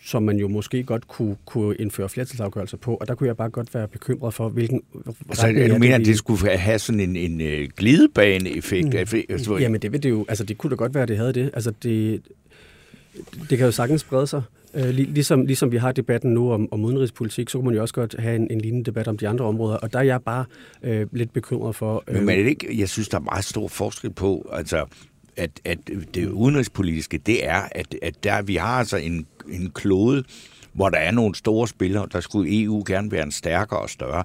som 0.05 0.23
man 0.23 0.37
jo 0.37 0.47
måske 0.47 0.83
godt 0.83 1.07
kunne, 1.07 1.35
kunne 1.45 1.75
indføre 1.75 2.09
flertalsafgørelser 2.09 2.77
på, 2.77 2.95
og 2.95 3.07
der 3.07 3.15
kunne 3.15 3.27
jeg 3.27 3.37
bare 3.37 3.49
godt 3.49 3.73
være 3.73 3.87
bekymret 3.87 4.33
for, 4.33 4.49
hvilken... 4.49 4.81
Altså, 5.29 5.47
du 5.47 5.53
mener, 5.53 5.97
det, 5.97 6.03
at 6.03 6.05
det 6.05 6.17
skulle 6.17 6.57
have 6.57 6.79
sådan 6.79 7.15
en, 7.15 7.41
en 7.41 7.69
glidebane-effekt? 7.77 8.87
Mm. 9.47 9.57
Jamen, 9.57 9.81
det 9.81 9.91
vil 9.91 10.03
det 10.03 10.09
jo... 10.09 10.25
Altså, 10.29 10.43
det 10.43 10.57
kunne 10.57 10.69
da 10.69 10.75
godt 10.75 10.93
være, 10.93 11.01
at 11.01 11.07
det 11.07 11.17
havde 11.17 11.33
det. 11.33 11.51
Altså, 11.53 11.73
det, 11.83 12.21
det 13.49 13.57
kan 13.57 13.65
jo 13.65 13.71
sagtens 13.71 14.01
sprede 14.01 14.27
sig. 14.27 14.41
Øh, 14.75 14.89
ligesom, 14.89 15.45
ligesom 15.45 15.71
vi 15.71 15.77
har 15.77 15.91
debatten 15.91 16.33
nu 16.33 16.51
om, 16.51 16.67
om 16.71 16.85
udenrigspolitik, 16.85 17.49
så 17.49 17.57
kunne 17.57 17.65
man 17.65 17.75
jo 17.75 17.81
også 17.81 17.93
godt 17.93 18.15
have 18.19 18.35
en, 18.35 18.51
en 18.51 18.61
lignende 18.61 18.85
debat 18.85 19.07
om 19.07 19.17
de 19.17 19.27
andre 19.27 19.45
områder, 19.45 19.77
og 19.77 19.93
der 19.93 19.99
er 19.99 20.03
jeg 20.03 20.21
bare 20.21 20.45
øh, 20.83 21.07
lidt 21.11 21.33
bekymret 21.33 21.75
for... 21.75 22.03
Øh, 22.07 22.15
Men 22.15 22.29
er 22.29 22.43
det 22.43 22.49
ikke, 22.49 22.79
jeg 22.79 22.89
synes, 22.89 23.09
der 23.09 23.17
er 23.17 23.21
meget 23.21 23.45
stor 23.45 23.67
forskel 23.67 24.09
på, 24.09 24.49
altså, 24.53 24.85
at, 25.35 25.51
at 25.65 25.77
det 26.13 26.29
udenrigspolitiske, 26.29 27.17
det 27.17 27.47
er, 27.47 27.61
at, 27.71 27.95
at 28.01 28.23
der, 28.23 28.41
vi 28.41 28.55
har 28.55 28.79
altså 28.79 28.97
en, 28.97 29.25
en 29.51 29.71
klode, 29.71 30.23
hvor 30.73 30.89
der 30.89 30.97
er 30.97 31.11
nogle 31.11 31.35
store 31.35 31.67
spillere, 31.67 32.07
der 32.11 32.19
skulle 32.19 32.63
EU 32.63 32.83
gerne 32.87 33.11
være 33.11 33.23
en 33.23 33.31
stærkere 33.31 33.79
og 33.79 33.89
større, 33.89 34.23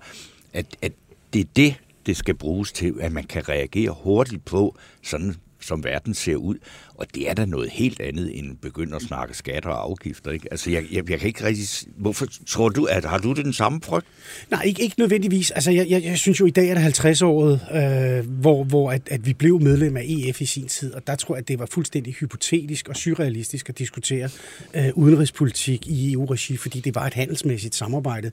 at, 0.53 0.67
at 0.83 0.93
det 1.33 1.41
er 1.41 1.49
det, 1.57 1.75
det 2.07 2.17
skal 2.17 2.35
bruges 2.35 2.73
til, 2.73 2.95
at 3.01 3.13
man 3.13 3.25
kan 3.25 3.49
reagere 3.49 3.95
hurtigt 4.03 4.45
på 4.45 4.77
sådan 5.03 5.35
som 5.61 5.85
verden 5.85 6.15
ser 6.15 6.37
ud. 6.37 6.57
Og 6.99 7.07
det 7.15 7.31
er 7.31 7.35
da 7.35 7.45
noget 7.45 7.71
helt 7.71 8.01
andet, 8.01 8.39
end 8.39 8.57
begynde 8.57 8.97
at 8.97 9.03
snakke 9.03 9.35
skatter 9.35 9.71
og 9.71 9.85
afgifter. 9.91 10.31
Ikke? 10.31 10.49
Altså, 10.51 10.71
jeg, 10.71 10.85
jeg, 10.93 11.11
jeg 11.11 11.19
kan 11.19 11.29
ikke 11.29 11.45
rigtig... 11.45 11.65
Hvorfor 11.97 12.27
tror 12.47 12.69
du, 12.69 12.85
at 12.85 13.05
har 13.05 13.19
du 13.19 13.33
den 13.33 13.53
samme 13.53 13.81
frygt? 13.83 14.07
Nej, 14.51 14.63
ikke, 14.63 14.83
ikke 14.83 14.95
nødvendigvis. 14.99 15.51
Altså, 15.51 15.71
jeg, 15.71 15.87
jeg, 15.89 16.05
jeg 16.05 16.19
synes 16.19 16.41
jo, 16.41 16.47
i 16.47 16.51
dag 16.51 16.69
er 16.69 16.75
det 16.75 17.05
50-året, 17.05 17.61
øh, 17.75 18.31
hvor, 18.31 18.65
hvor 18.65 18.91
at, 18.91 19.03
at 19.11 19.27
vi 19.27 19.33
blev 19.33 19.61
medlem 19.61 19.97
af 19.97 20.05
EF 20.09 20.41
i 20.41 20.47
sin 20.47 20.67
tid, 20.67 20.95
og 20.95 21.07
der 21.07 21.17
tror 21.17 21.35
jeg, 21.35 21.41
at 21.41 21.49
det 21.49 21.59
var 21.59 21.67
fuldstændig 21.67 22.15
hypotetisk 22.15 22.89
og 22.89 22.97
surrealistisk 22.97 23.69
at 23.69 23.79
diskutere 23.79 24.29
øh, 24.75 24.89
udenrigspolitik 24.95 25.87
i 25.87 26.13
EU-regi, 26.13 26.57
fordi 26.57 26.81
det 26.81 26.95
var 26.95 27.07
et 27.07 27.15
handelsmæssigt 27.15 27.75
samarbejde. 27.75 28.31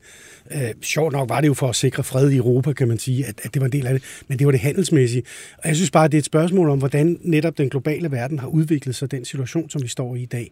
Øh, 0.52 0.70
sjovt 0.82 1.14
nok 1.14 1.30
var 1.30 1.42
det 1.42 1.48
jo 1.48 1.54
for 1.54 1.70
at 1.70 1.76
sikre 1.76 2.04
fred 2.04 2.32
i 2.32 2.36
Europa, 2.36 2.74
kan 2.74 2.88
man 2.88 3.00
sige, 3.00 3.26
at, 3.26 3.42
at 3.44 3.54
det 3.54 3.60
var 3.60 3.66
en 3.66 3.72
del 3.72 3.88
af 3.88 3.94
det, 3.94 4.04
men 4.28 4.40
det 4.40 4.48
var 4.48 4.52
det 4.52 4.60
handelsmæssige. 4.60 5.24
Og 5.58 5.68
jeg 5.68 5.76
synes 5.76 5.92
bare, 5.92 6.06
at 6.06 6.12
det 6.12 6.18
er 6.18 6.22
et 6.22 6.26
spørgsmål 6.26 6.70
om, 6.70 6.80
hvordan 6.80 7.20
netop 7.22 7.58
den 7.58 7.70
globale 7.70 8.12
verden 8.12 8.40
har 8.40 8.48
udviklet 8.56 8.96
sig 8.96 9.12
den 9.12 9.26
situation, 9.26 9.70
som 9.70 9.82
vi 9.82 9.88
står 9.88 10.16
i 10.16 10.22
i 10.22 10.26
dag. 10.26 10.52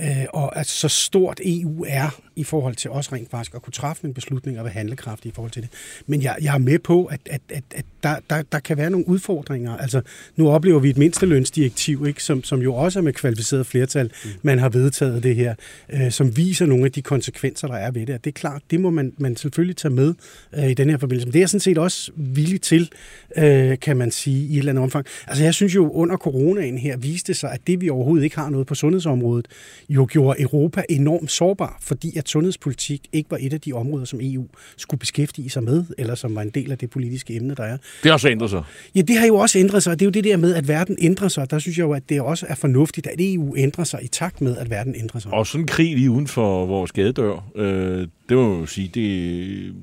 Øh, 0.00 0.24
og 0.32 0.56
at 0.56 0.66
så 0.66 0.88
stort 0.88 1.40
EU 1.44 1.84
er 1.88 2.20
i 2.36 2.44
forhold 2.44 2.74
til 2.74 2.90
os 2.90 3.12
rent 3.12 3.30
faktisk 3.30 3.54
at 3.54 3.62
kunne 3.62 3.72
træffe 3.72 4.06
en 4.06 4.14
beslutning 4.14 4.58
og 4.58 4.64
være 4.64 4.72
handlekraftig 4.72 5.28
i 5.28 5.32
forhold 5.34 5.52
til 5.52 5.62
det. 5.62 5.70
Men 6.06 6.22
jeg, 6.22 6.36
jeg 6.42 6.54
er 6.54 6.58
med 6.58 6.78
på, 6.78 7.04
at, 7.04 7.20
at, 7.26 7.40
at, 7.48 7.64
at 7.74 7.84
der, 8.02 8.16
der, 8.30 8.42
der 8.52 8.58
kan 8.58 8.76
være 8.76 8.90
nogle 8.90 9.08
udfordringer. 9.08 9.76
Altså, 9.76 10.02
nu 10.36 10.50
oplever 10.50 10.78
vi 10.78 10.90
et 10.90 10.98
mindstelønsdirektiv, 10.98 12.06
ikke, 12.06 12.22
som, 12.22 12.44
som 12.44 12.60
jo 12.60 12.74
også 12.74 12.98
er 12.98 13.02
med 13.02 13.12
kvalificeret 13.12 13.66
flertal, 13.66 14.12
mm. 14.24 14.30
man 14.42 14.58
har 14.58 14.68
vedtaget 14.68 15.22
det 15.22 15.36
her, 15.36 15.54
øh, 15.92 16.10
som 16.10 16.36
viser 16.36 16.66
nogle 16.66 16.84
af 16.84 16.92
de 16.92 17.02
konsekvenser, 17.02 17.68
der 17.68 17.74
er 17.74 17.90
ved 17.90 18.06
det. 18.06 18.14
Og 18.14 18.24
det 18.24 18.30
er 18.30 18.38
klart, 18.38 18.62
det 18.70 18.80
må 18.80 18.90
man, 18.90 19.12
man 19.18 19.36
selvfølgelig 19.36 19.76
tage 19.76 19.94
med 19.94 20.14
øh, 20.54 20.70
i 20.70 20.74
den 20.74 20.90
her 20.90 20.96
forbindelse. 20.96 21.26
Men 21.26 21.32
det 21.32 21.38
er 21.38 21.42
jeg 21.42 21.48
sådan 21.48 21.60
set 21.60 21.78
også 21.78 22.12
villig 22.16 22.60
til, 22.60 22.90
øh, 23.36 23.78
kan 23.78 23.96
man 23.96 24.10
sige, 24.10 24.46
i 24.46 24.52
et 24.52 24.58
eller 24.58 24.72
andet 24.72 24.82
omfang. 24.82 25.06
Altså, 25.26 25.44
jeg 25.44 25.54
synes 25.54 25.74
jo, 25.74 25.90
under 25.90 26.16
coronaen 26.16 26.78
her 26.78 26.96
viste 26.96 27.34
sig, 27.34 27.52
at 27.52 27.60
det 27.66 27.80
vi 27.80 27.90
overhovedet 27.90 28.24
ikke 28.24 28.36
har 28.36 28.50
noget 28.50 28.66
på 28.66 28.74
sundhedsområdet, 28.74 29.48
jo 29.88 30.08
gjorde 30.10 30.42
Europa 30.42 30.82
enormt 30.88 31.30
sårbar, 31.30 31.78
fordi 31.82 32.18
at 32.18 32.28
sundhedspolitik 32.28 33.00
ikke 33.12 33.30
var 33.30 33.38
et 33.40 33.52
af 33.52 33.60
de 33.60 33.72
områder, 33.72 34.04
som 34.04 34.20
EU 34.22 34.46
skulle 34.76 34.98
beskæftige 34.98 35.50
sig 35.50 35.62
med, 35.62 35.84
eller 35.98 36.14
som 36.14 36.34
var 36.34 36.42
en 36.42 36.50
del 36.50 36.72
af 36.72 36.78
det 36.78 36.90
politiske 36.90 37.36
emne, 37.36 37.54
der 37.54 37.62
er. 37.62 37.76
Det 37.76 38.04
har 38.04 38.12
også 38.12 38.28
ændret 38.28 38.50
sig. 38.50 38.62
Ja, 38.94 39.00
det 39.00 39.16
har 39.16 39.26
jo 39.26 39.36
også 39.36 39.58
ændret 39.58 39.82
sig, 39.82 39.90
og 39.90 39.98
det 40.00 40.04
er 40.04 40.06
jo 40.06 40.10
det 40.10 40.24
der 40.24 40.36
med, 40.36 40.54
at 40.54 40.68
verden 40.68 40.96
ændrer 41.00 41.28
sig. 41.28 41.50
Der 41.50 41.58
synes 41.58 41.78
jeg 41.78 41.84
jo, 41.84 41.92
at 41.92 42.08
det 42.08 42.20
også 42.20 42.46
er 42.48 42.54
fornuftigt, 42.54 43.06
at 43.06 43.16
EU 43.18 43.56
ændrer 43.56 43.84
sig 43.84 44.04
i 44.04 44.08
takt 44.08 44.40
med, 44.40 44.56
at 44.56 44.70
verden 44.70 44.94
ændrer 44.96 45.20
sig. 45.20 45.32
Og 45.32 45.46
sådan 45.46 45.60
en 45.60 45.66
krig 45.66 45.96
lige 45.96 46.10
uden 46.10 46.26
for 46.26 46.66
vores 46.66 46.92
gadedør, 46.92 47.50
øh, 47.56 48.08
det 48.28 48.36
må 48.36 48.58
jo 48.58 48.66
sige, 48.66 48.88
det, 48.94 49.74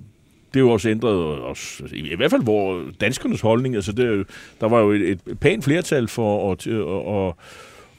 det 0.54 0.60
er 0.60 0.60
jo 0.60 0.70
også 0.70 0.90
ændret, 0.90 1.40
også, 1.40 1.84
i 1.94 2.16
hvert 2.16 2.32
fald 2.32 2.44
hvor 2.44 2.82
danskernes 3.02 3.42
holdning, 3.42 3.76
altså 3.76 3.92
det, 3.92 4.28
der 4.62 4.68
var 4.70 4.80
jo 4.80 4.92
et, 4.92 5.10
et 5.10 5.40
pænt 5.40 5.64
flertal 5.64 6.08
for 6.08 6.52
at, 6.52 6.68
at, 6.68 7.28
at 7.28 7.34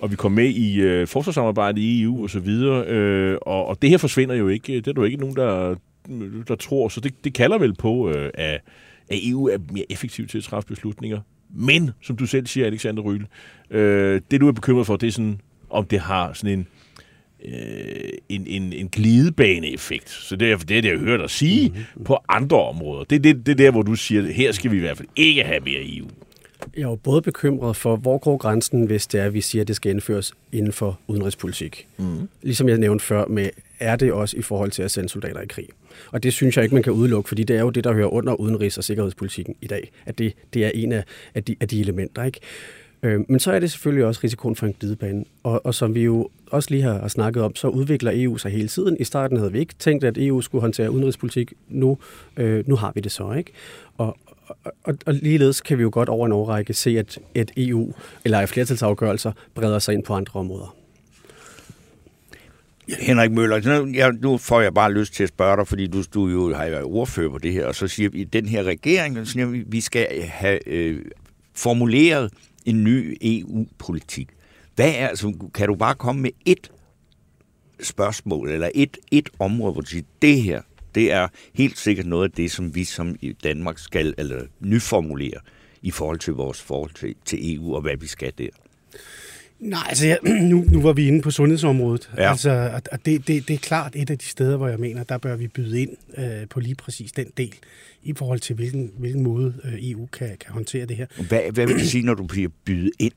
og 0.00 0.10
vi 0.10 0.16
kom 0.16 0.32
med 0.32 0.48
i 0.48 0.80
øh, 0.80 1.06
forsvarssamarbejdet 1.06 1.80
i 1.80 2.02
EU 2.02 2.22
og 2.22 2.30
så 2.30 2.40
videre, 2.40 2.86
øh, 2.86 3.38
og, 3.42 3.66
og 3.66 3.82
det 3.82 3.90
her 3.90 3.98
forsvinder 3.98 4.34
jo 4.34 4.48
ikke. 4.48 4.72
Det 4.72 4.88
er 4.88 4.92
der 4.92 5.02
jo 5.02 5.04
ikke 5.04 5.16
nogen, 5.16 5.36
der, 5.36 5.74
der 6.48 6.54
tror, 6.54 6.88
så 6.88 7.00
det, 7.00 7.24
det 7.24 7.34
kalder 7.34 7.58
vel 7.58 7.74
på, 7.74 8.10
øh, 8.10 8.30
at, 8.34 8.60
at 9.08 9.18
EU 9.28 9.48
er 9.48 9.58
mere 9.72 9.84
effektiv 9.90 10.26
til 10.26 10.38
at 10.38 10.44
træffe 10.44 10.68
beslutninger. 10.68 11.20
Men, 11.54 11.90
som 12.02 12.16
du 12.16 12.26
selv 12.26 12.46
siger, 12.46 12.66
Alexander 12.66 13.02
Ryle, 13.02 13.26
øh, 13.70 14.20
det 14.30 14.40
du 14.40 14.48
er 14.48 14.52
bekymret 14.52 14.86
for, 14.86 14.96
det 14.96 15.06
er 15.06 15.12
sådan, 15.12 15.40
om 15.70 15.84
det 15.84 16.00
har 16.00 16.32
sådan 16.32 16.58
en, 16.58 16.66
øh, 17.44 18.12
en, 18.28 18.46
en, 18.46 18.72
en 18.72 18.88
glidebane-effekt. 18.88 20.10
Så 20.10 20.36
det 20.36 20.52
er 20.52 20.56
det, 20.56 20.78
er 20.78 20.82
det 20.82 20.90
jeg 20.90 20.98
hører 20.98 21.18
dig 21.18 21.30
sige 21.30 21.68
mm-hmm. 21.68 22.04
på 22.04 22.18
andre 22.28 22.62
områder. 22.62 23.04
Det 23.04 23.16
er 23.16 23.20
det, 23.20 23.46
det 23.46 23.52
er 23.52 23.56
der, 23.56 23.70
hvor 23.70 23.82
du 23.82 23.94
siger, 23.94 24.22
at 24.22 24.34
her 24.34 24.52
skal 24.52 24.70
vi 24.70 24.76
i 24.76 24.80
hvert 24.80 24.96
fald 24.96 25.08
ikke 25.16 25.42
have 25.42 25.60
mere 25.60 25.96
EU. 25.96 26.08
Jeg 26.76 26.82
er 26.82 26.88
jo 26.88 26.94
både 26.94 27.22
bekymret 27.22 27.76
for, 27.76 27.96
hvor 27.96 28.18
går 28.18 28.36
grænsen, 28.36 28.84
hvis 28.84 29.06
det 29.06 29.20
er, 29.20 29.24
at 29.24 29.34
vi 29.34 29.40
siger, 29.40 29.62
at 29.62 29.68
det 29.68 29.76
skal 29.76 29.90
indføres 29.90 30.34
inden 30.52 30.72
for 30.72 30.98
udenrigspolitik. 31.06 31.88
Mm. 31.98 32.28
Ligesom 32.42 32.68
jeg 32.68 32.78
nævnte 32.78 33.04
før 33.04 33.26
med 33.26 33.50
er 33.80 33.96
det 33.96 34.12
også 34.12 34.36
i 34.36 34.42
forhold 34.42 34.70
til 34.70 34.82
at 34.82 34.90
sende 34.90 35.08
soldater 35.08 35.40
i 35.40 35.46
krig. 35.46 35.68
Og 36.12 36.22
det 36.22 36.32
synes 36.32 36.56
jeg 36.56 36.64
ikke, 36.64 36.74
man 36.74 36.82
kan 36.82 36.92
udelukke, 36.92 37.28
fordi 37.28 37.44
det 37.44 37.56
er 37.56 37.60
jo 37.60 37.70
det, 37.70 37.84
der 37.84 37.92
hører 37.92 38.12
under 38.12 38.40
udenrigs- 38.40 38.78
og 38.78 38.84
sikkerhedspolitikken 38.84 39.54
i 39.60 39.66
dag, 39.66 39.90
at 40.06 40.18
det, 40.18 40.34
det 40.54 40.64
er 40.64 40.70
en 40.74 40.92
af, 40.92 41.04
af, 41.34 41.44
de, 41.44 41.56
af 41.60 41.68
de 41.68 41.80
elementer. 41.80 42.24
Ikke? 42.24 42.40
Øh, 43.02 43.20
men 43.28 43.40
så 43.40 43.52
er 43.52 43.58
det 43.58 43.70
selvfølgelig 43.70 44.04
også 44.04 44.20
risikoen 44.24 44.56
for 44.56 44.66
en 44.66 44.74
glidebane. 44.80 45.24
Og, 45.42 45.66
og 45.66 45.74
som 45.74 45.94
vi 45.94 46.02
jo 46.02 46.28
også 46.50 46.70
lige 46.70 46.82
har, 46.82 47.00
har 47.00 47.08
snakket 47.08 47.42
om, 47.42 47.56
så 47.56 47.68
udvikler 47.68 48.12
EU 48.14 48.36
sig 48.36 48.50
hele 48.50 48.68
tiden. 48.68 48.96
I 49.00 49.04
starten 49.04 49.36
havde 49.36 49.52
vi 49.52 49.58
ikke 49.58 49.74
tænkt, 49.78 50.04
at 50.04 50.18
EU 50.18 50.40
skulle 50.40 50.62
håndtere 50.62 50.90
udenrigspolitik. 50.90 51.52
Nu, 51.68 51.98
øh, 52.36 52.68
nu 52.68 52.76
har 52.76 52.92
vi 52.94 53.00
det 53.00 53.12
så, 53.12 53.32
ikke? 53.32 53.52
Og, 53.98 54.16
og, 54.84 54.94
og, 55.06 55.14
ligeledes 55.14 55.60
kan 55.60 55.78
vi 55.78 55.82
jo 55.82 55.90
godt 55.92 56.08
over 56.08 56.26
en 56.26 56.32
årrække 56.32 56.74
se, 56.74 56.98
at 56.98 57.18
et 57.34 57.50
EU 57.56 57.94
eller 58.24 58.46
flertalsafgørelser 58.46 59.32
breder 59.54 59.78
sig 59.78 59.94
ind 59.94 60.04
på 60.04 60.14
andre 60.14 60.40
områder. 60.40 60.76
Henrik 62.98 63.30
Møller, 63.30 63.80
nu, 63.80 63.92
jeg, 63.94 64.12
nu 64.12 64.38
får 64.38 64.60
jeg 64.60 64.74
bare 64.74 64.92
lyst 64.92 65.14
til 65.14 65.22
at 65.22 65.28
spørge 65.28 65.56
dig, 65.56 65.68
fordi 65.68 65.86
du, 65.86 66.02
du 66.14 66.28
jo 66.28 66.54
har 66.54 66.70
været 66.70 66.84
ordfører 66.84 67.30
på 67.30 67.38
det 67.38 67.52
her, 67.52 67.66
og 67.66 67.74
så 67.74 67.88
siger 67.88 68.08
vi, 68.10 68.22
at 68.22 68.32
den 68.32 68.46
her 68.46 68.62
regering, 68.62 69.26
siger 69.26 69.46
vi, 69.46 69.64
vi 69.66 69.80
skal 69.80 70.22
have 70.22 70.68
øh, 70.68 71.04
formuleret 71.54 72.32
en 72.64 72.84
ny 72.84 73.16
EU-politik. 73.22 74.28
Hvad 74.74 74.92
er, 74.96 75.08
altså, 75.08 75.32
kan 75.54 75.68
du 75.68 75.74
bare 75.74 75.94
komme 75.94 76.22
med 76.22 76.30
et 76.44 76.70
spørgsmål, 77.82 78.50
eller 78.50 78.70
et, 78.74 78.96
et 79.10 79.28
område, 79.38 79.72
hvor 79.72 79.80
du 79.80 79.86
siger, 79.86 80.02
det 80.22 80.42
her, 80.42 80.62
det 80.94 81.12
er 81.12 81.28
helt 81.54 81.78
sikkert 81.78 82.06
noget 82.06 82.24
af 82.24 82.30
det, 82.30 82.50
som 82.50 82.74
vi 82.74 82.84
som 82.84 83.16
i 83.20 83.32
Danmark 83.32 83.78
skal 83.78 84.14
eller 84.18 84.46
nyformulere 84.60 85.40
i 85.82 85.90
forhold 85.90 86.18
til 86.18 86.32
vores 86.32 86.62
forhold 86.62 86.90
til, 86.94 87.14
til 87.24 87.54
EU, 87.54 87.74
og 87.74 87.80
hvad 87.80 87.96
vi 87.96 88.06
skal 88.06 88.32
der. 88.38 88.48
Nej, 89.60 89.86
altså 89.88 90.06
ja, 90.06 90.16
nu, 90.52 90.64
nu 90.70 90.82
var 90.82 90.92
vi 90.92 91.06
inde 91.06 91.22
på 91.22 91.30
sundhedsområdet. 91.30 92.10
Ja. 92.16 92.30
Altså, 92.30 92.80
og 92.92 93.06
det, 93.06 93.26
det, 93.26 93.48
det 93.48 93.54
er 93.54 93.58
klart 93.58 93.92
et 93.96 94.10
af 94.10 94.18
de 94.18 94.24
steder, 94.24 94.56
hvor 94.56 94.68
jeg 94.68 94.78
mener, 94.78 95.04
der 95.04 95.18
bør 95.18 95.36
vi 95.36 95.48
byde 95.48 95.82
ind 95.82 95.96
øh, 96.18 96.48
på 96.50 96.60
lige 96.60 96.74
præcis 96.74 97.12
den 97.12 97.26
del, 97.36 97.54
i 98.02 98.14
forhold 98.16 98.40
til 98.40 98.56
hvilken, 98.56 98.92
hvilken 98.98 99.22
måde 99.22 99.54
øh, 99.64 99.90
EU 99.90 100.06
kan, 100.06 100.28
kan 100.40 100.52
håndtere 100.52 100.86
det 100.86 100.96
her. 100.96 101.06
Hvad, 101.28 101.40
hvad 101.52 101.66
vil 101.66 101.74
du 101.74 101.84
sige, 101.84 102.04
når 102.04 102.14
du 102.14 102.22
bliver 102.26 102.48
bydet 102.64 102.92
ind? 102.98 103.12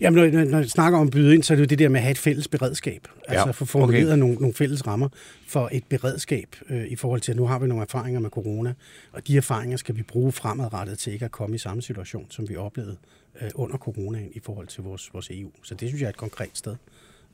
Jamen, 0.00 0.22
når, 0.22 0.30
når, 0.30 0.50
når 0.50 0.58
jeg 0.58 0.68
snakker 0.68 0.98
om 0.98 1.10
byde 1.10 1.34
ind, 1.34 1.42
så 1.42 1.54
er 1.54 1.56
det 1.56 1.62
jo 1.62 1.66
det 1.66 1.78
der 1.78 1.88
med 1.88 2.00
at 2.00 2.02
have 2.02 2.10
et 2.10 2.18
fælles 2.18 2.48
beredskab. 2.48 3.08
Altså 3.28 3.46
Ja, 3.46 3.50
få 3.50 3.64
formuleret 3.64 4.06
okay. 4.06 4.18
nogle, 4.18 4.34
nogle 4.34 4.54
fælles 4.54 4.86
rammer 4.86 5.08
for 5.46 5.68
et 5.72 5.84
beredskab 5.88 6.56
øh, 6.70 6.86
i 6.86 6.96
forhold 6.96 7.20
til, 7.20 7.32
at 7.32 7.36
nu 7.36 7.46
har 7.46 7.58
vi 7.58 7.66
nogle 7.66 7.82
erfaringer 7.82 8.20
med 8.20 8.30
corona, 8.30 8.74
og 9.12 9.28
de 9.28 9.36
erfaringer 9.36 9.76
skal 9.76 9.96
vi 9.96 10.02
bruge 10.02 10.32
fremadrettet 10.32 10.98
til 10.98 11.12
ikke 11.12 11.24
at 11.24 11.30
komme 11.30 11.56
i 11.56 11.58
samme 11.58 11.82
situation, 11.82 12.26
som 12.30 12.48
vi 12.48 12.56
oplevede 12.56 12.96
øh, 13.42 13.50
under 13.54 13.76
coronaen 13.76 14.30
i 14.32 14.40
forhold 14.40 14.66
til 14.66 14.82
vores, 14.82 15.10
vores 15.12 15.30
EU. 15.30 15.50
Så 15.62 15.74
det 15.74 15.88
synes 15.88 16.00
jeg 16.00 16.06
er 16.06 16.10
et 16.10 16.16
konkret 16.16 16.50
sted 16.54 16.76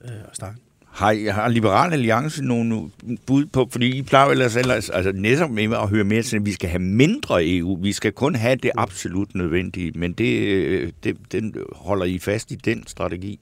øh, 0.04 0.10
at 0.10 0.36
starte. 0.36 0.56
Har, 0.94 1.32
har 1.32 1.48
Liberal 1.48 1.92
Alliance 1.92 2.44
nogle 2.44 2.90
bud 3.26 3.46
på, 3.46 3.68
fordi 3.70 3.98
I 3.98 4.02
plejer 4.02 4.30
ellers, 4.30 4.56
ellers 4.56 4.90
altså 4.90 5.12
netop 5.12 5.50
med 5.50 5.64
at 5.64 5.88
høre 5.88 6.04
mere 6.04 6.22
til, 6.22 6.36
at 6.36 6.46
vi 6.46 6.52
skal 6.52 6.68
have 6.68 6.82
mindre 6.82 7.46
EU, 7.46 7.78
vi 7.82 7.92
skal 7.92 8.12
kun 8.12 8.34
have 8.34 8.56
det 8.56 8.70
absolut 8.76 9.34
nødvendige, 9.34 9.92
men 9.94 10.12
det, 10.12 10.38
øh, 10.38 10.92
det, 11.04 11.16
den 11.32 11.54
holder 11.72 12.04
I 12.04 12.18
fast 12.18 12.50
i 12.50 12.54
den 12.54 12.86
strategi? 12.86 13.40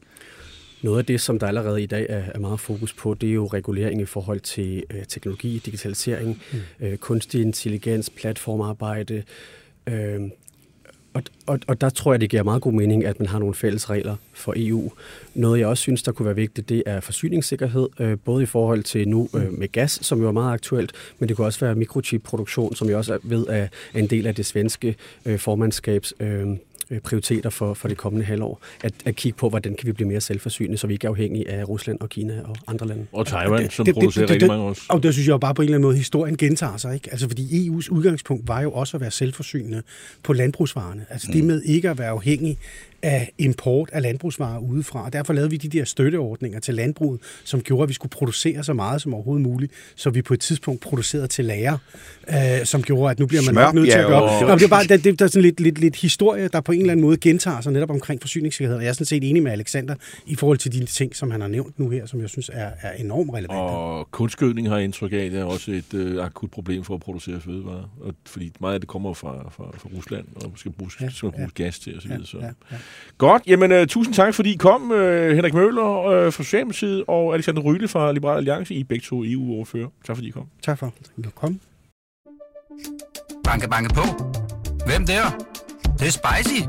Noget 0.83 0.99
af 0.99 1.05
det, 1.05 1.21
som 1.21 1.39
der 1.39 1.47
allerede 1.47 1.83
i 1.83 1.87
dag 1.87 2.07
er, 2.09 2.23
er 2.35 2.39
meget 2.39 2.61
fokus 2.61 2.93
på, 2.93 3.15
det 3.15 3.29
er 3.29 3.33
jo 3.33 3.47
regulering 3.47 4.01
i 4.01 4.05
forhold 4.05 4.41
til 4.41 4.85
øh, 4.91 5.05
teknologi, 5.09 5.63
digitalisering, 5.65 6.43
mm. 6.53 6.87
øh, 6.87 6.97
kunstig 6.97 7.43
intelligens, 7.43 8.11
platformarbejde. 8.11 9.23
Øh, 9.87 10.21
og, 11.15 11.23
og, 11.47 11.59
og 11.67 11.81
der 11.81 11.91
tror 11.91 12.13
jeg, 12.13 12.21
det 12.21 12.31
giver 12.31 12.43
meget 12.43 12.63
god 12.63 12.73
mening, 12.73 13.05
at 13.05 13.21
man 13.21 13.29
har 13.29 13.39
nogle 13.39 13.55
fælles 13.55 13.91
regler 13.91 14.17
for 14.33 14.55
EU. 14.57 14.93
Noget, 15.35 15.61
jeg 15.61 15.69
også 15.69 15.81
synes, 15.81 16.03
der 16.03 16.13
kunne 16.13 16.27
være 16.27 16.37
vigtigt, 16.37 16.69
det 16.69 16.83
er 16.87 17.01
forsyningssikkerhed, 17.01 17.89
øh, 18.01 18.19
både 18.25 18.43
i 18.43 18.47
forhold 18.47 18.83
til 18.83 19.09
nu 19.09 19.29
øh, 19.35 19.53
med 19.59 19.73
gas, 19.73 19.99
som 20.03 20.21
jo 20.21 20.29
er 20.29 20.33
meget 20.33 20.53
aktuelt, 20.53 20.93
men 21.19 21.29
det 21.29 21.37
kunne 21.37 21.47
også 21.47 21.61
være 21.61 21.75
mikrochip-produktion, 21.75 22.75
som 22.75 22.89
jeg 22.89 22.97
også 22.97 23.19
ved 23.23 23.47
er 23.49 23.69
en 23.95 24.07
del 24.07 24.27
af 24.27 24.35
det 24.35 24.47
svenske 24.47 24.97
øh, 25.27 25.39
formandskabs 25.39 26.15
øh, 26.21 26.49
prioriteter 27.05 27.51
for, 27.51 27.75
for 27.75 27.89
det 27.89 27.97
kommende 27.97 28.27
halvår. 28.27 28.61
At, 28.83 28.93
at 29.05 29.17
kigge 29.17 29.37
på, 29.39 29.49
hvordan 29.49 29.75
kan 29.75 29.87
vi 29.87 29.93
blive 29.93 30.09
mere 30.09 30.21
selvforsynende, 30.21 30.79
så 30.79 30.87
vi 30.87 30.93
ikke 30.93 31.07
er 31.07 31.11
afhængige 31.11 31.51
af 31.51 31.69
Rusland 31.69 32.01
og 32.01 32.09
Kina 32.09 32.41
og 32.45 32.57
andre 32.67 32.87
lande. 32.87 33.07
Og 33.13 33.27
Taiwan, 33.27 33.71
som 33.71 33.85
det- 33.85 33.95
producerer 33.95 34.27
det- 34.27 34.31
rigtig 34.31 34.41
det- 34.41 34.49
mange 34.49 34.65
også. 34.65 34.83
Og 34.89 35.03
det 35.03 35.13
synes 35.15 35.27
jeg 35.27 35.33
jo 35.33 35.39
bare 35.39 35.55
på 35.55 35.63
en 35.63 35.67
eller 35.67 35.77
anden 35.77 35.87
måde, 35.87 35.97
historien 35.97 36.37
gentager 36.37 36.77
sig. 36.77 36.95
Ikke? 36.95 37.09
Altså 37.11 37.29
fordi 37.29 37.69
EU's 37.69 37.91
udgangspunkt 37.91 38.49
var 38.49 38.61
jo 38.61 38.73
også 38.73 38.97
at 38.97 39.01
være 39.01 39.11
selvforsynende 39.11 39.83
på 40.23 40.33
landbrugsvarerne. 40.33 41.07
Altså 41.11 41.29
det 41.33 41.45
med 41.45 41.63
ikke 41.63 41.91
at 41.91 41.99
være 41.99 42.09
afhængig 42.09 42.59
af 43.03 43.33
import 43.39 43.91
af 43.93 44.03
landbrugsvarer 44.03 44.59
udefra. 44.59 45.05
Og 45.05 45.13
derfor 45.13 45.33
lavede 45.33 45.51
vi 45.51 45.57
de 45.57 45.69
der 45.69 45.85
støtteordninger 45.85 46.61
til 46.61 46.75
landbruget, 46.75 47.21
som 47.45 47.61
gjorde, 47.61 47.83
at 47.83 47.89
vi 47.89 47.95
skulle 47.95 48.11
producere 48.11 48.65
så 48.65 48.73
meget 48.73 49.03
som 49.03 49.15
overhovedet 49.15 49.43
muligt, 49.43 49.73
så 49.97 50.11
vi 50.11 50.23
på 50.23 50.35
et 50.35 50.41
tidspunkt 50.41 50.81
producerede 50.81 51.27
til 51.27 51.45
lager, 51.45 51.79
øh, 52.29 52.37
som 52.65 52.83
gjorde, 52.83 53.11
at 53.11 53.19
nu 53.19 53.27
bliver 53.27 53.43
man 53.43 53.55
nok 53.55 53.75
nødt 53.75 53.91
til 53.91 53.99
at 53.99 54.07
gøre. 54.07 54.23
Og- 54.23 54.49
Nå, 54.49 54.55
det 54.55 54.63
er 54.65 54.69
bare 54.69 54.85
det, 54.85 55.05
det, 55.05 55.19
der 55.19 55.25
er 55.25 55.29
sådan 55.29 55.43
lidt, 55.43 55.61
lidt, 55.61 55.79
lidt 55.79 55.97
historie, 55.97 56.49
der 56.49 56.61
på 56.61 56.73
en 56.73 56.81
eller 56.81 56.93
anden 56.93 57.05
måde 57.07 57.17
gentager 57.17 57.61
sig 57.61 57.73
netop 57.73 57.91
omkring 57.91 58.21
forsyningssikkerhed. 58.21 58.77
Og 58.77 58.83
jeg 58.83 58.89
er 58.89 58.93
sådan 58.93 59.07
set 59.07 59.31
enig 59.31 59.43
med 59.43 59.53
Alexander 59.53 59.95
i 60.27 60.35
forhold 60.35 60.59
til 60.59 60.73
de 60.73 60.85
ting, 60.87 61.17
som 61.17 61.31
han 61.31 61.41
har 61.41 61.49
nævnt 61.49 61.79
nu 61.79 61.89
her, 61.91 62.07
som 62.07 62.21
jeg 62.21 62.29
synes 62.29 62.51
er, 62.53 62.71
er 62.83 62.93
enormt 62.93 63.31
relevante. 63.31 63.53
Og 63.61 64.11
kunstgødning 64.11 64.69
har 64.69 64.77
jeg 64.77 64.85
indtryk 64.85 65.13
af, 65.13 65.31
det 65.31 65.41
er 65.41 65.45
også 65.45 65.71
et 65.73 65.95
øh, 65.95 66.25
akut 66.25 66.51
problem 66.51 66.85
for 66.85 66.95
at 66.95 67.01
producere 67.01 67.41
fødevarer. 67.41 67.95
Og, 68.01 68.15
fordi 68.27 68.53
meget 68.61 68.75
af 68.75 68.81
det 68.81 68.89
kommer 68.89 69.15
fra, 69.15 69.51
fra, 69.57 69.65
fra 69.79 69.89
Rusland, 69.97 70.25
og 70.35 70.53
skal 70.57 70.73
bruges, 70.73 70.95
Ja, 71.01 71.05
ja, 71.05 71.11
skal 71.11 71.31
bruges 71.31 71.53
ja. 71.59 71.65
gas 71.65 71.79
til 71.79 71.99
osv. 71.99 72.11
Ja, 72.11 72.17
så. 72.25 72.39
ja, 72.39 72.45
ja. 72.73 72.77
Godt, 73.19 73.43
jamen 73.47 73.73
uh, 73.73 73.87
tusind 73.87 74.15
tak, 74.15 74.35
fordi 74.35 74.53
I 74.53 74.57
kom, 74.57 74.91
uh, 74.91 75.31
Henrik 75.31 75.55
Møller 75.55 76.27
uh, 76.27 76.33
fra 76.33 76.43
Socialdemokratiet 76.43 77.05
og 77.09 77.35
Alexander 77.35 77.63
Ryle 77.63 77.89
fra 77.89 78.13
Liberal 78.13 78.37
Alliance. 78.37 78.75
I 78.75 78.81
er 78.81 78.85
begge 78.85 79.05
to 79.09 79.25
EU-ordfører. 79.25 79.89
Tak 80.07 80.17
fordi 80.17 80.29
I 80.29 80.31
kom. 80.31 80.47
Tak 80.63 80.79
for, 80.79 80.87
at 80.87 81.35
kom. 81.35 81.61
Banke, 83.45 83.69
banke 83.69 83.95
på. 83.95 84.03
Hvem 84.87 85.07
der? 85.07 85.23
Det, 85.83 86.01
det 86.01 86.07
er 86.07 86.11
spicy. 86.11 86.61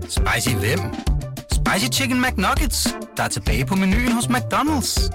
Spicy 0.00 0.54
hvem? 0.56 0.78
Spicy 1.52 1.98
Chicken 1.98 2.22
McNuggets, 2.22 2.96
der 3.16 3.22
er 3.22 3.28
tilbage 3.28 3.66
på 3.66 3.74
menuen 3.74 4.12
hos 4.12 4.24
McDonald's. 4.24 5.10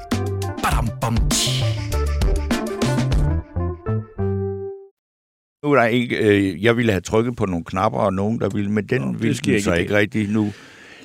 Badum, 0.63 0.89
bom, 1.01 1.17
tji. 1.29 1.68
Nu 5.63 5.71
er 5.71 5.75
der 5.75 5.85
ikke, 5.85 6.17
øh, 6.17 6.63
jeg 6.63 6.77
ville 6.77 6.91
have 6.91 7.01
trykket 7.01 7.35
på 7.35 7.45
nogle 7.45 7.65
knapper, 7.65 7.99
og 7.99 8.13
nogen, 8.13 8.39
der 8.39 8.49
ville, 8.49 8.71
men 8.71 8.85
den 8.85 9.01
Nå, 9.01 9.11
ville 9.11 9.37
den 9.45 9.61
så 9.61 9.73
ikke 9.73 9.95
rigtig 9.97 10.29
nu. 10.29 10.51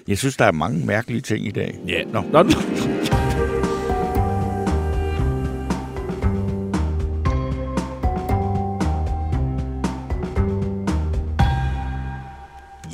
Jeg 0.09 0.19
synes, 0.19 0.37
der 0.37 0.45
er 0.45 0.53
mange 0.53 0.87
mærkelige 0.87 1.21
ting 1.21 1.47
i 1.47 1.51
dag. 1.51 1.79
Ja, 1.89 2.03
Nå. 2.05 2.21
Nå. 2.33 2.43
Nå. 2.43 2.51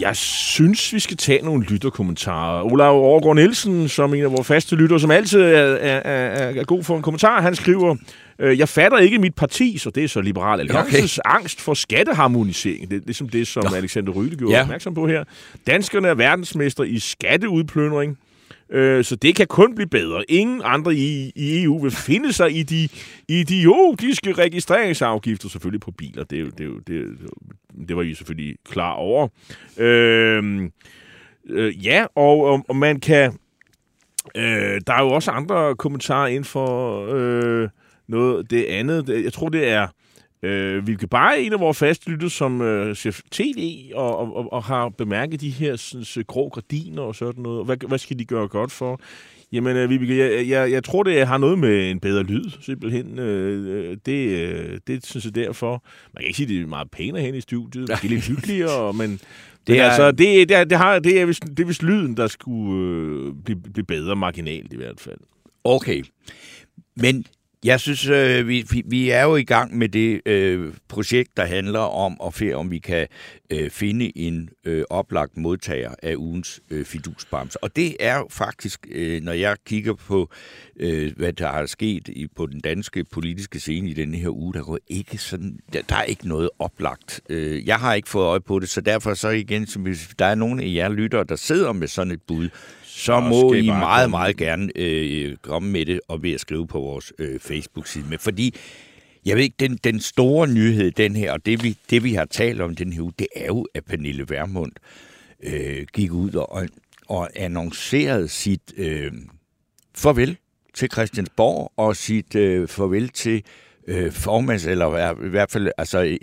Jeg 0.01 0.17
synes, 0.17 0.93
vi 0.95 0.99
skal 0.99 1.17
tage 1.17 1.45
nogle 1.45 1.65
lytterkommentarer. 1.65 2.63
Olav 2.73 2.97
Overgaard 2.97 3.37
Nielsen, 3.37 3.89
som 3.89 4.15
en 4.15 4.23
af 4.23 4.33
vores 4.33 4.47
faste 4.47 4.77
lytter, 4.77 4.99
som 4.99 5.11
altid 5.11 5.41
er, 5.41 5.47
er, 5.49 5.99
er, 5.99 6.61
er 6.61 6.65
god 6.65 6.83
for 6.83 6.97
en 6.97 7.03
kommentar, 7.03 7.41
han 7.41 7.55
skriver, 7.55 7.97
jeg 8.41 8.69
fatter 8.69 8.99
ikke 8.99 9.19
mit 9.19 9.35
parti, 9.35 9.79
så 9.79 9.91
det 9.91 10.05
er 10.05 10.09
så 10.09 10.21
Liberal 10.21 10.61
Alliances 10.61 11.19
okay. 11.19 11.37
angst 11.37 11.61
for 11.61 11.75
skatteharmonisering. 11.75 12.91
Det 12.91 12.97
er 12.97 13.01
ligesom 13.07 13.29
det, 13.29 13.47
som 13.47 13.65
Nå. 13.71 13.77
Alexander 13.77 14.13
Ryde 14.13 14.37
gjorde 14.37 14.55
Ja. 14.55 14.63
opmærksom 14.63 14.95
på 14.95 15.07
her. 15.07 15.25
Danskerne 15.67 16.09
er 16.09 16.15
verdensmester 16.15 16.85
i 16.85 16.99
skatteudplyndring. 16.99 18.19
Øh, 18.73 19.05
så 19.05 19.17
det 19.17 19.35
kan 19.37 19.47
kun 19.47 19.75
blive 19.75 19.89
bedre. 19.89 20.25
Ingen 20.31 20.63
andre 20.65 20.95
i, 20.95 21.33
i 21.37 21.63
EU 21.63 21.83
vil 21.83 21.91
finde 21.91 22.33
sig 22.33 22.57
i 22.57 22.63
de 22.63 22.89
idiotiske 23.29 24.33
registreringsafgifter, 24.33 25.49
selvfølgelig 25.49 25.81
på 25.81 25.91
biler. 25.91 26.25
Det, 26.25 26.59
det, 26.59 26.69
det, 26.87 27.03
jo- 27.03 27.29
det 27.89 27.97
var 27.97 28.03
I 28.03 28.15
selvfølgelig 28.15 28.57
klar 28.71 28.93
over. 28.93 29.29
Øh, 29.79 30.63
øh, 31.51 31.87
ja, 31.87 32.07
og, 32.15 32.41
og, 32.45 32.65
og 32.69 32.77
man 32.77 33.01
kan... 33.01 33.33
Øh, 34.37 34.81
der 34.87 34.93
er 34.95 35.03
jo 35.03 35.09
også 35.09 35.31
andre 35.31 35.77
kommentarer 35.77 36.27
inden 36.27 36.45
for 36.45 37.07
øh, 37.15 37.69
noget 38.11 38.51
det 38.51 38.65
andet. 38.65 39.07
Det- 39.07 39.25
Jeg 39.25 39.33
tror, 39.33 39.49
det 39.49 39.69
er 39.69 39.89
øh, 40.43 40.87
Vilke 40.87 41.07
Bare, 41.07 41.41
en 41.43 41.53
af 41.53 41.61
vores 41.61 41.79
faste 41.79 42.11
lytter, 42.11 42.29
som 42.29 42.61
øh, 42.61 42.97
ser 42.97 43.21
tv 43.31 43.91
og, 43.95 44.19
og, 44.19 44.37
og, 44.37 44.53
og 44.53 44.63
har 44.65 44.89
bemærket 44.89 45.41
de 45.41 45.51
her 45.51 45.77
sådan, 45.77 46.05
så 46.05 46.25
grå 46.27 46.49
gardiner 46.49 47.03
og 47.03 47.15
sådan 47.15 47.43
noget. 47.43 47.65
Hvad, 47.67 47.77
hvad 47.89 47.99
skal 47.99 48.19
de 48.19 48.25
gøre 48.25 48.49
godt 48.49 48.73
for? 48.73 49.01
Jamen, 49.53 49.77
øh, 49.77 49.91
Vibeke, 49.91 50.19
jeg, 50.19 50.49
jeg, 50.49 50.71
jeg 50.73 50.85
tror, 50.85 51.03
det 51.03 51.27
har 51.27 51.39
noget 51.39 51.59
med 51.59 51.91
en 51.91 52.01
bedre 52.01 52.23
lyd, 52.23 52.45
simpelthen. 52.61 53.19
Øh, 53.19 53.97
det, 54.07 54.29
øh, 54.29 54.79
det 54.87 55.07
synes 55.07 55.25
jeg 55.25 55.35
derfor. 55.35 55.85
Man 56.15 56.21
kan 56.21 56.27
ikke 56.27 56.37
sige, 56.37 56.49
det 56.55 56.63
er 56.63 56.67
meget 56.67 56.91
pænere 56.91 57.23
hen 57.23 57.35
i 57.35 57.41
studiet. 57.41 57.89
Det 57.89 58.05
er 58.05 58.09
lidt 58.09 58.27
hyggeligere, 58.31 58.93
men... 58.93 59.21
Det 59.67 59.79
er, 59.79 59.83
er- 59.85 59.89
altså, 59.89 60.11
det, 60.11 60.49
det, 60.49 60.57
er, 60.57 60.65
det, 60.65 60.79
har, 60.79 60.99
det, 60.99 61.21
er 61.21 61.27
vist, 61.27 61.43
det 61.57 61.61
er 61.61 61.67
vist 61.67 61.83
lyden, 61.83 62.17
der 62.17 62.27
skulle 62.27 62.87
øh, 62.97 63.33
blive, 63.45 63.61
blive 63.73 63.85
bedre 63.87 64.17
marginalt 64.17 64.73
i 64.73 64.77
hvert 64.77 65.01
fald. 65.01 65.19
Okay. 65.65 66.03
Men 66.97 67.25
jeg 67.65 67.81
synes, 67.81 68.09
øh, 68.09 68.49
vi, 68.49 68.65
vi, 68.71 68.83
vi 68.87 69.11
er 69.11 69.23
jo 69.23 69.37
i 69.37 69.45
gang 69.45 69.79
med 69.79 69.89
det 69.89 70.21
øh, 70.27 70.75
projekt, 70.89 71.37
der 71.37 71.45
handler 71.45 71.81
om 71.81 72.17
at 72.27 72.35
se, 72.35 72.53
om 72.53 72.71
vi 72.71 72.79
kan 72.79 73.07
øh, 73.51 73.71
finde 73.71 74.19
en 74.19 74.49
øh, 74.65 74.85
oplagt 74.91 75.37
modtager 75.37 75.95
af 76.03 76.15
ugens 76.17 76.61
øh, 76.71 76.85
fidusbamse. 76.85 77.65
Og 77.65 77.77
det 77.77 77.97
er 78.01 78.23
faktisk, 78.31 78.87
øh, 78.91 79.23
når 79.23 79.33
jeg 79.33 79.57
kigger 79.67 79.95
på, 79.95 80.31
øh, 80.77 81.13
hvad 81.17 81.33
der 81.33 81.49
er 81.49 81.67
sket 81.67 82.09
i, 82.09 82.27
på 82.37 82.47
den 82.47 82.61
danske 82.61 83.05
politiske 83.05 83.61
scene 83.61 83.91
i 83.91 83.95
denne 83.95 84.17
her 84.17 84.29
uge, 84.29 84.55
der 84.55 84.63
går 84.63 84.79
ikke 84.89 85.19
sådan, 85.19 85.59
der, 85.73 85.83
der 85.89 85.97
er 85.97 86.05
ikke 86.05 86.29
noget 86.29 86.51
oplagt. 86.59 87.21
Øh, 87.29 87.67
jeg 87.67 87.77
har 87.77 87.95
ikke 87.95 88.09
fået 88.09 88.25
øje 88.25 88.41
på 88.41 88.59
det, 88.59 88.69
så 88.69 88.81
derfor 88.81 89.15
så 89.15 89.29
igen, 89.29 89.67
som 89.67 89.83
hvis 89.83 90.11
der 90.19 90.25
er 90.25 90.35
nogen 90.35 90.61
af 90.61 90.73
jer 90.75 90.89
lyttere, 90.89 91.25
der 91.25 91.37
sidder 91.37 91.73
med 91.73 91.89
sådan 91.89 92.13
et 92.13 92.23
bud, 92.23 92.49
så 92.91 93.21
må 93.21 93.53
I 93.53 93.67
meget, 93.67 94.05
komme. 94.05 94.11
meget 94.11 94.37
gerne 94.37 94.73
øh, 94.77 95.37
komme 95.37 95.71
med 95.71 95.87
det 95.87 96.01
og 96.09 96.23
ved 96.23 96.33
at 96.33 96.41
skrive 96.41 96.67
på 96.67 96.81
vores 96.81 97.13
øh, 97.19 97.41
Facebook-side. 97.41 98.05
Men 98.09 98.19
fordi, 98.19 98.55
jeg 99.25 99.37
ved 99.37 99.43
ikke, 99.43 99.57
den, 99.61 99.79
den 99.85 100.01
store 100.01 100.49
nyhed, 100.49 100.91
den 100.91 101.17
her, 101.17 101.33
og 101.33 101.47
det 101.47 101.65
vi, 101.65 101.77
det 101.91 102.05
vi 102.05 102.15
har 102.15 102.25
talt 102.25 102.61
om 102.61 102.77
den 102.77 102.93
her 102.93 103.03
uge, 103.03 103.13
det 103.19 103.27
er 103.37 103.47
jo, 103.47 103.67
at 103.75 103.85
Pernille 103.85 104.27
Vermund 104.29 104.73
øh, 105.43 105.87
gik 105.93 106.13
ud 106.13 106.35
og, 106.35 106.69
og 107.09 107.31
annoncerede 107.37 108.29
sit 108.29 108.73
øh, 108.77 109.13
farvel 109.95 110.37
til 110.75 110.91
Christiansborg 110.93 111.73
og 111.77 111.97
sit 111.97 112.35
øh, 112.35 112.69
farvel 112.69 113.09
til 113.09 113.43
øh, 113.87 114.13
formands, 114.13 114.67
eller 114.67 115.25
i 115.25 115.29
hvert 115.29 115.51
fald, 115.51 115.71
altså, 115.79 116.19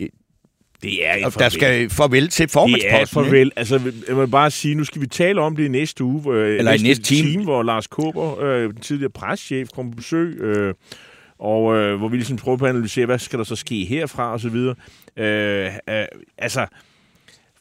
Det 0.81 1.07
er 1.07 1.27
et 1.27 1.39
der 1.39 1.49
skal 1.49 1.89
farvel 1.89 2.27
til 2.27 2.43
Det 2.43 2.49
er 2.49 2.53
formandsposten. 2.53 3.23
farvel. 3.23 3.51
Altså, 3.55 3.81
jeg 4.07 4.17
vil 4.17 4.27
bare 4.27 4.51
sige, 4.51 4.75
nu 4.75 4.83
skal 4.83 5.01
vi 5.01 5.07
tale 5.07 5.41
om 5.41 5.55
det 5.55 5.65
i 5.65 5.67
næste 5.67 6.03
uge. 6.03 6.21
hvor- 6.21 6.35
Eller 6.35 6.71
i 6.71 6.77
næste 6.77 7.03
time. 7.03 7.43
hvor 7.43 7.63
Lars 7.63 7.87
Kåber, 7.87 8.39
øh, 8.43 8.63
den 8.63 8.75
tidligere 8.81 9.11
preschef, 9.11 9.67
kommer 9.69 9.91
på 9.91 9.95
besøg, 9.95 10.37
øh, 10.41 10.73
og 11.39 11.75
øh, 11.75 11.97
hvor 11.97 12.07
vi 12.07 12.17
ligesom 12.17 12.37
prøver 12.37 12.57
på 12.57 12.65
at 12.65 12.69
analysere, 12.69 13.05
hvad 13.05 13.19
skal 13.19 13.39
der 13.39 13.45
så 13.45 13.55
ske 13.55 13.85
herfra, 13.85 14.33
og 14.33 14.39
så 14.39 14.49
videre. 14.49 14.75
Øh, 15.17 15.65
øh, 15.89 16.05
altså, 16.37 16.65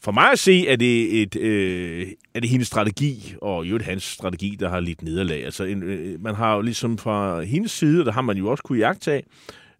for 0.04 0.12
mig 0.12 0.32
at 0.32 0.38
se, 0.38 0.68
er 0.68 0.76
det, 0.76 1.22
et, 1.22 1.36
øh, 1.36 2.06
er 2.34 2.40
det 2.40 2.50
hendes 2.50 2.66
strategi, 2.68 3.34
og 3.42 3.64
jo 3.70 3.78
hans 3.82 4.02
strategi, 4.02 4.56
der 4.60 4.68
har 4.68 4.80
lidt 4.80 5.02
nederlag. 5.02 5.44
Altså, 5.44 5.64
en, 5.64 5.82
øh, 5.82 6.22
man 6.22 6.34
har 6.34 6.54
jo 6.54 6.60
ligesom 6.60 6.98
fra 6.98 7.42
hendes 7.42 7.70
side, 7.72 8.04
der 8.04 8.12
har 8.12 8.22
man 8.22 8.36
jo 8.36 8.48
også 8.50 8.62
kunne 8.62 8.78
jagtage, 8.78 9.22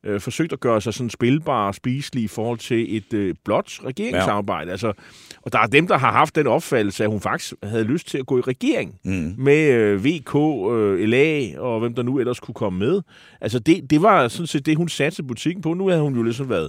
øh, 0.07 0.21
forsøgt 0.21 0.53
at 0.53 0.61
gøre 0.61 0.81
sig 0.81 0.95
sådan 0.95 1.11
spilbar 1.11 1.67
og 1.67 1.75
spiselig 1.75 2.25
i 2.25 2.29
forhold 2.29 2.59
til 2.59 2.97
et 2.97 3.13
øh, 3.15 3.35
blot 3.45 3.81
regeringssamarbejde. 3.85 4.67
Ja. 4.67 4.73
Altså, 4.73 4.93
og 5.43 5.53
der 5.53 5.59
er 5.59 5.67
dem, 5.67 5.87
der 5.87 5.99
har 5.99 6.13
haft 6.13 6.35
den 6.37 6.47
opfattelse, 6.47 7.05
at 7.05 7.11
hun 7.11 7.21
faktisk 7.21 7.55
havde 7.63 7.85
lyst 7.85 8.09
til 8.09 8.19
at 8.19 8.27
gå 8.27 8.39
i 8.39 8.41
regering 8.41 8.95
Mm. 9.05 9.35
med 9.39 9.73
øh, 9.73 10.05
VK, 10.05 10.35
øh, 10.73 11.09
LA 11.09 11.61
og 11.61 11.81
hvem 11.81 11.95
der 11.95 12.03
nu 12.03 12.19
ellers 12.19 12.41
kunne 12.41 12.55
komme 12.55 12.79
med. 12.79 13.01
Altså 13.41 13.59
det, 13.59 13.91
det 13.91 14.03
var 14.03 14.29
sådan 14.29 14.47
set 14.47 14.67
det, 14.67 14.77
hun 14.77 14.89
satte 14.89 15.23
butikken 15.23 15.63
på. 15.63 15.75
Nu 15.75 15.89
havde 15.89 16.03
hun 16.03 16.15
jo 16.17 16.23
ligesom 16.23 16.49
været 16.49 16.69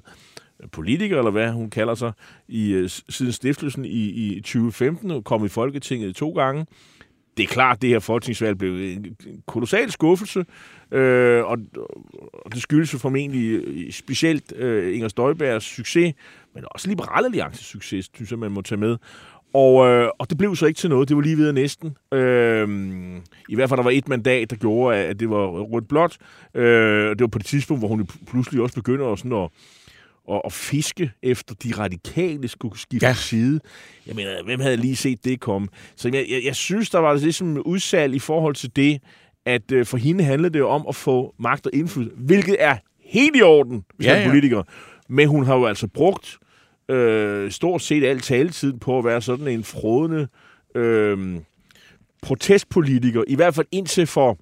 politiker, 0.71 1.17
eller 1.17 1.31
hvad 1.31 1.51
hun 1.51 1.69
kalder 1.69 1.95
sig, 1.95 2.11
i, 2.47 2.71
øh, 2.71 2.89
siden 3.09 3.31
stiftelsen 3.31 3.85
i, 3.85 3.89
i 4.09 4.41
2015, 4.41 5.11
og 5.11 5.23
kom 5.23 5.45
i 5.45 5.47
Folketinget 5.47 6.15
to 6.15 6.29
gange. 6.31 6.65
Det 7.37 7.43
er 7.43 7.47
klart, 7.47 7.75
at 7.75 7.81
det 7.81 7.89
her 7.89 7.99
folketingsvalg 7.99 8.57
blev 8.57 8.73
en 8.73 9.15
kolossal 9.45 9.91
skuffelse, 9.91 10.45
øh, 10.91 11.43
og, 11.45 11.57
og 12.33 12.53
det 12.53 12.61
skyldes 12.61 12.93
jo 12.93 12.97
formentlig 12.97 13.49
øh, 13.49 13.91
specielt 13.91 14.53
øh, 14.55 14.95
Inger 14.95 15.07
Støjbergs 15.07 15.65
succes, 15.65 16.13
men 16.55 16.63
også 16.71 16.87
Liberale 16.87 17.25
Alliances 17.25 17.65
succes, 17.65 18.09
synes 18.15 18.31
jeg, 18.31 18.39
man 18.39 18.51
må 18.51 18.61
tage 18.61 18.79
med. 18.79 18.97
Og, 19.53 19.87
øh, 19.87 20.09
og 20.19 20.29
det 20.29 20.37
blev 20.37 20.55
så 20.55 20.65
ikke 20.65 20.77
til 20.77 20.89
noget. 20.89 21.09
Det 21.09 21.17
var 21.17 21.23
lige 21.23 21.37
ved 21.37 21.53
næsten. 21.53 21.97
Øh, 22.13 22.69
I 23.49 23.55
hvert 23.55 23.69
fald, 23.69 23.77
der 23.77 23.83
var 23.83 23.91
et 23.91 24.07
mandat, 24.07 24.49
der 24.49 24.55
gjorde, 24.55 24.97
at 24.97 25.19
det 25.19 25.29
var 25.29 25.47
rødt-blåt. 25.47 26.17
Øh, 26.55 27.09
og 27.09 27.15
det 27.15 27.21
var 27.21 27.27
på 27.27 27.39
det 27.39 27.45
tidspunkt, 27.45 27.81
hvor 27.81 27.87
hun 27.87 28.07
pludselig 28.27 28.61
også 28.61 28.75
begynder 28.75 29.11
at, 29.11 29.19
sådan 29.19 29.33
at, 29.33 29.49
at, 30.31 30.41
at 30.45 30.53
fiske 30.53 31.11
efter 31.23 31.55
de 31.55 31.73
radikale 31.77 32.47
skulle 32.47 32.79
skifte 32.79 33.05
Ja. 33.07 33.13
side. 33.13 33.59
Jeg 34.07 34.15
mener, 34.15 34.43
hvem 34.43 34.59
havde 34.59 34.77
lige 34.77 34.95
set 34.95 35.25
det 35.25 35.39
komme? 35.39 35.67
Så 35.95 36.09
jeg, 36.13 36.25
jeg, 36.29 36.41
jeg 36.45 36.55
synes, 36.55 36.89
der 36.89 36.99
var 36.99 37.13
ligesom 37.13 37.57
udsalg 37.65 38.15
i 38.15 38.19
forhold 38.19 38.55
til 38.55 38.75
det, 38.75 39.01
at 39.45 39.71
øh, 39.71 39.85
for 39.85 39.97
hende 39.97 40.23
handlede 40.23 40.53
det 40.53 40.59
jo 40.59 40.69
om 40.69 40.85
at 40.89 40.95
få 40.95 41.35
magt 41.39 41.65
og 41.65 41.71
indflydelse, 41.73 42.15
hvilket 42.17 42.55
er 42.59 42.77
helt 43.05 43.35
i 43.35 43.41
orden, 43.41 43.83
hvis 43.97 44.07
Ja, 44.07 44.13
man 44.13 44.21
ja. 44.21 44.27
politiker. 44.29 44.63
Men 45.09 45.27
hun 45.27 45.45
har 45.45 45.55
jo 45.55 45.65
altså 45.65 45.87
brugt 45.87 46.37
øh, 46.89 47.51
stort 47.51 47.81
set 47.81 48.03
al 48.03 48.19
taletid 48.19 48.73
på 48.73 48.97
at 48.99 49.05
være 49.05 49.21
sådan 49.21 49.47
en 49.47 49.63
frådende 49.63 50.27
øh, 50.75 51.35
protestpolitiker, 52.21 53.23
i 53.27 53.35
hvert 53.35 53.55
fald 53.55 53.67
indtil 53.71 54.07
for 54.07 54.37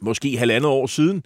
måske 0.00 0.38
halvandet 0.38 0.70
år 0.70 0.86
siden, 0.86 1.22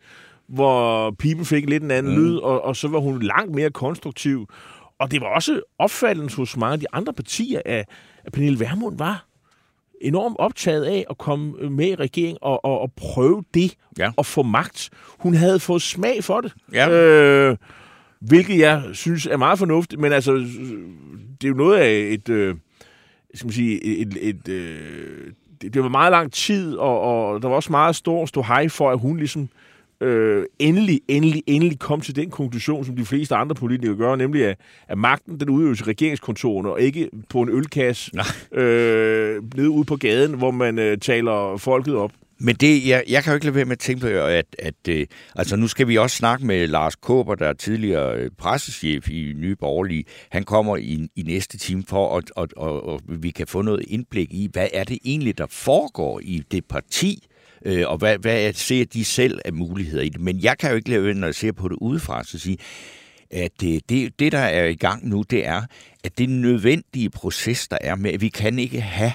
hvor 0.53 1.11
People 1.11 1.45
fik 1.45 1.69
lidt 1.69 1.83
en 1.83 1.91
anden 1.91 2.13
mm. 2.17 2.23
lyd, 2.23 2.37
og, 2.37 2.65
og 2.65 2.77
så 2.77 2.89
var 2.89 2.99
hun 2.99 3.23
langt 3.23 3.55
mere 3.55 3.71
konstruktiv. 3.71 4.49
Og 4.99 5.11
det 5.11 5.21
var 5.21 5.27
også 5.27 5.61
opfattelsen 5.79 6.41
hos 6.41 6.57
mange 6.57 6.73
af 6.73 6.81
de 6.81 6.87
andre 6.93 7.13
partier, 7.13 7.61
at, 7.65 7.89
at 8.25 8.33
Pernille 8.33 8.61
Vermund 8.61 8.99
var 8.99 9.27
enormt 10.01 10.37
optaget 10.39 10.85
af 10.85 11.05
at 11.11 11.19
komme 11.19 11.71
med 11.71 11.87
i 11.89 11.95
regering 11.95 12.39
og, 12.41 12.65
og, 12.65 12.81
og 12.81 12.93
prøve 12.97 13.45
det 13.55 13.75
Ja. 13.99 14.11
og 14.17 14.27
få 14.27 14.43
magt. 14.43 14.91
Hun 15.19 15.35
havde 15.35 15.61
fået 15.61 15.83
smag 15.83 16.25
for 16.25 16.41
det. 16.41 16.55
Ja. 16.73 16.91
Øh, 16.91 17.57
hvilket 18.21 18.59
jeg 18.59 18.83
synes 18.93 19.27
er 19.27 19.37
meget 19.37 19.59
fornuftigt, 19.59 20.01
men 20.01 20.13
altså, 20.13 20.33
det 21.41 21.45
er 21.45 21.49
jo 21.49 21.55
noget 21.55 21.79
af 21.79 21.91
et, 22.11 22.29
øh, 22.29 22.55
skal 23.35 23.47
man 23.47 23.53
sige, 23.53 23.85
et, 23.85 24.17
et, 24.21 24.49
øh, 24.49 25.33
det, 25.63 25.75
det 25.75 25.83
var 25.83 25.89
meget 25.89 26.11
lang 26.11 26.33
tid, 26.33 26.77
og, 26.77 27.01
og 27.01 27.43
der 27.43 27.49
var 27.49 27.57
også 27.57 27.71
meget 27.71 27.97
stor 27.97 28.27
stå 28.27 28.43
hej 28.43 28.69
for, 28.69 28.91
at 28.91 28.99
hun 28.99 29.17
ligesom 29.17 29.49
øh, 30.03 30.45
endelig, 30.59 31.01
endelig, 31.09 31.43
endelig 31.47 31.79
kom 31.79 32.01
til 32.01 32.17
den 32.17 32.31
konklusion, 32.31 32.85
som 32.85 32.97
de 32.97 33.05
fleste 33.05 33.35
andre 33.35 33.55
politikere 33.55 33.97
gør, 33.97 34.17
nemlig 34.17 34.47
at, 34.47 34.59
at 34.89 34.99
magten 34.99 35.41
den 35.41 35.51
udøves 35.51 35.81
i 35.81 35.85
regeringskontorene, 35.85 36.71
og 36.71 36.81
ikke 36.81 37.11
på 37.29 37.43
en 37.43 37.49
ølkasse 37.49 38.11
øh, 38.53 39.43
nede 39.57 39.71
ude 39.71 39.85
på 39.85 39.97
gaden, 39.97 40.35
hvor 40.35 40.51
man 40.51 40.79
øh, 40.79 40.99
taler 40.99 41.57
folket 41.57 41.95
op. 41.95 42.13
Men 42.45 42.57
det, 42.57 42.87
jeg, 42.87 43.05
jeg 43.09 43.23
kan 43.23 43.31
jo 43.31 43.35
ikke 43.35 43.47
lade 43.47 43.55
være 43.55 43.65
med 43.65 43.73
at 43.73 43.79
tænke 43.79 44.01
på, 44.01 44.07
at, 44.07 44.57
at 44.59 44.89
øh, 44.89 45.07
altså 45.37 45.57
nu 45.57 45.69
skal 45.69 45.89
vi 45.89 45.99
også 45.99 46.17
snakke 46.17 46.47
med 46.47 46.67
Lars 46.67 46.97
Kåber, 46.97 47.35
der 47.35 47.49
er 47.49 47.53
tidligere 47.53 48.17
øh, 48.17 48.31
pressechef 48.39 49.09
i 49.09 49.33
Nye 49.37 49.57
Borgerlige. 49.57 50.05
Han 50.31 50.45
kommer 50.45 50.77
i, 50.77 51.09
i 51.17 51.23
næste 51.23 51.59
time 51.59 51.85
for, 51.89 52.17
at 52.17 52.31
og, 52.37 52.49
og, 52.57 52.87
og 52.87 53.01
vi 53.09 53.31
kan 53.31 53.47
få 53.47 53.63
noget 53.63 53.85
indblik 53.89 54.29
i, 54.33 54.49
hvad 54.53 54.69
er 54.73 54.85
det 54.85 54.99
egentlig, 55.05 55.39
der 55.39 55.47
foregår 55.51 56.21
i 56.25 56.43
det 56.51 56.65
parti, 56.65 57.27
øh, 57.65 57.89
og 57.89 57.99
hvad, 57.99 58.19
hvad 58.19 58.43
er, 58.43 58.53
ser 58.53 58.85
de 58.85 59.05
selv 59.05 59.41
af 59.45 59.53
muligheder 59.53 60.03
i 60.03 60.09
det. 60.09 60.21
Men 60.21 60.43
jeg 60.43 60.59
kan 60.59 60.71
jo 60.71 60.77
ikke 60.77 60.91
lade 60.91 61.05
være, 61.05 61.15
når 61.15 61.27
jeg 61.27 61.35
ser 61.35 61.53
på 61.53 61.69
det 61.69 61.77
udefra, 61.81 62.25
så 62.25 62.39
sige, 62.39 62.59
at 63.31 63.51
det, 63.61 63.89
det, 63.89 64.19
det, 64.19 64.33
der 64.33 64.39
er 64.39 64.65
i 64.65 64.75
gang 64.75 65.09
nu, 65.09 65.23
det 65.23 65.47
er, 65.47 65.63
at 66.05 66.19
det 66.19 66.29
nødvendige 66.29 67.11
proces, 67.11 67.69
der 67.69 67.79
er 67.81 67.95
med, 67.95 68.13
at 68.13 68.21
vi 68.21 68.29
kan 68.29 68.59
ikke 68.59 68.81
have, 68.81 69.13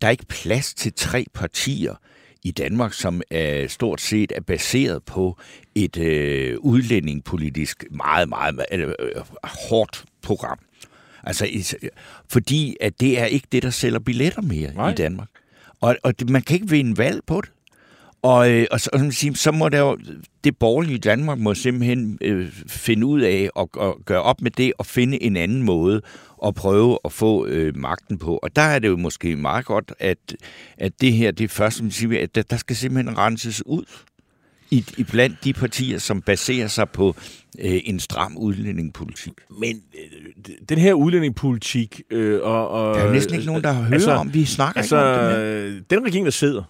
der 0.00 0.06
er 0.06 0.10
ikke 0.10 0.26
plads 0.26 0.74
til 0.74 0.92
tre 0.92 1.24
partier 1.34 1.94
i 2.42 2.50
Danmark, 2.50 2.92
som 2.92 3.22
er 3.30 3.68
stort 3.68 4.00
set 4.00 4.32
er 4.36 4.40
baseret 4.40 5.04
på 5.04 5.38
et 5.74 5.98
øh, 5.98 6.58
udlændingepolitisk 6.58 7.84
meget, 7.90 8.28
meget, 8.28 8.54
meget 8.54 8.66
øh, 8.72 8.94
øh, 8.98 9.22
hårdt 9.44 10.04
program. 10.22 10.58
Altså, 11.24 11.76
fordi 12.28 12.76
at 12.80 13.00
det 13.00 13.18
er 13.18 13.24
ikke 13.24 13.46
det, 13.52 13.62
der 13.62 13.70
sælger 13.70 13.98
billetter 13.98 14.42
mere 14.42 14.74
Nej. 14.74 14.90
i 14.90 14.94
Danmark. 14.94 15.28
Og, 15.80 15.96
og 16.02 16.20
det, 16.20 16.30
man 16.30 16.42
kan 16.42 16.54
ikke 16.54 16.70
vinde 16.70 16.98
valg 16.98 17.20
på 17.26 17.40
det. 17.40 17.50
Og, 18.22 18.50
øh, 18.50 18.66
og 18.70 18.80
så, 18.80 19.08
sige, 19.10 19.36
så 19.36 19.52
må 19.52 19.68
der 19.68 19.78
jo, 19.78 19.98
det 20.44 20.56
borgerlige 20.56 20.98
Danmark 20.98 21.38
må 21.38 21.54
simpelthen 21.54 22.18
øh, 22.20 22.52
finde 22.66 23.06
ud 23.06 23.20
af 23.20 23.50
og, 23.54 23.70
og 23.74 24.00
gøre 24.04 24.22
op 24.22 24.40
med 24.40 24.50
det 24.50 24.72
og 24.78 24.86
finde 24.86 25.22
en 25.22 25.36
anden 25.36 25.62
måde 25.62 26.00
at 26.46 26.54
prøve 26.54 26.98
at 27.04 27.12
få 27.12 27.46
øh, 27.46 27.76
magten 27.76 28.18
på. 28.18 28.36
Og 28.36 28.56
der 28.56 28.62
er 28.62 28.78
det 28.78 28.88
jo 28.88 28.96
måske 28.96 29.36
meget 29.36 29.64
godt, 29.64 29.92
at, 29.98 30.36
at 30.78 31.00
det 31.00 31.12
her, 31.12 31.30
det 31.30 31.44
er 31.44 31.48
først, 31.48 31.76
som 31.76 31.90
siger, 31.90 32.22
at 32.22 32.34
der, 32.34 32.42
der 32.42 32.56
skal 32.56 32.76
simpelthen 32.76 33.18
renses 33.18 33.66
ud 33.66 33.84
i, 34.70 34.84
i 34.96 35.04
blandt 35.04 35.44
de 35.44 35.52
partier, 35.52 35.98
som 35.98 36.22
baserer 36.22 36.68
sig 36.68 36.88
på 36.90 37.16
øh, 37.58 37.80
en 37.84 38.00
stram 38.00 38.36
udlændingepolitik. 38.36 39.32
Men 39.60 39.82
øh, 39.94 40.54
den 40.68 40.78
her 40.78 40.94
udlændingepolitik... 40.94 42.02
Øh, 42.10 42.40
og, 42.42 42.68
og, 42.68 42.94
Der 42.94 43.00
er 43.00 43.06
jo 43.06 43.12
næsten 43.12 43.34
ikke 43.34 43.46
nogen, 43.46 43.62
der 43.62 43.72
har 43.72 43.82
hørt 43.82 43.92
altså, 43.92 44.12
om, 44.12 44.34
vi 44.34 44.44
snakker 44.44 44.80
Altså, 44.80 44.96
ikke 44.96 45.20
om 45.20 45.32
det 45.32 45.42
øh, 45.42 45.82
den 45.90 46.06
regering, 46.06 46.24
der 46.24 46.30
sidder, 46.30 46.62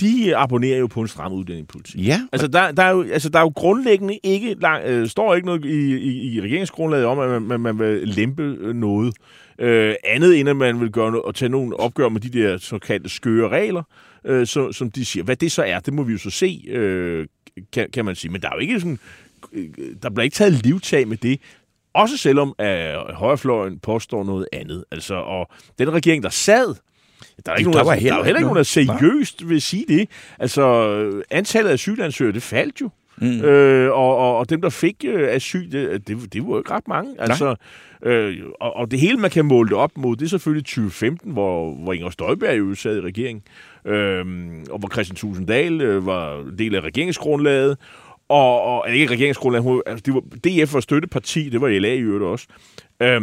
de 0.00 0.36
abonnerer 0.36 0.78
jo 0.78 0.86
på 0.86 1.00
en 1.00 1.08
stram 1.08 1.32
udlændingepolitik. 1.32 2.06
Ja, 2.06 2.20
Altså 2.32 2.48
der, 2.48 2.72
der, 2.72 2.82
er 2.82 2.90
jo, 2.90 3.02
altså, 3.02 3.28
der 3.28 3.38
er 3.38 3.42
jo 3.42 3.52
grundlæggende 3.54 4.18
ikke, 4.22 4.56
lang, 4.60 4.84
øh, 4.86 5.08
står 5.08 5.34
ikke 5.34 5.46
noget 5.46 5.64
i, 5.64 5.96
i, 5.96 6.34
i 6.34 6.40
regeringsgrundlaget 6.40 7.06
om, 7.06 7.18
at 7.18 7.28
man, 7.30 7.42
man, 7.42 7.60
man 7.60 7.78
vil 7.78 8.08
lempe 8.08 8.42
øh, 8.42 8.74
noget. 8.74 9.14
Øh, 9.58 9.94
andet 10.04 10.40
end 10.40 10.48
at 10.48 10.56
man 10.56 10.80
vil 10.80 10.90
gøre 10.90 11.10
noget, 11.10 11.24
og 11.24 11.34
tage 11.34 11.48
nogle 11.48 11.80
opgør 11.80 12.08
med 12.08 12.20
de 12.20 12.42
der 12.42 12.58
såkaldte 12.58 13.08
skøre 13.08 13.48
regler, 13.48 13.82
øh, 14.24 14.46
så, 14.46 14.72
som 14.72 14.90
de 14.90 15.04
siger. 15.04 15.24
Hvad 15.24 15.36
det 15.36 15.52
så 15.52 15.62
er, 15.62 15.80
det 15.80 15.94
må 15.94 16.02
vi 16.02 16.12
jo 16.12 16.18
så 16.18 16.30
se, 16.30 16.64
øh, 16.68 17.26
kan, 17.72 17.90
kan 17.92 18.04
man 18.04 18.14
sige. 18.14 18.32
Men 18.32 18.40
der 18.40 18.48
er 18.48 18.52
jo 18.54 18.60
ikke 18.60 18.80
sådan, 18.80 18.98
øh, 19.52 19.68
der 20.02 20.10
bliver 20.10 20.24
ikke 20.24 20.34
taget 20.34 20.52
livtag 20.52 21.08
med 21.08 21.16
det. 21.16 21.40
Også 21.94 22.16
selvom 22.16 22.54
at 22.58 23.14
højrefløjen 23.14 23.78
påstår 23.78 24.24
noget 24.24 24.48
andet. 24.52 24.84
Altså, 24.90 25.14
og 25.14 25.50
den 25.78 25.92
regering, 25.92 26.22
der 26.22 26.28
sad, 26.28 26.74
der 27.46 27.52
er, 27.52 27.56
ikke 27.56 27.70
Der 27.70 27.74
nogen, 27.74 27.86
var 27.86 27.94
der, 27.94 28.00
der 28.00 28.06
er 28.08 28.14
heller 28.14 28.24
heller 28.24 28.38
ikke 28.38 28.46
nogen, 28.46 28.56
der 28.56 28.62
seriøst 28.62 29.48
vil 29.48 29.62
sige 29.62 29.84
det. 29.88 30.08
Altså, 30.38 31.22
antallet 31.30 31.70
af 31.70 31.74
asylansøgere, 31.74 32.34
det 32.34 32.42
faldt 32.42 32.80
jo. 32.80 32.90
Mm. 33.18 33.40
Øh, 33.40 33.92
og, 33.92 34.16
og, 34.16 34.38
og 34.38 34.50
dem, 34.50 34.60
der 34.60 34.70
fik 34.70 35.04
øh, 35.08 35.28
asyl, 35.28 35.72
det, 35.72 36.08
det, 36.08 36.32
det 36.32 36.42
var 36.42 36.48
jo 36.48 36.58
ikke 36.58 36.70
ret 36.70 36.88
mange. 36.88 37.14
Altså, 37.18 37.54
øh, 38.02 38.36
og, 38.60 38.76
og 38.76 38.90
det 38.90 39.00
hele, 39.00 39.16
man 39.16 39.30
kan 39.30 39.44
måle 39.44 39.68
det 39.68 39.76
op 39.76 39.90
mod, 39.96 40.16
det 40.16 40.24
er 40.24 40.28
selvfølgelig 40.28 40.64
2015, 40.64 41.32
hvor, 41.32 41.74
hvor 41.74 41.92
Inger 41.92 42.10
Støjberg 42.10 42.58
jo 42.58 42.74
sad 42.74 42.96
i 42.96 43.00
regeringen, 43.00 43.42
øh, 43.84 44.24
og 44.70 44.78
hvor 44.78 44.88
Christian 44.92 45.16
Tusinddal 45.16 45.80
øh, 45.80 46.06
var 46.06 46.44
del 46.58 46.74
af 46.74 46.80
regeringsgrundlaget, 46.80 47.78
og, 48.28 48.62
og 48.62 48.90
ikke 48.90 49.12
regeringsgrundlaget, 49.14 49.82
altså, 49.86 50.02
det 50.06 50.14
var, 50.14 50.20
DF 50.20 50.74
var 50.74 50.80
støtteparti, 50.80 51.48
det 51.48 51.60
var 51.60 51.68
LA 51.68 51.92
i 51.92 52.00
øvrigt 52.00 52.24
også. 52.24 52.46
Øh, 53.02 53.22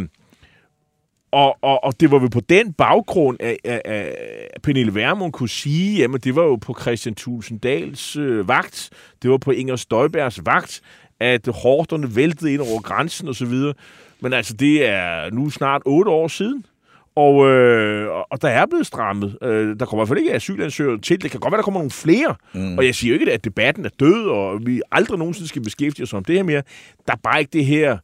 og, 1.33 1.57
og, 1.61 1.83
og 1.83 1.99
det 1.99 2.11
var 2.11 2.19
vel 2.19 2.29
på 2.29 2.39
den 2.39 2.73
baggrund, 2.73 3.37
at, 3.39 3.57
at, 3.63 3.81
at 3.85 4.61
Pernille 4.63 4.95
Vermund 4.95 5.33
kunne 5.33 5.49
sige, 5.49 5.97
jamen 5.97 6.19
det 6.19 6.35
var 6.35 6.43
jo 6.43 6.55
på 6.55 6.77
Christian 6.81 7.15
Tulsendals 7.15 8.15
øh, 8.15 8.47
vagt, 8.47 8.89
det 9.21 9.31
var 9.31 9.37
på 9.37 9.51
Inger 9.51 9.75
Støjbergs 9.75 10.45
vagt, 10.45 10.81
at 11.19 11.47
hårderne 11.47 12.15
væltede 12.15 12.53
ind 12.53 12.61
over 12.61 12.81
grænsen 12.81 13.27
og 13.27 13.35
så 13.35 13.45
videre. 13.45 13.73
Men 14.21 14.33
altså, 14.33 14.53
det 14.53 14.87
er 14.87 15.29
nu 15.31 15.49
snart 15.49 15.81
otte 15.85 16.11
år 16.11 16.27
siden, 16.27 16.65
og, 17.15 17.49
øh, 17.49 18.09
og 18.31 18.41
der 18.41 18.49
er 18.49 18.65
blevet 18.65 18.87
strammet. 18.87 19.37
Øh, 19.41 19.79
der 19.79 19.85
kommer 19.85 19.99
i 19.99 20.01
hvert 20.01 20.07
fald 20.07 20.19
ikke 20.19 20.33
asylansøgere 20.33 20.97
til. 20.97 21.21
Det 21.21 21.31
kan 21.31 21.39
godt 21.39 21.51
være, 21.51 21.57
der 21.57 21.63
kommer 21.63 21.79
nogle 21.79 21.91
flere. 21.91 22.35
Mm. 22.53 22.77
Og 22.77 22.85
jeg 22.85 22.95
siger 22.95 23.13
jo 23.13 23.19
ikke, 23.19 23.31
at 23.31 23.45
debatten 23.45 23.85
er 23.85 23.89
død, 23.99 24.25
og 24.25 24.65
vi 24.65 24.81
aldrig 24.91 25.17
nogensinde 25.19 25.47
skal 25.47 25.63
beskæftige 25.63 26.03
os 26.03 26.13
om 26.13 26.23
det 26.23 26.35
her 26.35 26.43
mere. 26.43 26.63
Der 27.07 27.13
er 27.13 27.17
bare 27.23 27.39
ikke 27.39 27.53
det 27.53 27.65
her 27.65 27.97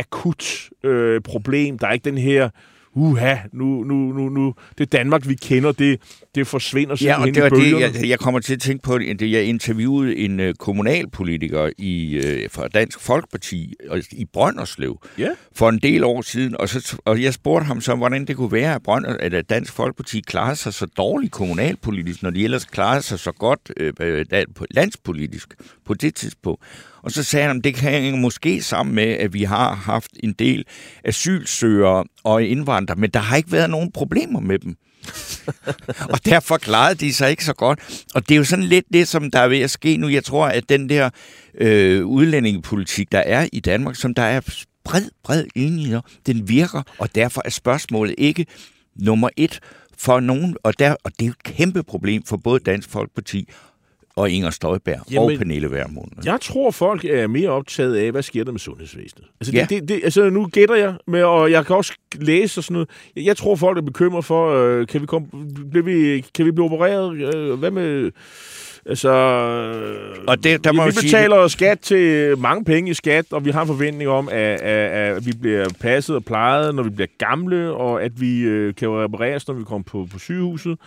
akut 0.00 0.70
øh, 0.84 1.20
problem. 1.20 1.78
Der 1.78 1.86
er 1.86 1.92
ikke 1.92 2.10
den 2.10 2.18
her 2.18 2.48
uha, 2.94 3.36
nu, 3.52 3.84
nu, 3.84 3.94
nu, 3.94 4.28
nu, 4.28 4.54
det 4.78 4.92
Danmark, 4.92 5.28
vi 5.28 5.34
kender, 5.34 5.72
det, 5.72 6.00
det 6.34 6.46
forsvinder 6.46 6.96
simpelthen 6.96 7.34
ja, 7.34 7.42
og 7.42 7.50
det 7.50 7.72
var 7.72 7.78
det, 7.80 7.94
jeg, 8.00 8.08
jeg 8.08 8.18
kommer 8.18 8.40
til 8.40 8.54
at 8.54 8.60
tænke 8.60 8.82
på, 8.82 8.94
at 8.94 9.22
jeg 9.22 9.44
interviewede 9.44 10.16
en 10.16 10.40
uh, 10.40 10.52
kommunalpolitiker 10.58 11.70
i, 11.78 12.18
uh, 12.18 12.50
fra 12.50 12.68
Dansk 12.68 13.00
Folkeparti 13.00 13.74
i 14.12 14.24
Brønderslev 14.32 14.98
ja. 15.18 15.28
for 15.56 15.68
en 15.68 15.78
del 15.78 16.04
år 16.04 16.22
siden, 16.22 16.56
og, 16.60 16.68
så, 16.68 16.96
og 17.04 17.22
jeg 17.22 17.34
spurgte 17.34 17.66
ham 17.66 17.80
så, 17.80 17.94
hvordan 17.94 18.24
det 18.24 18.36
kunne 18.36 18.52
være, 18.52 18.74
at, 18.74 18.82
Brønder, 18.82 19.16
at 19.20 19.50
Dansk 19.50 19.72
Folkeparti 19.72 20.20
klarede 20.20 20.56
sig 20.56 20.74
så 20.74 20.86
dårligt 20.86 21.32
kommunalpolitisk, 21.32 22.22
når 22.22 22.30
de 22.30 22.44
ellers 22.44 22.64
klarede 22.64 23.02
sig 23.02 23.18
så 23.18 23.32
godt 23.32 23.72
uh, 23.80 24.66
landspolitisk 24.70 25.54
på 25.86 25.94
det 25.94 26.14
tidspunkt. 26.14 26.62
Og 27.02 27.10
så 27.10 27.22
sagde 27.22 27.46
han, 27.46 27.56
at 27.56 27.64
det 27.64 27.74
kan 27.74 28.18
måske 28.18 28.62
sammen 28.62 28.94
med, 28.94 29.04
at 29.04 29.34
vi 29.34 29.42
har 29.42 29.74
haft 29.74 30.10
en 30.22 30.32
del 30.32 30.64
asylsøgere 31.04 32.04
og 32.24 32.44
indvandrere, 32.44 32.98
men 32.98 33.10
der 33.10 33.20
har 33.20 33.36
ikke 33.36 33.52
været 33.52 33.70
nogen 33.70 33.92
problemer 33.92 34.40
med 34.40 34.58
dem. 34.58 34.76
og 36.12 36.24
derfor 36.24 36.56
klarede 36.56 36.94
de 36.94 37.14
sig 37.14 37.30
ikke 37.30 37.44
så 37.44 37.52
godt. 37.52 38.04
Og 38.14 38.28
det 38.28 38.34
er 38.34 38.38
jo 38.38 38.44
sådan 38.44 38.64
lidt 38.64 38.84
det, 38.92 39.08
som 39.08 39.30
der 39.30 39.38
er 39.38 39.48
ved 39.48 39.60
at 39.60 39.70
ske 39.70 39.96
nu. 39.96 40.08
Jeg 40.08 40.24
tror, 40.24 40.46
at 40.46 40.68
den 40.68 40.88
der 40.88 41.10
øh, 41.54 42.06
udlændingepolitik, 42.06 43.12
der 43.12 43.18
er 43.18 43.48
i 43.52 43.60
Danmark, 43.60 43.96
som 43.96 44.14
der 44.14 44.22
er 44.22 44.40
bred, 44.84 45.04
bred 45.24 45.44
enighed, 45.54 46.00
den 46.26 46.48
virker, 46.48 46.82
og 46.98 47.14
derfor 47.14 47.42
er 47.44 47.50
spørgsmålet 47.50 48.14
ikke 48.18 48.46
nummer 48.96 49.28
et 49.36 49.60
for 49.98 50.20
nogen, 50.20 50.56
og, 50.62 50.78
der, 50.78 50.96
og 51.04 51.12
det 51.18 51.26
er 51.26 51.30
et 51.30 51.42
kæmpe 51.42 51.82
problem 51.82 52.22
for 52.22 52.36
både 52.36 52.60
Dansk 52.60 52.90
Folkeparti 52.90 53.48
og 54.20 54.30
Inger 54.30 54.50
Støjberg 54.50 55.00
Jamen, 55.10 55.32
og 55.32 55.38
Pernille 55.38 55.70
Vermund. 55.70 56.10
Jeg 56.24 56.38
tror, 56.40 56.70
folk 56.70 57.04
er 57.04 57.26
mere 57.26 57.48
optaget 57.48 57.96
af, 57.96 58.10
hvad 58.10 58.22
sker 58.22 58.44
der 58.44 58.52
med 58.52 58.60
sundhedsvæsenet. 58.60 59.24
Altså, 59.40 59.52
ja. 59.52 59.66
det, 59.68 59.88
det, 59.88 60.00
altså 60.04 60.30
nu 60.30 60.46
gætter 60.46 60.74
jeg, 60.74 60.94
med, 61.06 61.22
og 61.22 61.50
jeg 61.50 61.66
kan 61.66 61.76
også 61.76 61.92
læse 62.14 62.60
og 62.60 62.64
sådan 62.64 62.72
noget. 62.72 62.88
Jeg 63.16 63.36
tror, 63.36 63.56
folk 63.56 63.78
er 63.78 63.82
bekymret 63.82 64.24
for, 64.24 64.54
øh, 64.54 64.86
kan, 64.86 65.00
vi 65.00 65.06
komme, 65.06 65.28
bliver 65.70 65.84
vi, 65.84 66.24
kan 66.34 66.46
vi 66.46 66.50
blive 66.50 66.64
opereret? 66.64 67.34
Øh, 67.34 67.58
hvad 67.58 67.70
med... 67.70 68.10
Altså, 68.86 69.08
og 70.26 70.44
det, 70.44 70.64
der 70.64 70.72
må 70.72 70.84
vi 70.84 70.90
betaler 71.02 71.48
sige... 71.48 71.50
skat 71.50 71.80
til 71.80 72.38
mange 72.38 72.64
penge 72.64 72.90
i 72.90 72.94
skat, 72.94 73.24
og 73.30 73.44
vi 73.44 73.50
har 73.50 73.60
en 73.60 73.66
forventning 73.66 74.10
om, 74.10 74.28
at, 74.28 74.60
at, 74.60 75.16
at 75.16 75.26
vi 75.26 75.32
bliver 75.40 75.68
passet 75.80 76.16
og 76.16 76.24
plejet, 76.24 76.74
når 76.74 76.82
vi 76.82 76.90
bliver 76.90 77.08
gamle, 77.18 77.72
og 77.72 78.02
at 78.02 78.20
vi 78.20 78.40
øh, 78.40 78.74
kan 78.74 78.88
repareres, 78.88 79.48
når 79.48 79.54
vi 79.54 79.64
kommer 79.64 79.84
på, 79.84 80.08
på 80.12 80.18
sygehuset. 80.18 80.78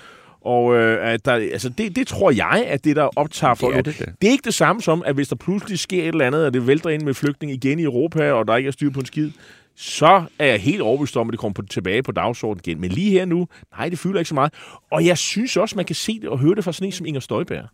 Og 0.45 0.75
øh, 0.75 1.13
at 1.13 1.25
der, 1.25 1.33
altså 1.33 1.69
det, 1.69 1.95
det 1.95 2.07
tror 2.07 2.31
jeg, 2.31 2.65
at 2.67 2.83
det, 2.83 2.95
der 2.95 3.09
optager 3.19 3.53
folk. 3.53 3.75
Det 3.75 3.79
er, 3.79 3.91
det, 3.91 4.15
det. 4.21 4.27
er 4.27 4.31
ikke 4.31 4.45
det 4.45 4.53
samme 4.53 4.81
som, 4.81 5.03
at 5.05 5.15
hvis 5.15 5.27
der 5.27 5.35
pludselig 5.35 5.79
sker 5.79 6.03
et 6.03 6.07
eller 6.07 6.25
andet, 6.25 6.45
og 6.45 6.53
det 6.53 6.67
vælter 6.67 6.89
ind 6.89 7.01
med 7.01 7.13
flygtning 7.13 7.51
igen 7.51 7.79
i 7.79 7.83
Europa, 7.83 8.31
og 8.31 8.47
der 8.47 8.55
ikke 8.55 8.67
er 8.67 8.71
styr 8.71 8.89
på 8.89 8.99
en 8.99 9.05
skid, 9.05 9.31
så 9.75 10.23
er 10.39 10.45
jeg 10.45 10.59
helt 10.59 10.81
overbevist 10.81 11.17
om, 11.17 11.29
at 11.29 11.31
det 11.31 11.39
kommer 11.39 11.53
på, 11.53 11.61
tilbage 11.61 12.03
på 12.03 12.11
dagsordenen 12.11 12.61
igen. 12.65 12.81
Men 12.81 12.91
lige 12.91 13.11
her 13.11 13.25
nu, 13.25 13.47
nej, 13.77 13.89
det 13.89 13.99
fylder 13.99 14.19
ikke 14.19 14.29
så 14.29 14.35
meget. 14.35 14.53
Og 14.91 15.05
jeg 15.05 15.17
synes 15.17 15.57
også, 15.57 15.75
man 15.75 15.85
kan 15.85 15.95
se 15.95 16.19
det 16.19 16.29
og 16.29 16.39
høre 16.39 16.55
det 16.55 16.63
fra 16.63 16.73
sådan 16.73 16.85
en 16.85 16.91
som 16.91 17.05
Inger 17.05 17.21
Støjberg, 17.21 17.65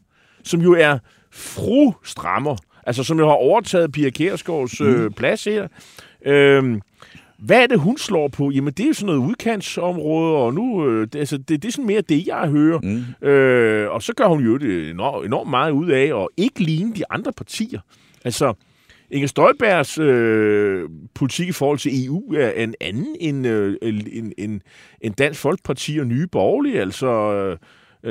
som 0.44 0.62
jo 0.62 0.74
er 0.74 0.98
fru 1.32 1.94
strammer, 2.04 2.56
altså 2.86 3.04
som 3.04 3.20
jo 3.20 3.28
har 3.28 3.36
overtaget 3.36 3.92
Pia 3.92 4.10
Kærsgaards 4.10 4.82
øh, 4.82 5.04
mm. 5.04 5.14
plads 5.14 5.44
her. 5.44 5.68
Øh, 6.26 6.80
hvad 7.42 7.64
er 7.64 7.68
det, 7.68 7.80
hun 7.80 7.98
slår 7.98 8.28
på? 8.28 8.50
Jamen, 8.50 8.74
det 8.74 8.84
er 8.84 8.88
jo 8.88 8.94
sådan 8.94 9.06
noget 9.06 9.30
udkantsområde, 9.30 10.36
og 10.36 10.54
nu, 10.54 10.88
øh, 10.88 11.08
det, 11.08 11.20
altså, 11.20 11.38
det, 11.38 11.62
det 11.62 11.66
er 11.66 11.72
sådan 11.72 11.88
mere 11.88 12.02
det, 12.02 12.28
jeg 12.28 12.48
hører. 12.48 12.80
Mm. 12.84 13.28
Øh, 13.28 13.92
og 13.92 14.04
så 14.04 14.14
gør 14.14 14.28
hun 14.28 14.46
jo 14.46 14.58
det 14.58 14.90
enormt, 14.90 15.26
enormt 15.26 15.50
meget 15.50 15.72
ud 15.72 15.90
af, 15.90 16.14
og 16.14 16.30
ikke 16.38 16.64
ligne 16.64 16.96
de 16.96 17.04
andre 17.10 17.32
partier. 17.34 17.80
Altså, 18.26 18.54
Inger 19.12 19.28
Støjbergs 19.28 19.98
øh, 19.98 20.90
politik 21.14 21.48
i 21.48 21.52
forhold 21.52 21.78
til 21.78 22.06
EU 22.06 22.34
er 22.34 22.52
en 22.52 22.76
anden 22.82 23.16
end, 23.20 23.48
øh, 23.48 23.76
end, 23.82 24.32
end, 24.38 24.62
end 25.02 25.16
Dansk 25.16 25.40
Folkeparti 25.40 25.98
og 25.98 26.08
Nye 26.08 26.28
Borgerlige. 26.28 26.82
Altså, 26.82 27.08
øh, 27.08 27.58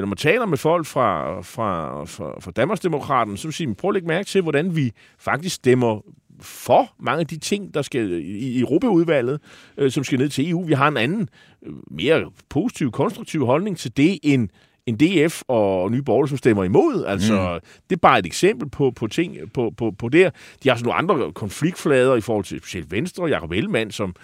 når 0.00 0.06
man 0.06 0.16
taler 0.16 0.46
med 0.46 0.58
folk 0.58 0.86
fra, 0.86 1.40
fra, 1.40 2.04
fra, 2.04 2.40
fra 2.40 2.50
Danmarksdemokraterne, 2.50 3.38
så 3.38 3.48
vil 3.48 3.54
sige, 3.54 3.74
prøv 3.74 3.90
at 3.90 3.94
lægge 3.94 4.08
mærke 4.08 4.26
til, 4.26 4.42
hvordan 4.42 4.76
vi 4.76 4.92
faktisk 5.18 5.54
stemmer 5.54 6.00
for 6.40 6.94
mange 7.00 7.20
af 7.20 7.26
de 7.26 7.38
ting, 7.38 7.74
der 7.74 7.82
skal 7.82 8.10
i 8.24 8.60
Europaudvalget, 8.60 9.40
øh, 9.78 9.90
som 9.90 10.04
skal 10.04 10.18
ned 10.18 10.28
til 10.28 10.50
EU. 10.50 10.64
Vi 10.64 10.72
har 10.72 10.88
en 10.88 10.96
anden, 10.96 11.28
øh, 11.66 11.72
mere 11.90 12.30
positiv, 12.48 12.90
konstruktiv 12.90 13.46
holdning 13.46 13.78
til 13.78 13.96
det, 13.96 14.18
end 14.22 14.48
en 14.86 14.96
DF 14.96 15.42
og 15.48 15.90
Nye 15.90 16.02
Borgerlige, 16.02 16.28
som 16.28 16.38
stemmer 16.38 16.64
imod. 16.64 17.04
Altså, 17.04 17.60
mm. 17.62 17.68
det 17.90 17.96
er 17.96 18.00
bare 18.00 18.18
et 18.18 18.26
eksempel 18.26 18.68
på, 18.70 18.90
på 18.90 19.06
ting 19.06 19.36
på, 19.54 19.72
på, 19.76 19.90
på 19.90 20.08
det. 20.08 20.32
De 20.62 20.68
har 20.68 20.76
sådan 20.76 20.88
nogle 20.88 20.98
andre 20.98 21.32
konfliktflader 21.32 22.16
i 22.16 22.20
forhold 22.20 22.44
til 22.44 22.58
specielt 22.58 22.90
Venstre, 22.90 23.24
Jacob 23.24 23.52
Ellemann, 23.52 23.90
som, 23.90 24.14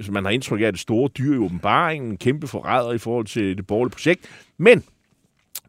som 0.00 0.14
man 0.14 0.24
har 0.24 0.32
indtryk 0.32 0.60
af 0.60 0.72
det 0.72 0.80
store 0.80 1.08
dyr 1.18 1.34
i 1.34 1.38
åbenbaringen, 1.38 2.10
en 2.10 2.16
kæmpe 2.16 2.46
forræder 2.46 2.92
i 2.92 2.98
forhold 2.98 3.26
til 3.26 3.56
det 3.56 3.66
borgerlige 3.66 3.92
projekt. 3.92 4.20
Men 4.58 4.84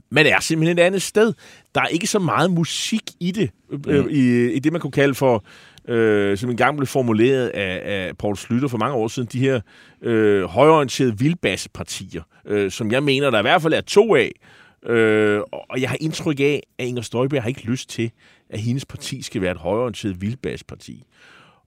man 0.09 0.25
er 0.25 0.39
simpelthen 0.39 0.77
et 0.77 0.83
andet 0.83 1.01
sted. 1.01 1.33
Der 1.77 1.83
er 1.83 1.87
ikke 1.87 2.07
så 2.07 2.19
meget 2.19 2.51
musik 2.51 3.03
i 3.19 3.31
det, 3.31 3.49
øh, 3.87 4.03
mm. 4.03 4.09
i, 4.09 4.51
i 4.51 4.59
det, 4.59 4.71
man 4.71 4.81
kunne 4.81 4.91
kalde 4.91 5.15
for 5.15 5.45
øh, 5.87 6.37
som 6.37 6.49
engang 6.49 6.77
blev 6.77 6.87
formuleret 6.87 7.47
af, 7.47 7.81
af 7.83 8.17
Poul 8.17 8.37
Slytter 8.37 8.67
for 8.67 8.77
mange 8.77 8.95
år 8.95 9.07
siden, 9.07 9.29
de 9.31 9.39
her 9.39 9.61
øh, 10.01 10.43
højorienterede 10.43 11.19
vildbassepartier, 11.19 12.21
øh, 12.45 12.71
som 12.71 12.91
jeg 12.91 13.03
mener, 13.03 13.29
der 13.29 13.39
i 13.39 13.41
hvert 13.41 13.61
fald 13.61 13.73
er 13.73 13.81
to 13.81 14.15
af. 14.15 14.31
Øh, 14.85 15.41
og 15.51 15.81
jeg 15.81 15.89
har 15.89 15.97
indtryk 16.01 16.39
af, 16.39 16.63
at 16.77 16.87
Inger 16.87 17.01
Støjberg 17.01 17.41
har 17.41 17.49
ikke 17.49 17.63
lyst 17.63 17.89
til, 17.89 18.11
at 18.49 18.59
hendes 18.59 18.85
parti 18.85 19.21
skal 19.21 19.41
være 19.41 19.51
et 19.51 19.57
højorienteret 19.57 20.21
vildbasseparti. 20.21 21.03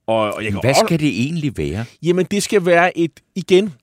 Og, 0.07 0.33
og 0.33 0.43
jeg 0.43 0.51
kan 0.51 0.61
Hvad 0.61 0.73
skal 0.73 0.83
også... 0.83 0.97
det 0.97 1.21
egentlig 1.21 1.57
være? 1.57 1.85
Jamen, 2.03 2.25
det 2.25 2.43
skal 2.43 2.65
være 2.65 2.97
et, 2.97 3.19
igen, 3.35 3.73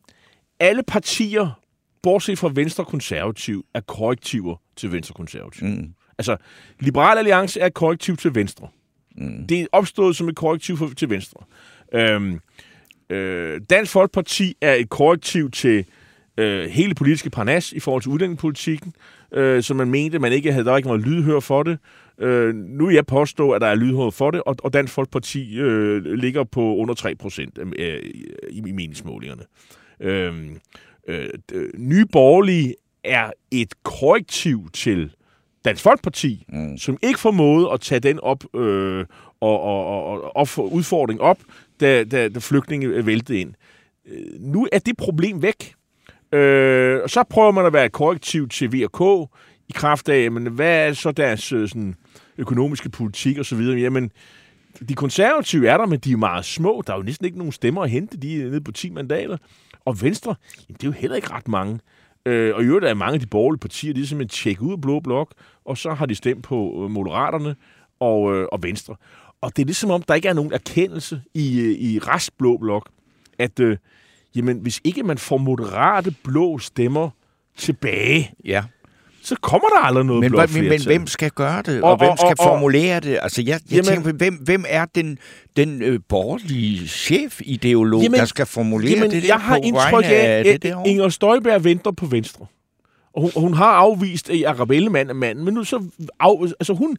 alle 0.61 0.83
partier, 0.83 1.61
bortset 2.03 2.39
fra 2.39 2.51
Venstre 2.55 2.85
Konservativ, 2.85 3.65
er 3.75 3.81
korrektiver 3.81 4.57
til 4.77 4.93
Venstre 4.93 5.15
Konservativ. 5.15 5.67
Mm. 5.67 5.93
Altså, 6.19 6.37
Liberal 6.81 7.19
Alliance 7.19 7.61
er 7.61 7.67
et 7.67 7.75
korrektiv 7.75 8.17
til 8.17 8.35
Venstre. 8.35 8.69
Mm. 9.17 9.47
Det 9.47 9.61
er 9.61 9.67
opstået 9.73 10.17
som 10.17 10.29
et 10.29 10.37
korrektiv 10.37 10.77
for, 10.77 10.91
til 10.97 11.11
Venstre. 11.11 11.45
Øhm, 11.95 12.41
øh, 13.11 13.61
Dansk 13.71 13.93
Folkeparti 13.93 14.55
er 14.61 14.75
et 14.75 14.89
korrektiv 14.89 15.51
til 15.51 15.85
øh, 16.39 16.71
hele 16.71 16.95
politiske 16.95 17.31
parnas 17.31 17.73
i 17.73 17.81
forhold 17.81 18.03
til 18.03 18.11
udlændingepolitikken, 18.11 18.93
øh, 19.33 19.63
som 19.63 19.77
man 19.77 19.91
mente, 19.91 20.19
man 20.19 20.33
ikke 20.33 20.53
havde, 20.53 20.65
der 20.65 20.71
var 20.71 20.77
ikke 20.77 20.89
noget 20.89 21.07
lydhør 21.07 21.41
for 21.41 21.63
det. 21.63 21.79
Øh, 22.19 22.55
nu 22.55 22.87
vil 22.87 22.95
jeg 22.95 23.07
påstå, 23.07 23.51
at 23.51 23.61
der 23.61 23.67
er 23.67 23.75
lydhør 23.75 24.11
for 24.11 24.31
det, 24.31 24.43
og, 24.43 24.57
og 24.59 24.73
Dansk 24.73 24.95
Folkeparti 24.95 25.59
øh, 25.59 26.05
ligger 26.05 26.45
på 26.45 26.77
under 26.77 26.95
3 26.95 27.15
procent 27.15 27.59
øh, 27.79 28.03
i, 28.51 28.59
i 28.67 28.73
meningsmålingerne. 28.73 29.43
Øh, 30.01 30.35
øh, 31.09 31.29
Nye 31.75 32.07
Borgerlige 32.07 32.75
er 33.05 33.31
et 33.51 33.75
korrektiv 33.83 34.71
til 34.73 35.15
Dansk 35.69 35.83
Folkeparti, 35.83 36.45
mm. 36.49 36.79
som 36.79 36.99
ikke 37.03 37.21
formåede 37.21 37.73
at 37.73 37.81
tage 37.81 38.01
den 38.01 38.21
op 38.21 38.45
øh, 38.55 39.05
og, 39.41 39.61
og, 39.61 40.05
og, 40.37 40.37
og 40.37 40.73
udfordring 40.73 41.21
op, 41.21 41.39
da, 41.81 42.05
da, 42.05 42.29
da 42.29 42.39
flygtninge 42.39 43.07
væltede 43.07 43.41
ind. 43.41 43.55
Øh, 44.07 44.41
nu 44.41 44.69
er 44.73 44.79
det 44.79 44.97
problem 44.97 45.43
væk. 45.43 45.75
Øh, 46.33 47.01
og 47.03 47.11
så 47.11 47.25
prøver 47.31 47.51
man 47.51 47.67
at 47.67 47.73
være 47.73 47.89
korrektiv 47.89 48.49
til 48.49 48.73
VK 48.73 49.29
i 49.69 49.73
kraft 49.75 50.09
af, 50.09 50.33
men 50.33 50.47
hvad 50.47 50.89
er 50.89 50.93
så 50.93 51.13
deres 51.13 51.53
øh, 51.53 51.69
sådan, 51.69 51.95
økonomiske 52.39 52.89
politik 52.89 53.39
osv.? 53.39 53.61
Jamen, 53.61 54.11
de 54.89 54.95
konservative 54.95 55.69
er 55.69 55.77
der, 55.77 55.87
men 55.87 55.99
de 55.99 56.13
er 56.13 56.17
meget 56.17 56.45
små. 56.45 56.83
Der 56.87 56.93
er 56.93 56.97
jo 56.97 57.03
næsten 57.03 57.27
ikke 57.27 57.39
nogen 57.39 57.53
stemmer 57.53 57.83
at 57.83 57.91
hente. 57.91 58.17
De 58.17 58.43
er 58.43 58.45
nede 58.45 58.61
på 58.61 58.73
10 58.73 58.91
mandater. 58.91 59.37
Og 59.85 60.03
Venstre, 60.03 60.35
jamen, 60.69 60.77
det 60.77 60.83
er 60.83 60.89
jo 60.89 60.93
heller 60.93 61.17
ikke 61.17 61.31
ret 61.31 61.49
mange. 61.49 61.81
Øh, 62.27 62.55
og 62.55 62.63
i 62.63 62.67
øvrigt 62.67 62.87
er 62.87 62.95
mange 62.95 63.15
af 63.15 63.21
de 63.21 63.27
borgerlige 63.27 63.61
partier, 63.61 63.95
de 63.95 64.01
er 64.01 64.07
simpelthen 64.07 64.43
tjekket 64.43 64.63
ud 64.63 64.73
af 64.73 64.81
Blå 64.81 65.01
Blok, 65.01 65.33
og 65.69 65.79
så 65.79 65.91
har 65.91 66.07
de 66.07 66.15
stemt 66.15 66.43
på 66.45 66.81
øh, 66.85 66.91
Moderaterne, 66.91 67.57
og, 68.01 68.35
øh, 68.35 68.47
og 68.53 68.63
Venstre. 68.63 68.95
Og 69.41 69.57
det 69.57 69.63
er 69.63 69.67
ligesom 69.67 69.91
om, 69.91 70.03
der 70.03 70.15
ikke 70.15 70.29
er 70.29 70.33
nogen 70.33 70.53
erkendelse 70.53 71.23
i, 71.35 71.61
øh, 71.61 71.71
i 71.79 71.99
restblå 71.99 72.57
blok, 72.57 72.89
at 73.39 73.61
øh, 73.61 73.77
jamen, 74.37 74.59
hvis 74.59 74.81
ikke 74.85 75.03
man 75.03 75.19
får 75.19 75.37
moderate 75.37 76.15
blå 76.25 76.59
stemmer 76.59 77.11
tilbage, 77.57 78.31
Ja. 78.45 78.63
så 79.23 79.37
kommer 79.41 79.69
der 79.69 79.79
aldrig 79.85 80.05
noget 80.05 80.21
Men, 80.21 80.31
blåt 80.31 80.55
men, 80.55 80.69
men 80.69 80.83
hvem 80.85 81.07
skal 81.07 81.31
gøre 81.31 81.63
det, 81.63 81.83
og, 81.83 81.85
Og- 81.85 81.91
og 81.91 81.99
hvem 81.99 82.17
skal 82.17 82.27
og- 82.27 82.37
og- 82.39 82.47
formulere 82.47 83.01
det? 83.01 83.19
Altså, 83.23 83.43
jeg, 83.43 83.49
jeg 83.49 83.61
Jamen- 83.71 83.85
tænker, 83.85 84.13
hvem, 84.13 84.35
hvem 84.35 84.65
er 84.69 84.85
den, 84.85 85.19
den 85.57 85.83
øh, 85.83 86.01
borgerlige 86.09 86.89
chefideolog, 86.89 88.03
Jamen- 88.03 88.19
der 88.21 88.25
skal 88.27 88.47
formulere 88.47 88.91
Jamen, 88.91 89.11
det 89.11 89.23
der 89.23 89.29
jeg 89.29 89.37
har 89.41 89.57
indtryk 89.57 90.05
af, 90.05 90.43
at? 90.47 90.65
Inger 90.87 91.09
Støjberg 91.09 91.65
venter 91.65 91.91
på 91.91 92.07
Venstre. 92.07 92.47
Og 93.19 93.23
hun, 93.23 93.31
og 93.35 93.41
hun 93.41 93.55
har 93.55 93.73
afvist, 93.73 94.31
at 94.31 94.45
Arabelle 94.45 94.91
mand 94.91 95.11
er 95.11 95.15
manden, 95.15 95.45
men 95.45 95.55
nu 95.55 95.65
så... 95.65 95.85
Af, 96.21 96.41
altså 96.43 96.75
hun... 96.75 96.97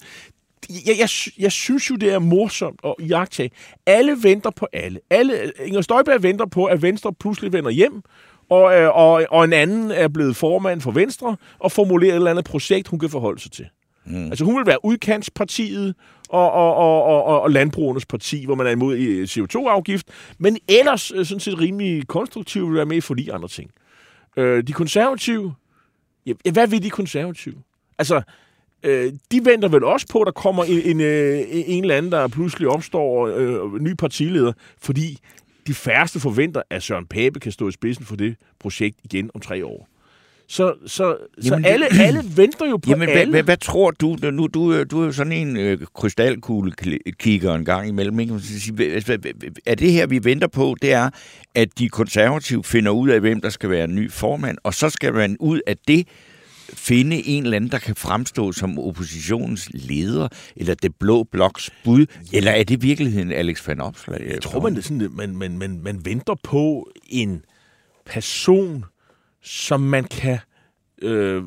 Jeg, 0.69 0.95
jeg, 0.99 1.09
jeg 1.39 1.51
synes 1.51 1.89
jo, 1.89 1.95
det 1.95 2.13
er 2.13 2.19
morsomt 2.19 2.79
at 2.83 2.95
jagtage. 3.09 3.51
Alle 3.85 4.17
venter 4.21 4.49
på 4.49 4.67
alle. 4.73 4.99
alle. 5.09 5.51
Inger 5.65 5.81
Støjberg 5.81 6.23
venter 6.23 6.45
på, 6.45 6.65
at 6.65 6.81
Venstre 6.81 7.13
pludselig 7.13 7.53
vender 7.53 7.69
hjem, 7.69 8.01
og, 8.49 8.73
øh, 8.75 8.95
og, 8.95 9.25
og 9.29 9.45
en 9.45 9.53
anden 9.53 9.91
er 9.91 10.07
blevet 10.07 10.35
formand 10.35 10.81
for 10.81 10.91
Venstre, 10.91 11.35
og 11.59 11.71
formulerer 11.71 12.11
et 12.11 12.15
eller 12.15 12.31
andet 12.31 12.45
projekt, 12.45 12.87
hun 12.87 12.99
kan 12.99 13.09
forholde 13.09 13.41
sig 13.41 13.51
til. 13.51 13.65
Mm. 14.05 14.25
Altså 14.25 14.45
hun 14.45 14.57
vil 14.57 14.65
være 14.65 14.85
udkantspartiet 14.85 15.95
og, 16.29 16.51
og, 16.51 16.75
og, 16.75 17.03
og, 17.03 17.41
og, 17.41 17.51
landbrugernes 17.51 18.05
parti, 18.05 18.45
hvor 18.45 18.55
man 18.55 18.67
er 18.67 18.71
imod 18.71 18.97
øh, 18.97 19.23
CO2-afgift, 19.23 20.07
men 20.37 20.57
ellers 20.67 21.11
øh, 21.15 21.25
sådan 21.25 21.39
set 21.39 21.59
rimelig 21.59 22.07
konstruktiv 22.07 22.67
vil 22.67 22.75
være 22.75 22.85
med 22.85 23.01
for 23.01 23.13
de 23.13 23.33
andre 23.33 23.47
ting. 23.47 23.71
Øh, 24.37 24.63
de 24.63 24.73
konservative, 24.73 25.53
ja, 26.25 26.33
hvad 26.51 26.67
vil 26.67 26.83
de 26.83 26.89
konservative? 26.89 27.55
Altså, 27.97 28.21
øh, 28.83 29.13
de 29.31 29.45
venter 29.45 29.67
vel 29.67 29.83
også 29.83 30.07
på, 30.11 30.21
at 30.21 30.25
der 30.25 30.31
kommer 30.31 30.63
en, 30.63 30.81
en, 30.81 31.01
øh, 31.01 31.45
en 31.49 31.83
eller 31.83 31.97
anden, 31.97 32.11
der 32.11 32.27
pludselig 32.27 32.67
opstår 32.67 33.27
øh, 33.27 33.81
ny 33.81 33.93
partileder, 33.93 34.53
fordi 34.81 35.19
de 35.67 35.73
færreste 35.73 36.19
forventer, 36.19 36.61
at 36.69 36.83
Søren 36.83 37.05
Pape 37.05 37.39
kan 37.39 37.51
stå 37.51 37.67
i 37.67 37.71
spidsen 37.71 38.05
for 38.05 38.15
det 38.15 38.35
projekt 38.59 38.99
igen 39.03 39.31
om 39.33 39.41
tre 39.41 39.65
år. 39.65 39.87
Så, 40.51 40.73
så, 40.87 41.03
Jamen, 41.05 41.43
så 41.43 41.55
det- 41.55 41.65
alle, 41.65 41.85
alle 42.01 42.23
venter 42.35 42.65
jo 42.69 42.77
på 42.77 42.89
Jamen, 42.89 43.07
hvad, 43.09 43.17
alle. 43.17 43.31
hvad, 43.31 43.43
hvad 43.43 43.57
tror 43.57 43.91
du? 43.91 44.17
Nu, 44.31 44.47
du, 44.47 44.71
er- 44.71 44.83
du 44.83 45.01
er 45.01 45.05
jo 45.05 45.11
sådan 45.11 45.33
en 45.33 45.57
øh, 45.57 45.79
krystalkugle 45.95 46.71
kigger 47.19 47.55
en 47.55 47.65
gang 47.65 47.87
imellem. 47.87 48.19
Ikke? 48.19 48.33
Hvad- 48.33 49.01
hvad- 49.05 49.17
hvad- 49.17 49.51
Er 49.65 49.75
det 49.75 49.91
her, 49.91 50.07
vi 50.07 50.23
venter 50.23 50.47
på, 50.47 50.75
det 50.81 50.91
er, 50.93 51.09
at 51.55 51.79
de 51.79 51.89
konservative 51.89 52.63
finder 52.63 52.91
ud 52.91 53.09
af, 53.09 53.19
hvem 53.19 53.41
der 53.41 53.49
skal 53.49 53.69
være 53.69 53.87
ny 53.87 54.11
formand, 54.11 54.57
og 54.63 54.73
så 54.73 54.89
skal 54.89 55.13
man 55.13 55.37
ud 55.39 55.61
af 55.67 55.77
det 55.87 56.07
finde 56.73 57.27
en 57.27 57.43
eller 57.43 57.55
anden, 57.55 57.71
der 57.71 57.77
kan 57.79 57.95
fremstå 57.95 58.51
som 58.51 58.79
oppositionens 58.79 59.69
leder, 59.73 60.27
eller 60.55 60.73
det 60.75 60.91
blå 60.99 61.23
bloks 61.23 61.69
bud, 61.83 62.05
eller 62.33 62.51
er 62.51 62.63
det 62.63 62.75
i 62.83 62.87
virkeligheden 62.87 63.31
Alex 63.31 63.67
van 63.67 63.81
Opslag? 63.81 64.27
Jeg 64.33 64.41
tror, 64.41 64.61
man, 64.61 64.75
det 64.75 64.83
sådan, 64.83 65.07
man, 65.11 65.35
man, 65.35 65.57
man, 65.57 65.79
man 65.83 65.99
venter 66.05 66.35
på 66.43 66.89
en 67.09 67.41
person, 68.05 68.85
som 69.41 69.79
man 69.81 70.03
kan 70.03 70.39
øh, 71.01 71.43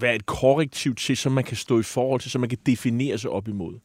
være 0.00 0.14
et 0.14 0.26
korrektiv 0.26 0.94
til, 0.94 1.16
som 1.16 1.32
man 1.32 1.44
kan 1.44 1.56
stå 1.56 1.78
i 1.80 1.82
forhold 1.82 2.20
til, 2.20 2.30
som 2.30 2.40
man 2.40 2.50
kan 2.50 2.58
definere 2.66 3.18
sig 3.18 3.30
op 3.30 3.48
imod. 3.48 3.78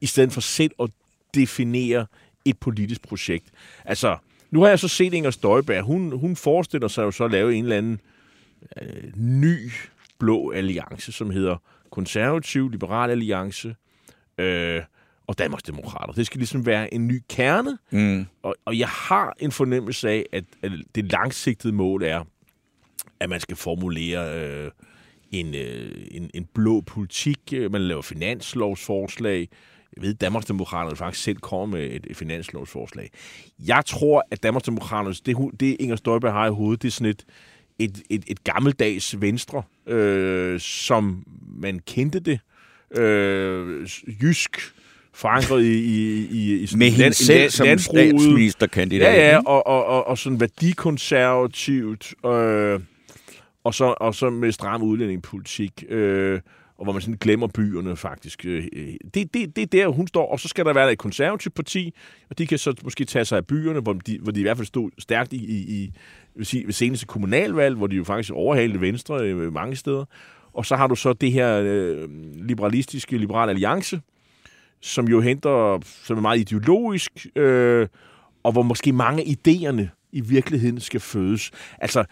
I 0.00 0.06
stedet 0.06 0.32
for 0.32 0.40
selv 0.40 0.72
at 0.82 0.90
definere 1.34 2.06
et 2.44 2.58
politisk 2.58 3.02
projekt. 3.08 3.46
Altså, 3.84 4.16
nu 4.50 4.60
har 4.62 4.68
jeg 4.68 4.78
så 4.78 4.88
set 4.88 5.14
Inger 5.14 5.30
Støjberg. 5.30 5.82
Hun, 5.84 6.18
hun 6.18 6.36
forestiller 6.36 6.88
sig 6.88 7.02
jo 7.02 7.10
så 7.10 7.24
at 7.24 7.30
lave 7.30 7.54
en 7.54 7.64
eller 7.64 7.76
anden 7.78 8.00
øh, 8.82 9.12
ny 9.16 9.70
blå 10.18 10.50
alliance, 10.50 11.12
som 11.12 11.30
hedder 11.30 11.56
Konservativ 11.90 12.70
Liberal 12.70 13.10
Alliance 13.10 13.74
øh, 14.38 14.82
og 15.26 15.38
Danmarksdemokrater. 15.38 16.12
Det 16.12 16.26
skal 16.26 16.38
ligesom 16.38 16.66
være 16.66 16.94
en 16.94 17.06
ny 17.08 17.22
kerne, 17.28 17.78
Mm. 17.90 18.26
og, 18.42 18.54
og 18.64 18.78
jeg 18.78 18.88
har 18.88 19.34
en 19.38 19.52
fornemmelse 19.52 20.08
af, 20.08 20.26
at, 20.32 20.44
at 20.62 20.72
det 20.94 21.12
langsigtede 21.12 21.72
mål 21.72 22.02
er, 22.02 22.24
at 23.24 23.30
man 23.30 23.40
skal 23.40 23.56
formulere 23.56 24.40
øh, 24.40 24.70
en, 25.32 25.54
øh, 25.54 25.90
en, 26.10 26.30
en 26.34 26.46
blå 26.54 26.80
politik. 26.80 27.38
Øh, 27.52 27.72
Man 27.72 27.80
laver 27.82 28.02
finanslovsforslag. 28.02 29.48
Jeg 29.96 30.02
ved, 30.02 30.14
at 30.14 30.20
Danmarksdemokraterne 30.20 30.96
faktisk 30.96 31.24
selv 31.24 31.36
kommer 31.36 31.76
med 31.76 31.86
et, 31.90 32.06
et 32.10 32.16
finanslovsforslag. 32.16 33.10
Jeg 33.66 33.82
tror, 33.86 34.24
at 34.30 34.42
Danmarksdemokraterne, 34.42 35.14
det, 35.26 35.60
det 35.60 35.76
Inger 35.80 35.96
Støjberg 35.96 36.32
har 36.32 36.46
i 36.46 36.50
hovedet, 36.50 36.82
det 36.82 36.88
er 36.88 36.92
sådan 36.92 37.06
et, 37.10 37.24
et, 37.78 38.02
et, 38.10 38.24
et 38.26 38.44
gammeldags 38.44 39.20
venstre, 39.20 39.62
øh, 39.88 40.60
som 40.60 41.24
man 41.58 41.78
kendte 41.86 42.20
det. 42.20 42.40
Øh, 43.02 43.88
jysk, 44.22 44.56
forankret 45.14 45.64
i, 45.64 45.72
i, 45.78 46.26
i, 46.30 46.54
i 46.62 46.66
sådan 46.66 46.78
Med 46.78 46.86
hende 46.86 47.02
land- 47.02 47.12
selv 47.14 47.38
land- 47.38 47.50
som 47.50 47.66
landbruget. 47.66 48.20
statsministerkandidat. 48.20 49.14
Ja, 49.14 49.30
ja, 49.30 49.38
og, 49.46 49.66
og, 49.66 49.84
og, 49.86 50.06
og 50.06 50.18
sådan 50.18 50.40
værdikonservativt, 50.40 52.14
øh, 52.26 52.80
og, 53.64 53.74
så, 53.74 53.94
og 54.00 54.14
så 54.14 54.30
med 54.30 54.52
stram 54.52 54.82
udlændingepolitik, 54.82 55.84
øh, 55.88 56.40
og 56.78 56.84
hvor 56.84 56.92
man 56.92 57.02
sådan 57.02 57.18
glemmer 57.20 57.46
byerne 57.46 57.96
faktisk. 57.96 58.46
Øh, 58.46 58.64
øh, 58.72 58.94
det, 59.14 59.34
det, 59.34 59.56
det 59.56 59.62
er 59.62 59.66
der, 59.66 59.88
hun 59.88 60.06
står, 60.06 60.32
og 60.32 60.40
så 60.40 60.48
skal 60.48 60.64
der 60.64 60.72
være 60.72 60.92
et 60.92 60.98
konservativt 60.98 61.54
parti, 61.54 61.94
og 62.30 62.38
de 62.38 62.46
kan 62.46 62.58
så 62.58 62.74
måske 62.84 63.04
tage 63.04 63.24
sig 63.24 63.38
af 63.38 63.46
byerne, 63.46 63.80
hvor 63.80 63.92
de, 63.92 64.18
hvor 64.18 64.32
de 64.32 64.40
i 64.40 64.42
hvert 64.42 64.56
fald 64.56 64.66
stod 64.66 64.90
stærkt 64.98 65.32
i, 65.32 65.36
i, 65.36 65.56
i 65.56 65.92
vil 66.34 66.46
sige, 66.46 66.66
ved 66.66 66.72
seneste 66.72 67.06
kommunalvalg, 67.06 67.76
hvor 67.76 67.86
de 67.86 67.96
jo 67.96 68.04
faktisk 68.04 68.32
overhalede 68.32 68.80
Venstre 68.80 69.24
øh, 69.24 69.52
mange 69.52 69.76
steder. 69.76 70.04
Og 70.52 70.66
så 70.66 70.76
har 70.76 70.86
du 70.86 70.94
så 70.94 71.12
det 71.12 71.32
her 71.32 71.60
øh, 71.64 72.08
liberalistiske 72.34 73.18
Liberal 73.18 73.48
Alliance, 73.48 74.00
som 74.80 75.08
jo 75.08 75.20
henter, 75.20 75.80
som 75.84 76.16
er 76.16 76.20
meget 76.20 76.38
ideologisk, 76.38 77.26
øh, 77.36 77.88
og 78.42 78.52
hvor 78.52 78.62
måske 78.62 78.92
mange 78.92 79.22
af 79.22 79.26
idéerne 79.26 80.08
i 80.12 80.20
virkeligheden 80.20 80.80
skal 80.80 81.00
fødes. 81.00 81.50
Altså, 81.78 82.04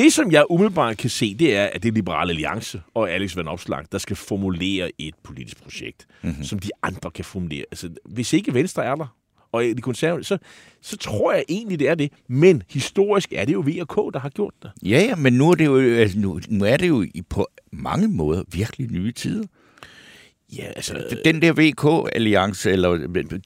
det 0.00 0.12
som 0.12 0.30
jeg 0.32 0.44
umiddelbart 0.50 0.96
kan 0.96 1.10
se, 1.10 1.34
det 1.34 1.56
er, 1.56 1.64
at 1.66 1.82
det 1.82 1.88
er 1.88 1.92
Liberal 1.92 2.30
Alliance 2.30 2.80
og 2.94 3.10
Alex 3.10 3.36
Van 3.36 3.48
Opslag, 3.48 3.84
der 3.92 3.98
skal 3.98 4.16
formulere 4.16 4.90
et 4.98 5.14
politisk 5.22 5.62
projekt, 5.62 6.06
mm-hmm. 6.22 6.44
som 6.44 6.58
de 6.58 6.68
andre 6.82 7.10
kan 7.10 7.24
formulere. 7.24 7.64
Altså, 7.70 7.90
hvis 8.04 8.32
ikke 8.32 8.54
Venstre 8.54 8.84
er 8.84 8.94
der, 8.94 9.16
og 9.52 9.62
de 9.62 9.82
konservative, 9.82 10.24
så, 10.24 10.38
så 10.82 10.96
tror 10.96 11.32
jeg 11.32 11.44
egentlig, 11.48 11.78
det 11.78 11.88
er 11.88 11.94
det. 11.94 12.12
Men 12.28 12.62
historisk 12.70 13.32
er 13.36 13.44
det 13.44 13.52
jo 13.52 13.60
VK, 13.60 14.14
der 14.14 14.18
har 14.18 14.28
gjort 14.28 14.54
det. 14.62 14.70
Ja, 14.82 14.98
ja, 15.08 15.16
men 15.16 15.32
nu 15.32 15.50
er 15.50 15.54
det 15.54 15.64
jo, 15.66 15.76
altså, 15.80 16.18
nu, 16.18 16.40
nu 16.48 16.64
er 16.64 16.76
det 16.76 16.88
jo 16.88 17.02
i- 17.14 17.22
på 17.30 17.46
mange 17.72 18.08
måder 18.08 18.42
virkelig 18.52 18.90
nye 18.90 19.12
tider. 19.12 19.46
Ja, 20.56 20.64
altså... 20.76 21.16
Den 21.24 21.42
der 21.42 21.52
VK-alliance, 21.52 22.70
eller, 22.70 22.96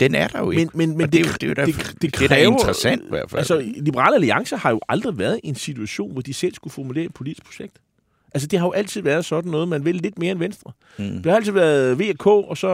den 0.01 0.15
er 0.15 0.29
der 0.29 0.39
jo 0.39 0.51
ikke. 0.51 0.71
Men, 0.75 0.89
men, 0.89 0.99
men 0.99 1.13
det, 1.13 1.21
er 1.21 1.33
det, 1.41 1.59
er 1.59 1.65
det, 1.65 1.75
det, 1.77 2.03
det, 2.03 2.03
det 2.03 2.23
er 2.23 2.29
da 2.29 2.35
kræver, 2.35 2.53
interessant 2.53 3.03
i 3.03 3.09
hvert 3.09 3.31
fald. 3.31 3.39
Altså, 3.39 3.73
Liberale 3.77 4.15
Alliance 4.15 4.57
har 4.57 4.71
jo 4.71 4.81
aldrig 4.89 5.19
været 5.19 5.41
i 5.45 5.49
en 5.49 5.55
situation, 5.55 6.13
hvor 6.13 6.23
de 6.23 6.35
selv 6.35 6.55
skulle 6.55 6.73
formulere 6.73 7.05
et 7.05 7.15
politisk 7.15 7.45
projekt. 7.45 7.77
Altså, 8.35 8.47
det 8.47 8.59
har 8.59 8.67
jo 8.67 8.73
altid 8.73 9.03
været 9.03 9.25
sådan 9.25 9.51
noget, 9.51 9.69
man 9.69 9.85
vil 9.85 9.95
lidt 9.95 10.19
mere 10.19 10.31
end 10.31 10.39
Venstre. 10.39 10.73
Mm. 10.99 11.05
Det 11.05 11.27
har 11.27 11.37
altid 11.37 11.53
været 11.53 11.99
VK, 11.99 12.27
og 12.27 12.57
så 12.57 12.71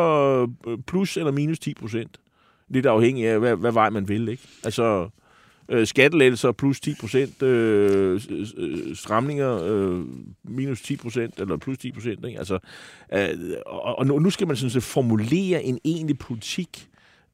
øh, 0.67 0.79
plus 0.87 1.17
eller 1.17 1.33
minus 1.33 1.59
10 1.59 1.75
procent. 1.75 2.21
Lidt 2.69 2.87
afhængig 2.87 3.27
af, 3.27 3.39
hvad, 3.39 3.57
hvad 3.57 3.73
vej 3.73 3.91
man 3.91 4.09
vil, 4.09 4.29
ikke? 4.29 4.43
Altså, 4.65 5.09
øh, 5.71 5.87
skattelettelser 5.87 6.53
plus 6.53 6.81
10 6.81 6.95
procent, 7.01 7.43
øh, 7.43 8.21
stramninger 8.95 9.63
øh, 9.65 10.05
minus 10.45 10.83
10 10.83 10.97
procent, 10.97 11.41
eller 11.41 11.57
plus 11.57 11.79
10 11.79 11.93
procent, 11.93 12.27
ikke? 12.27 12.39
Altså, 12.39 12.59
øh, 13.13 13.29
og, 13.67 13.99
og 13.99 14.07
nu 14.07 14.19
nu 14.19 14.31
skal 14.31 14.47
man 14.47 14.57
sådan 14.57 14.71
set 14.71 14.83
formulere 14.83 15.65
en 15.65 15.79
egentlig 15.85 16.19
politik, 16.19 16.89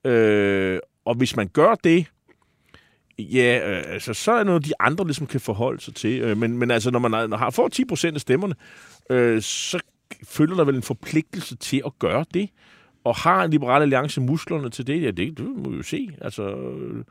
øh, 0.05 0.79
og 1.05 1.15
hvis 1.15 1.37
man 1.37 1.49
gør 1.49 1.75
det, 1.75 2.07
Ja, 3.19 3.71
øh, 3.71 3.93
altså, 3.93 4.15
så 4.15 4.33
er 4.33 4.37
det 4.37 4.47
noget, 4.47 4.65
de 4.65 4.73
andre 4.81 5.05
ligesom 5.05 5.27
kan 5.27 5.41
forholde 5.41 5.81
sig 5.81 5.95
til. 5.95 6.21
Øh, 6.21 6.37
men, 6.37 6.59
men 6.59 6.71
altså, 6.71 6.91
når 6.91 6.99
man 6.99 7.13
har, 7.13 7.37
har 7.37 7.51
får 7.51 7.69
10 7.69 7.85
procent 7.85 8.15
af 8.15 8.21
stemmerne, 8.21 8.55
øh, 9.11 9.43
så 9.43 9.81
følger 10.25 10.57
der 10.57 10.65
vel 10.65 10.75
en 10.75 10.83
forpligtelse 10.83 11.57
til 11.57 11.83
at 11.87 11.93
gøre 11.99 12.25
det. 12.35 12.49
Og 13.07 13.15
har 13.17 13.45
en 13.45 13.51
liberal 13.51 13.83
alliance 13.83 14.21
musklerne 14.21 14.71
til 14.71 14.87
det? 14.87 15.03
Ja, 15.03 15.11
det, 15.11 15.39
det 15.39 15.47
må 15.57 15.71
vi 15.71 15.77
jo 15.77 15.83
se. 15.83 16.09
Altså, 16.21 16.43
øh, 16.43 17.05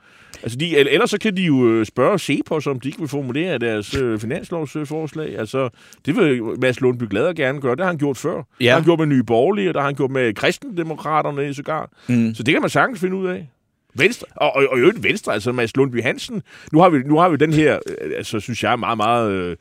altså 0.44 0.58
de, 0.58 0.78
eller- 0.78 0.92
ellers 0.92 1.10
så 1.10 1.18
kan 1.20 1.38
de 1.38 1.42
jo 1.44 1.68
øh, 1.70 1.86
spørge 1.86 2.20
Cepos, 2.20 2.68
om 2.68 2.80
de 2.80 2.88
ikke 2.88 3.00
vil 3.00 3.08
formulere 3.08 3.58
deres 3.58 3.96
øh, 3.96 4.20
finanslovsforslag. 4.20 5.38
Altså, 5.40 5.70
det 6.06 6.16
vil 6.16 6.42
Mads 6.62 6.82
Lundby 6.82 7.04
Glad 7.10 7.34
gerne 7.34 7.62
gøre. 7.62 7.72
Det 7.76 7.80
har 7.84 7.88
han 7.88 7.98
gjort 7.98 8.18
før. 8.18 8.36
Ja. 8.36 8.44
Det 8.60 8.70
har 8.70 8.76
han 8.76 8.84
gjort 8.84 9.00
med 9.00 9.08
Nye 9.08 9.24
Borgerlige, 9.24 9.70
og 9.70 9.74
det 9.74 9.82
har 9.82 9.88
han 9.88 9.96
gjort 9.96 10.12
med 10.12 10.34
kristendemokraterne 10.34 11.54
sågar. 11.54 11.90
Mm. 12.10 12.34
Så 12.36 12.44
det 12.44 12.54
kan 12.54 12.62
man 12.62 12.70
sagtens 12.70 13.00
finde 13.00 13.16
ud 13.16 13.28
af. 13.28 13.50
Venstre, 13.98 14.28
og, 14.36 14.56
og, 14.56 14.66
og 14.72 14.78
i 14.78 14.82
øvrigt 14.82 15.04
Venstre, 15.04 15.34
altså 15.34 15.52
Mads 15.52 15.76
Lundby 15.76 16.02
Hansen. 16.02 16.42
Nu 16.74 16.80
har 16.80 16.90
vi, 16.90 16.98
nu 17.06 17.18
har 17.18 17.30
vi 17.30 17.38
den 17.38 17.54
her, 17.54 17.80
øh, 18.02 18.12
altså 18.18 18.40
synes 18.40 18.64
jeg, 18.64 18.80
meget, 18.80 18.98
meget 18.98 19.32
øh, 19.32 19.56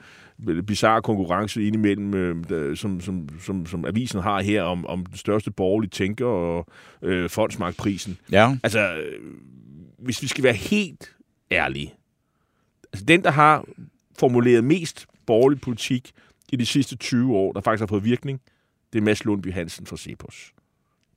bizarre 0.66 1.02
konkurrence 1.02 1.62
indimellem, 1.62 2.14
øh, 2.14 2.76
som, 2.76 3.00
som, 3.00 3.28
som, 3.40 3.66
som 3.66 3.84
avisen 3.84 4.20
har 4.20 4.42
her, 4.42 4.62
om, 4.62 4.86
om 4.86 5.06
den 5.06 5.16
største 5.16 5.50
borgerlige 5.50 5.90
tænker 5.90 6.26
og 6.26 6.66
øh, 7.02 7.30
fondsmarkprisen. 7.30 8.18
ja. 8.32 8.56
Altså, 8.62 8.94
øh, 8.94 9.20
hvis 9.98 10.22
vi 10.22 10.26
skal 10.26 10.44
være 10.44 10.54
helt 10.54 11.16
ærlige, 11.50 11.94
altså 12.92 13.04
den, 13.04 13.24
der 13.24 13.30
har 13.30 13.64
formuleret 14.18 14.64
mest 14.64 15.06
borgerlig 15.26 15.60
politik 15.60 16.12
i 16.52 16.56
de 16.56 16.66
sidste 16.66 16.96
20 16.96 17.36
år, 17.36 17.52
der 17.52 17.60
faktisk 17.60 17.80
har 17.80 17.86
fået 17.86 18.04
virkning, 18.04 18.40
det 18.92 18.98
er 18.98 19.02
Mads 19.02 19.24
Lundby 19.24 19.52
Hansen 19.52 19.86
fra 19.86 19.96
Cepos. 19.96 20.52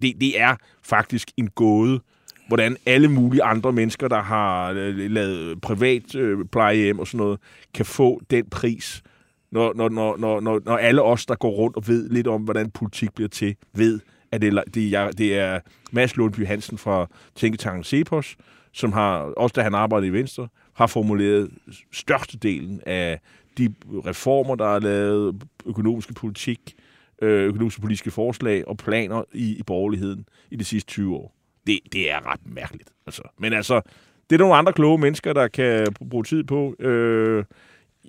det, 0.02 0.22
det 0.22 0.42
er 0.42 0.56
faktisk 0.84 1.32
en 1.38 1.50
gåde, 1.50 2.02
hvordan 2.48 2.78
alle 2.86 3.08
mulige 3.08 3.44
andre 3.44 3.72
mennesker, 3.72 4.08
der 4.08 4.22
har 4.22 4.72
øh, 4.72 5.12
lavet 5.12 5.62
privat 5.62 6.16
øh, 6.16 6.46
plejehjem 6.46 7.00
og 7.00 7.08
sådan 7.08 7.18
noget, 7.18 7.40
kan 7.74 7.86
få 7.86 8.22
den 8.30 8.50
pris, 8.50 9.04
når, 9.52 9.74
når, 9.76 9.90
når, 9.90 10.18
når, 10.18 10.40
når, 10.40 10.62
når 10.66 10.78
alle 10.78 11.02
os, 11.02 11.26
der 11.26 11.36
går 11.36 11.50
rundt 11.50 11.78
og 11.78 11.88
ved 11.88 12.10
lidt 12.10 12.28
om, 12.28 12.42
hvordan 12.42 12.72
politik 12.72 13.14
bliver 13.14 13.30
til, 13.30 13.56
ved, 13.74 14.00
at 14.32 14.42
det, 14.42 14.64
det, 14.74 14.96
er, 14.96 15.12
det 15.12 15.38
er 15.38 15.60
Mads 15.92 16.16
Lundby 16.16 16.46
Hansen 16.46 16.78
fra 16.78 17.08
Tænketanken 17.36 17.84
Cepos, 17.84 18.36
som 18.72 18.92
har, 18.92 19.18
også 19.18 19.54
da 19.54 19.62
han 19.62 19.76
arbejdede 19.76 20.08
i 20.08 20.14
Venstre, 20.14 20.48
har 20.74 20.88
formuleret 20.88 21.50
størstedelen 21.92 22.82
af 22.86 23.20
de 23.58 23.74
reformer, 23.92 24.56
der 24.56 24.76
er 24.76 24.80
lavet, 24.80 25.44
økonomiske 25.66 26.14
politik, 26.14 26.76
øh, 27.22 27.44
økonomiske 27.44 27.82
politiske 27.82 28.12
forslag 28.12 28.68
og 28.68 28.78
planer 28.78 29.24
i, 29.34 29.56
i 29.58 29.64
borgerligheden 29.64 30.26
i 30.52 30.56
de 30.56 30.64
sidste 30.64 30.90
20 30.90 31.16
år. 31.16 31.37
Det, 31.68 31.80
det 31.94 32.12
er 32.12 32.32
ret 32.32 32.40
mærkeligt. 32.46 32.90
Altså. 33.06 33.22
Men 33.40 33.54
altså, 33.54 33.82
det 34.30 34.36
er 34.36 34.40
nogle 34.40 34.56
andre 34.56 34.74
kloge 34.74 34.98
mennesker, 34.98 35.34
der 35.34 35.48
kan 35.48 35.88
bruge 36.10 36.24
tid 36.24 36.44
på. 36.44 36.76
Øh, 36.80 37.44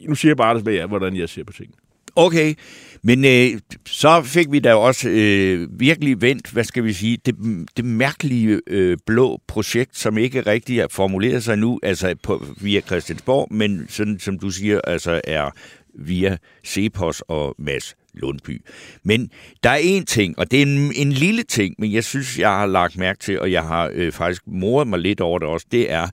nu 0.09 0.15
siger 0.15 0.31
jeg 0.31 0.37
bare, 0.37 0.59
hvad 0.59 0.73
jeg, 0.73 0.87
hvordan 0.87 1.17
jeg 1.17 1.29
ser 1.29 1.45
på 1.45 1.53
tingene. 1.53 1.77
Okay, 2.17 2.55
men 3.03 3.25
øh, 3.25 3.61
så 3.87 4.23
fik 4.23 4.53
vi 4.53 4.59
da 4.59 4.75
også 4.75 5.09
øh, 5.09 5.81
virkelig 5.81 6.23
vendt, 6.23 6.51
hvad 6.51 6.65
skal 6.65 6.85
vi 6.85 6.93
sige, 6.93 7.19
det, 7.27 7.35
det 7.77 7.85
mærkelige 7.85 8.61
øh, 8.67 8.97
blå 9.07 9.41
projekt, 9.47 9.97
som 9.97 10.19
ikke 10.19 10.41
rigtig 10.41 10.81
er 10.81 10.87
formuleret 10.91 11.45
sig 11.45 11.59
nu, 11.59 11.81
altså 11.83 12.15
på, 12.23 12.45
via 12.61 12.81
Christiansborg, 12.81 13.55
men 13.55 13.87
sådan 13.89 14.19
som 14.19 14.39
du 14.39 14.51
siger, 14.51 14.81
altså 14.81 15.21
er 15.25 15.51
via 15.95 16.37
Cepos 16.67 17.23
og 17.29 17.55
Mads 17.59 17.97
Lundby. 18.21 18.63
Men 19.03 19.31
der 19.63 19.71
er 19.71 19.81
en 19.83 20.07
ting, 20.07 20.39
og 20.39 20.51
det 20.51 20.59
er 20.59 20.63
en, 20.63 20.93
en 20.97 21.13
lille 21.13 21.43
ting, 21.43 21.75
men 21.79 21.93
jeg 21.93 22.05
synes, 22.05 22.39
jeg 22.39 22.49
har 22.49 22.67
lagt 22.67 22.97
mærke 22.97 23.19
til, 23.19 23.41
og 23.41 23.53
jeg 23.53 23.63
har 23.63 23.91
øh, 23.95 24.13
faktisk 24.13 24.43
moret 24.47 24.89
mig 24.89 24.99
lidt 24.99 25.21
over 25.21 25.39
det 25.39 25.49
også, 25.49 25.67
det 25.73 25.93
er, 25.93 26.09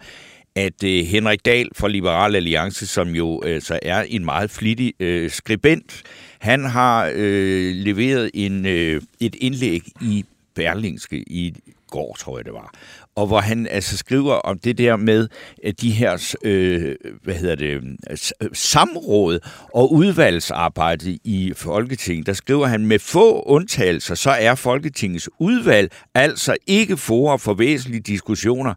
at 0.56 0.84
øh, 0.84 1.06
Henrik 1.06 1.46
Dahl 1.46 1.70
fra 1.76 1.88
Liberal 1.88 2.36
Alliance, 2.36 2.88
som 2.88 3.10
jo 3.10 3.44
så 3.60 3.80
er 3.82 4.02
en 4.02 4.26
meget 4.26 4.52
flittig 4.52 4.94
øh, 5.00 5.30
skribent, 5.30 6.04
han 6.40 6.66
har 6.66 7.12
øh, 7.16 7.76
leveret 7.76 8.32
en, 8.34 8.66
øh, 8.66 9.02
et 9.20 9.36
indlæg 9.36 9.82
i 10.02 10.26
Berlingske 10.56 11.18
i 11.18 11.54
går, 11.96 12.16
tror 12.20 12.38
jeg 12.38 12.46
det 12.46 12.54
var, 12.54 12.72
og 13.16 13.28
hvor 13.28 13.40
han 13.40 13.68
altså 13.68 13.98
skriver 13.98 14.34
om 14.34 14.60
det 14.60 14.78
der 14.78 14.96
med 14.96 15.28
de 15.82 15.92
her 15.92 16.36
øh, 16.44 16.96
hvad 17.24 17.36
hedder 17.36 17.56
det, 17.56 17.82
samråd 18.54 19.40
og 19.74 19.94
udvalgsarbejde 19.94 21.20
i 21.24 21.54
Folketinget. 21.56 22.28
Der 22.28 22.34
skriver 22.34 22.68
han, 22.68 22.86
med 22.86 23.00
få 23.00 23.42
undtagelser, 23.42 24.16
så 24.16 24.30
er 24.30 24.56
Folketingets 24.56 25.30
udvalg 25.40 25.92
altså 26.14 26.56
ikke 26.68 26.98
for 26.98 27.38
for 27.38 27.54
væsentlige 27.54 28.02
diskussioner 28.02 28.74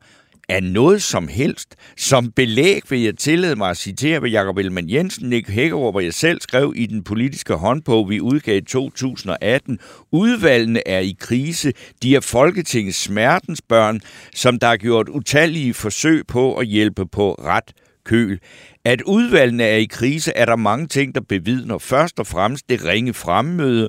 af 0.49 0.63
noget 0.63 1.03
som 1.03 1.29
helst. 1.29 1.77
Som 1.97 2.33
belæg 2.33 2.83
vil 2.91 3.01
jeg 3.01 3.17
tillade 3.17 3.57
mig 3.57 3.71
at 3.71 3.77
citere, 3.77 4.19
hvad 4.19 4.31
Jakob 4.31 4.59
Ellemann 4.59 4.91
Jensen, 4.91 5.29
Nick 5.29 5.49
Hækkerup 5.49 5.95
og 5.95 6.05
jeg 6.05 6.15
selv 6.15 6.41
skrev 6.41 6.73
i 6.77 6.87
den 6.87 7.05
politiske 7.05 7.55
håndbog, 7.55 8.11
vi 8.11 8.21
udgav 8.21 8.57
i 8.57 8.61
2018. 8.61 9.79
Udvalgene 10.13 10.89
er 10.89 10.99
i 10.99 11.17
krise. 11.21 11.73
De 12.03 12.15
er 12.17 12.21
Folketingets 12.21 13.03
smertensbørn, 13.03 14.01
som 14.35 14.59
der 14.59 14.67
har 14.67 14.77
gjort 14.77 15.09
utallige 15.09 15.75
forsøg 15.75 16.27
på 16.27 16.55
at 16.55 16.67
hjælpe 16.67 17.07
på 17.07 17.33
ret 17.33 17.73
køl. 18.05 18.39
At 18.85 19.03
udvalgene 19.03 19.65
er 19.65 19.77
i 19.77 19.85
krise, 19.85 20.33
er 20.37 20.45
der 20.45 20.57
mange 20.57 20.87
ting, 20.87 21.15
der 21.15 21.21
bevidner. 21.21 21.79
Først 21.79 22.21
og 22.21 22.27
fremmest 22.27 22.69
det 22.69 22.85
ringe 22.85 23.15
fremmøde, 23.15 23.89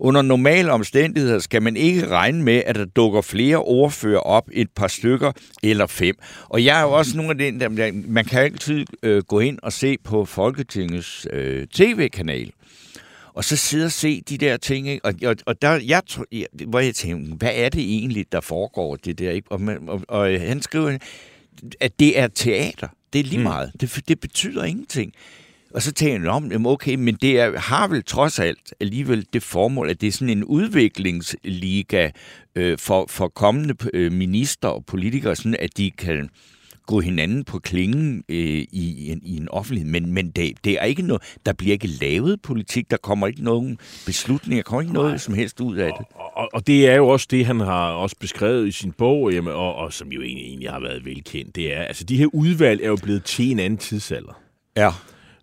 under 0.00 0.22
normale 0.22 0.72
omstændigheder 0.72 1.38
skal 1.38 1.62
man 1.62 1.76
ikke 1.76 2.08
regne 2.08 2.42
med, 2.42 2.62
at 2.66 2.74
der 2.74 2.84
dukker 2.84 3.20
flere 3.20 3.56
ordfører 3.56 4.20
op, 4.20 4.48
et 4.52 4.70
par 4.70 4.88
stykker 4.88 5.32
eller 5.62 5.86
fem. 5.86 6.14
Og 6.48 6.64
jeg 6.64 6.78
er 6.78 6.82
jo 6.82 6.92
også 6.92 7.16
nogle 7.16 7.30
af 7.30 7.38
den, 7.38 7.60
der 7.60 7.92
man 8.08 8.24
kan 8.24 8.40
altid 8.40 8.86
øh, 9.02 9.22
gå 9.22 9.40
ind 9.40 9.58
og 9.62 9.72
se 9.72 9.96
på 10.04 10.24
Folketingets 10.24 11.26
øh, 11.32 11.66
tv-kanal. 11.66 12.52
Og 13.34 13.44
så 13.44 13.56
sidde 13.56 13.84
og 13.84 13.92
se 13.92 14.20
de 14.28 14.38
der 14.38 14.56
ting, 14.56 14.88
ikke? 14.88 15.04
Og, 15.04 15.14
og, 15.24 15.36
og 15.46 15.62
der, 15.62 15.80
jeg, 15.86 16.02
hvor 16.66 16.80
jeg 16.80 16.94
tænkte, 16.94 17.36
hvad 17.36 17.50
er 17.54 17.68
det 17.68 17.82
egentlig, 17.82 18.32
der 18.32 18.40
foregår, 18.40 18.96
det 18.96 19.18
der, 19.18 19.30
ikke? 19.30 19.52
Og, 19.52 19.60
man, 19.60 19.88
og, 19.88 20.02
og 20.08 20.40
han 20.40 20.62
skriver, 20.62 20.98
at 21.80 22.00
det 22.00 22.18
er 22.18 22.28
teater. 22.28 22.88
Det 23.12 23.18
er 23.18 23.24
lige 23.24 23.38
mm. 23.38 23.42
meget. 23.42 23.72
Det, 23.80 24.08
det 24.08 24.20
betyder 24.20 24.64
ingenting. 24.64 25.12
Og 25.74 25.82
så 25.82 25.92
tænker 25.92 26.20
jeg 26.20 26.30
om, 26.30 26.66
okay, 26.66 26.94
men 26.94 27.14
det 27.14 27.40
er, 27.40 27.58
har 27.58 27.88
vel 27.88 28.04
trods 28.04 28.38
alt 28.38 28.74
alligevel 28.80 29.26
det 29.32 29.42
formål, 29.42 29.90
at 29.90 30.00
det 30.00 30.06
er 30.06 30.12
sådan 30.12 30.38
en 30.38 30.44
udviklingsliga 30.44 32.10
øh, 32.54 32.78
for, 32.78 33.06
for 33.08 33.28
kommende 33.28 33.74
øh, 33.94 34.12
minister 34.12 34.68
og 34.68 34.86
politikere, 34.86 35.36
sådan 35.36 35.56
at 35.58 35.76
de 35.76 35.90
kan 35.90 36.30
gå 36.86 37.00
hinanden 37.00 37.44
på 37.44 37.58
klingen 37.58 38.24
øh, 38.28 38.66
i, 38.72 39.10
en, 39.12 39.20
i 39.24 39.36
en 39.36 39.48
offentlighed. 39.48 39.90
Men, 39.90 40.12
men 40.12 40.30
det, 40.30 40.64
det 40.64 40.72
er 40.80 40.84
ikke 40.84 41.02
noget, 41.02 41.22
der 41.46 41.52
bliver 41.52 41.72
ikke 41.72 41.86
lavet 41.86 42.42
politik, 42.42 42.90
der 42.90 42.96
kommer 42.96 43.26
ikke 43.26 43.44
nogen 43.44 43.78
beslutninger, 44.06 44.62
der 44.62 44.68
kommer 44.68 44.80
ikke 44.82 44.94
noget 44.94 45.20
som 45.20 45.34
helst 45.34 45.60
ud 45.60 45.76
af 45.76 45.92
det. 45.98 46.06
Og, 46.14 46.36
og, 46.36 46.48
og 46.52 46.66
det 46.66 46.88
er 46.88 46.94
jo 46.94 47.08
også 47.08 47.26
det, 47.30 47.46
han 47.46 47.60
har 47.60 47.90
også 47.90 48.16
beskrevet 48.20 48.68
i 48.68 48.72
sin 48.72 48.92
bog, 48.92 49.32
jamen, 49.32 49.52
og, 49.52 49.74
og 49.74 49.92
som 49.92 50.08
jo 50.08 50.22
egentlig, 50.22 50.46
egentlig 50.46 50.70
har 50.70 50.80
været 50.80 51.04
velkendt, 51.04 51.56
det 51.56 51.76
er, 51.76 51.82
altså 51.82 52.04
de 52.04 52.16
her 52.16 52.26
udvalg 52.26 52.82
er 52.82 52.88
jo 52.88 52.98
blevet 53.02 53.24
til 53.24 53.50
en 53.50 53.58
anden 53.58 53.78
tidsalder. 53.78 54.40
Ja 54.76 54.90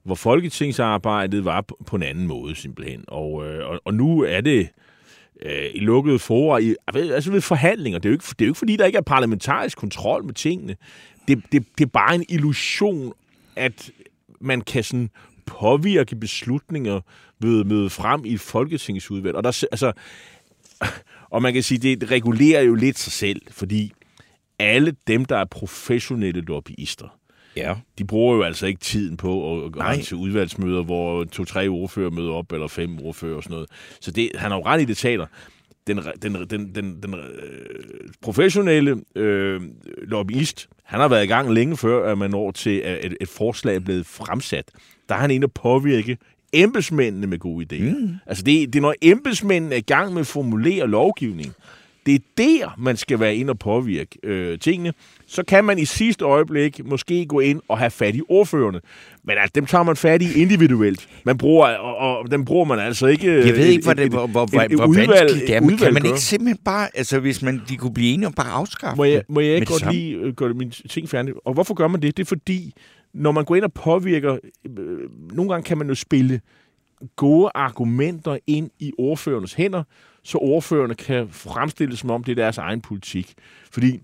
hvor 0.08 0.16
folketingsarbejdet 0.16 1.45
var 1.45 1.66
på 1.86 1.95
en 1.95 2.03
anden 2.03 2.28
måde 2.28 2.55
simpelthen. 2.55 3.03
Og, 3.08 3.47
øh, 3.47 3.70
og, 3.70 3.82
og 3.86 3.93
nu 3.93 4.22
er 4.22 4.41
det 4.41 4.70
øh, 5.41 5.70
i 5.74 5.80
lukkede 5.80 6.20
forer, 6.20 6.60
i, 6.60 6.76
altså 6.95 7.32
ved 7.32 7.41
forhandlinger. 7.41 7.99
Det 7.99 8.05
er, 8.05 8.10
jo 8.10 8.16
ikke, 8.16 8.26
det 8.39 8.41
er 8.41 8.45
jo 8.45 8.49
ikke, 8.49 8.58
fordi 8.60 8.76
der 8.76 8.86
ikke 8.86 8.97
er 8.97 9.01
parlamentarisk 9.01 9.78
kontrol 9.78 10.26
med 10.26 10.34
tingene. 10.34 10.76
Det, 11.28 11.43
det, 11.51 11.66
det 11.78 11.86
er 11.86 11.89
bare 11.89 12.16
en 12.16 12.26
illusion, 12.30 13.14
at 13.55 13.91
man 14.41 14.62
kan 14.62 14.84
sådan 14.84 15.10
påvirke 15.45 16.16
beslutninger 16.16 17.01
ved 17.39 17.60
at 17.60 17.68
møde 17.68 17.89
frem 17.89 18.26
i 18.26 18.34
et 18.34 18.39
folketingsudvalg. 18.39 19.36
Og, 19.36 19.43
der, 19.43 19.66
altså, 19.72 19.91
og 21.34 21.41
man 21.41 21.53
kan 21.53 21.64
sige, 21.64 21.95
det 21.95 22.12
regulerer 22.12 22.62
jo 22.62 22.76
lidt 22.76 22.97
sig 22.97 23.14
selv, 23.14 23.41
fordi 23.51 23.91
alle 24.60 24.95
dem, 25.08 25.26
der 25.26 25.38
er 25.38 25.45
professionelle 25.45 26.41
lobbyister, 26.41 27.18
Ja. 27.58 27.76
De 27.97 28.05
bruger 28.05 28.36
jo 28.36 28.41
altså 28.41 28.66
ikke 28.66 28.80
tiden 28.80 29.18
på 29.18 29.64
at 29.66 29.72
gå 29.72 29.82
til 30.03 30.18
udvalgsmøder, 30.18 30.84
hvor 30.84 31.24
to-tre 31.24 31.68
ordfører 31.68 32.10
møder 32.10 32.32
op, 32.32 32.51
eller 32.51 32.68
fem 32.68 32.99
ordfører 33.03 33.36
og 33.36 33.43
sådan 33.43 33.53
noget. 33.53 33.70
Så 34.01 34.12
det, 34.12 34.30
han 34.36 34.51
har 34.51 34.58
jo 34.58 34.66
ret 34.66 34.82
i 34.82 34.86
det 34.86 34.97
taler. 34.97 35.26
Den, 35.88 35.99
den, 36.22 36.36
den, 36.49 36.76
den, 36.76 37.03
den 37.03 37.14
øh, 37.14 37.20
professionelle 38.22 39.01
øh, 39.16 39.62
lobbyist, 40.01 40.70
han 40.84 40.99
har 40.99 41.08
været 41.08 41.24
i 41.24 41.28
gang 41.28 41.53
længe 41.53 41.78
før, 41.78 42.12
at 42.12 42.18
man 42.18 42.30
når 42.30 42.51
til, 42.51 42.78
at 42.80 43.05
et, 43.05 43.18
et 43.22 43.28
forslag 43.28 43.76
er 43.76 43.80
blevet 43.80 44.05
fremsat. 44.05 44.66
Der 45.10 45.16
er 45.16 45.20
han 45.20 45.32
inde 45.32 45.43
at 45.43 45.53
påvirke 45.53 46.18
embedsmændene 46.53 47.28
med 47.28 47.39
gode 47.39 47.66
idéer. 47.74 47.95
Mm. 47.95 48.16
Altså 48.26 48.43
det, 48.43 48.74
det 48.74 48.80
er 48.80 48.82
når 48.82 48.95
embedsmændene 49.01 49.76
er 49.76 49.80
i 49.80 49.82
gang 49.82 50.14
med 50.14 50.22
at 50.22 50.28
formulere 50.28 50.88
lovgivning, 50.88 51.53
det 52.08 52.16
er 52.16 52.20
der, 52.38 52.76
man 52.78 52.97
skal 52.97 53.20
være 53.20 53.36
ind 53.36 53.49
og 53.49 53.60
påvirke 53.60 54.18
øh, 54.24 54.60
tingene. 54.60 54.93
Så 55.26 55.43
kan 55.43 55.66
man 55.66 55.80
i 55.80 55.86
sidste 55.86 56.26
øjeblik 56.26 56.86
måske 56.86 57.26
gå 57.26 57.39
ind 57.39 57.62
og 57.68 57.78
have 57.78 57.91
fat 57.91 58.16
i 58.16 58.22
ordførende. 58.30 58.82
Men 59.24 59.38
altså, 59.38 59.51
dem 59.55 59.66
tager 59.66 59.84
man 59.84 59.95
fat 59.95 60.22
i 60.22 60.41
individuelt. 60.41 61.08
Man 61.24 61.38
bruger, 61.38 61.68
og, 61.68 62.18
og 62.18 62.32
dem 62.32 62.45
bruger 62.45 62.66
man 62.66 62.80
altså 62.80 63.08
ikke... 63.08 63.45
Jeg 63.45 63.55
ved 63.55 63.66
ikke, 63.66 63.84
hvor, 63.84 63.93
det, 63.93 64.10
hvor, 64.10 64.28
hvor, 64.28 64.45
hvor, 64.45 64.76
hvor 64.76 64.86
udvalg, 64.86 65.10
vanskeligt 65.10 65.47
det 65.47 65.55
er, 65.55 65.62
men 65.62 65.78
kan 65.78 65.93
man 65.93 66.05
ikke 66.05 66.20
simpelthen 66.20 66.58
bare... 66.66 66.89
Altså, 66.93 67.20
hvis 67.20 67.41
man, 67.41 67.62
de 67.70 67.78
kunne 67.78 67.93
blive 67.93 68.14
enige 68.14 68.28
om 68.28 68.34
bare 68.34 68.51
afskaffe 68.51 68.97
Må 68.97 69.03
jeg, 69.03 69.24
må 69.30 69.39
jeg 69.39 69.55
ikke 69.55 69.68
godt 69.68 69.91
lige 69.91 70.16
øh, 70.16 70.34
gøre 70.34 70.53
min 70.53 70.72
ting 70.72 71.10
færdig? 71.10 71.34
Og 71.45 71.53
hvorfor 71.53 71.74
gør 71.74 71.88
man 71.88 72.01
det? 72.01 72.18
Det 72.18 72.24
er 72.24 72.28
fordi, 72.28 72.74
når 73.14 73.32
man 73.32 73.45
går 73.45 73.55
ind 73.55 73.64
og 73.64 73.74
påvirker... 73.74 74.38
Øh, 74.80 74.99
nogle 75.34 75.51
gange 75.51 75.64
kan 75.64 75.78
man 75.78 75.88
jo 75.88 75.95
spille 75.95 76.41
gode 77.16 77.49
argumenter 77.55 78.38
ind 78.47 78.70
i 78.80 78.93
ordførernes 78.97 79.53
hænder, 79.53 79.84
så 80.28 80.38
ordførerne 80.38 80.95
kan 80.95 81.30
fremstille 81.30 81.97
som 81.97 82.11
om 82.11 82.23
det 82.23 82.32
er 82.32 82.36
deres 82.36 82.57
egen 82.57 82.82
politik. 82.82 83.34
Fordi, 83.71 83.99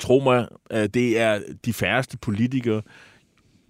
tro 0.00 0.20
mig, 0.20 0.48
det 0.70 1.18
er 1.18 1.40
de 1.64 1.72
færreste 1.72 2.18
politikere, 2.18 2.82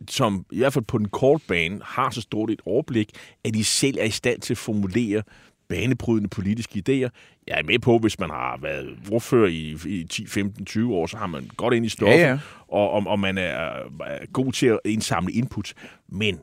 som 0.09 0.47
i 0.51 0.59
hvert 0.59 0.73
fald 0.73 0.85
på 0.85 0.99
den 0.99 1.09
korte 1.09 1.45
bane 1.49 1.81
har 1.85 2.11
så 2.11 2.21
stort 2.21 2.51
et 2.51 2.61
overblik, 2.67 3.11
at 3.45 3.55
de 3.55 3.65
selv 3.65 3.99
er 4.01 4.05
i 4.05 4.11
stand 4.11 4.41
til 4.41 4.55
at 4.55 4.59
formulere 4.59 5.23
banebrydende 5.69 6.29
politiske 6.29 6.79
idéer. 6.79 7.09
Jeg 7.47 7.59
er 7.59 7.63
med 7.63 7.79
på, 7.79 7.99
hvis 7.99 8.19
man 8.19 8.31
har 8.31 8.59
været 8.63 8.89
ordfører 9.11 9.49
i, 9.49 9.77
i 9.87 10.05
10, 10.05 10.27
15, 10.27 10.65
20 10.65 10.95
år, 10.95 11.07
så 11.07 11.17
har 11.17 11.27
man 11.27 11.51
godt 11.57 11.75
ind 11.75 11.87
i 11.87 11.89
stoffet, 11.89 12.19
ja, 12.19 12.29
ja. 12.29 12.39
Og, 12.69 12.91
og, 12.91 13.03
og 13.07 13.19
man 13.19 13.39
er, 13.39 13.71
er 14.07 14.27
god 14.33 14.53
til 14.53 14.67
at 14.67 14.79
indsamle 14.85 15.33
input. 15.33 15.73
Men 16.09 16.39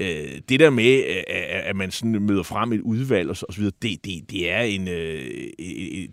øh, 0.00 0.40
det 0.48 0.60
der 0.60 0.70
med, 0.70 1.02
at, 1.28 1.60
at 1.64 1.76
man 1.76 1.90
sådan 1.90 2.22
møder 2.22 2.42
frem 2.42 2.72
et 2.72 2.80
udvalg 2.80 3.30
og 3.30 3.36
så, 3.36 3.46
og 3.48 3.54
så 3.54 3.60
videre, 3.60 3.74
det, 3.82 4.04
det, 4.04 4.30
det, 4.30 4.50
er 4.50 4.60
en, 4.60 4.88
øh, 4.88 5.24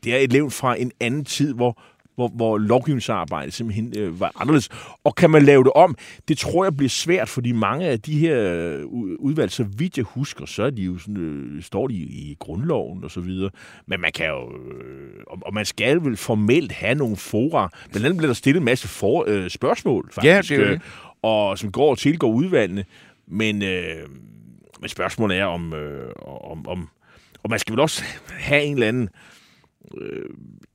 det 0.04 0.14
er 0.14 0.18
et 0.18 0.34
levn 0.34 0.52
fra 0.52 0.76
en 0.76 0.92
anden 1.00 1.26
tid, 1.26 1.54
hvor 1.54 1.82
hvor, 2.16 2.28
hvor 2.28 2.58
lovgivningsarbejdet 2.58 3.54
simpelthen 3.54 3.94
øh, 3.98 4.20
var 4.20 4.32
anderledes. 4.36 4.70
Og 5.04 5.16
kan 5.16 5.30
man 5.30 5.44
lave 5.44 5.64
det 5.64 5.72
om? 5.76 5.96
Det 6.28 6.38
tror 6.38 6.66
jeg 6.66 6.78
bliver 6.78 6.90
svært, 6.90 7.30
fordi 7.30 7.52
mange 7.52 7.88
af 7.88 8.02
de 8.02 8.20
her 8.20 8.38
øh, 8.38 8.86
udvalg, 9.20 9.52
så 9.52 9.66
vidt 9.78 9.98
jeg 9.98 10.06
husker, 10.06 10.46
så 10.46 10.64
er 10.64 10.70
de 10.70 10.82
jo 10.82 10.98
sådan, 10.98 11.18
øh, 11.18 11.64
står 11.64 11.88
de 11.88 11.94
i 11.94 12.36
grundloven 12.40 13.04
og 13.04 13.12
så 13.12 13.20
videre. 13.20 13.50
Men 13.88 14.02
man 14.02 14.12
kan 14.12 14.26
jo... 14.28 14.42
Øh, 14.42 15.24
og, 15.28 15.38
og 15.46 15.54
man 15.54 15.66
skal 15.66 16.04
vel 16.04 16.18
formelt 16.18 16.72
have 16.72 16.96
nogle 16.96 17.16
fora. 17.16 17.70
Blandt 17.92 18.06
andet 18.06 18.18
bliver 18.18 18.30
der 18.30 18.34
stillet 18.34 18.60
en 18.60 18.66
masse 18.66 18.88
for, 18.88 19.26
øh, 19.28 19.50
spørgsmål, 19.50 20.10
faktisk, 20.14 20.26
Ja, 20.32 20.38
det 20.42 20.52
er 20.52 20.56
jo 20.56 20.64
det. 20.64 20.72
øh, 20.72 20.80
og 21.22 21.58
som 21.58 21.72
går 21.72 21.96
til 21.96 22.20
går 22.20 22.32
udvalgene. 22.32 22.86
Men, 23.32 23.64
øh, 23.64 24.10
men 24.80 24.90
spørgsmålet 24.90 25.38
er, 25.38 25.46
om, 25.46 25.74
øh, 25.74 26.12
om, 26.26 26.68
om, 26.68 26.90
om 27.44 27.50
man 27.50 27.60
skal 27.60 27.74
vel 27.74 27.80
også 27.80 28.04
have 28.50 28.64
en 28.64 28.74
eller 28.74 28.88
anden... 28.88 29.04
Øh, 29.04 29.31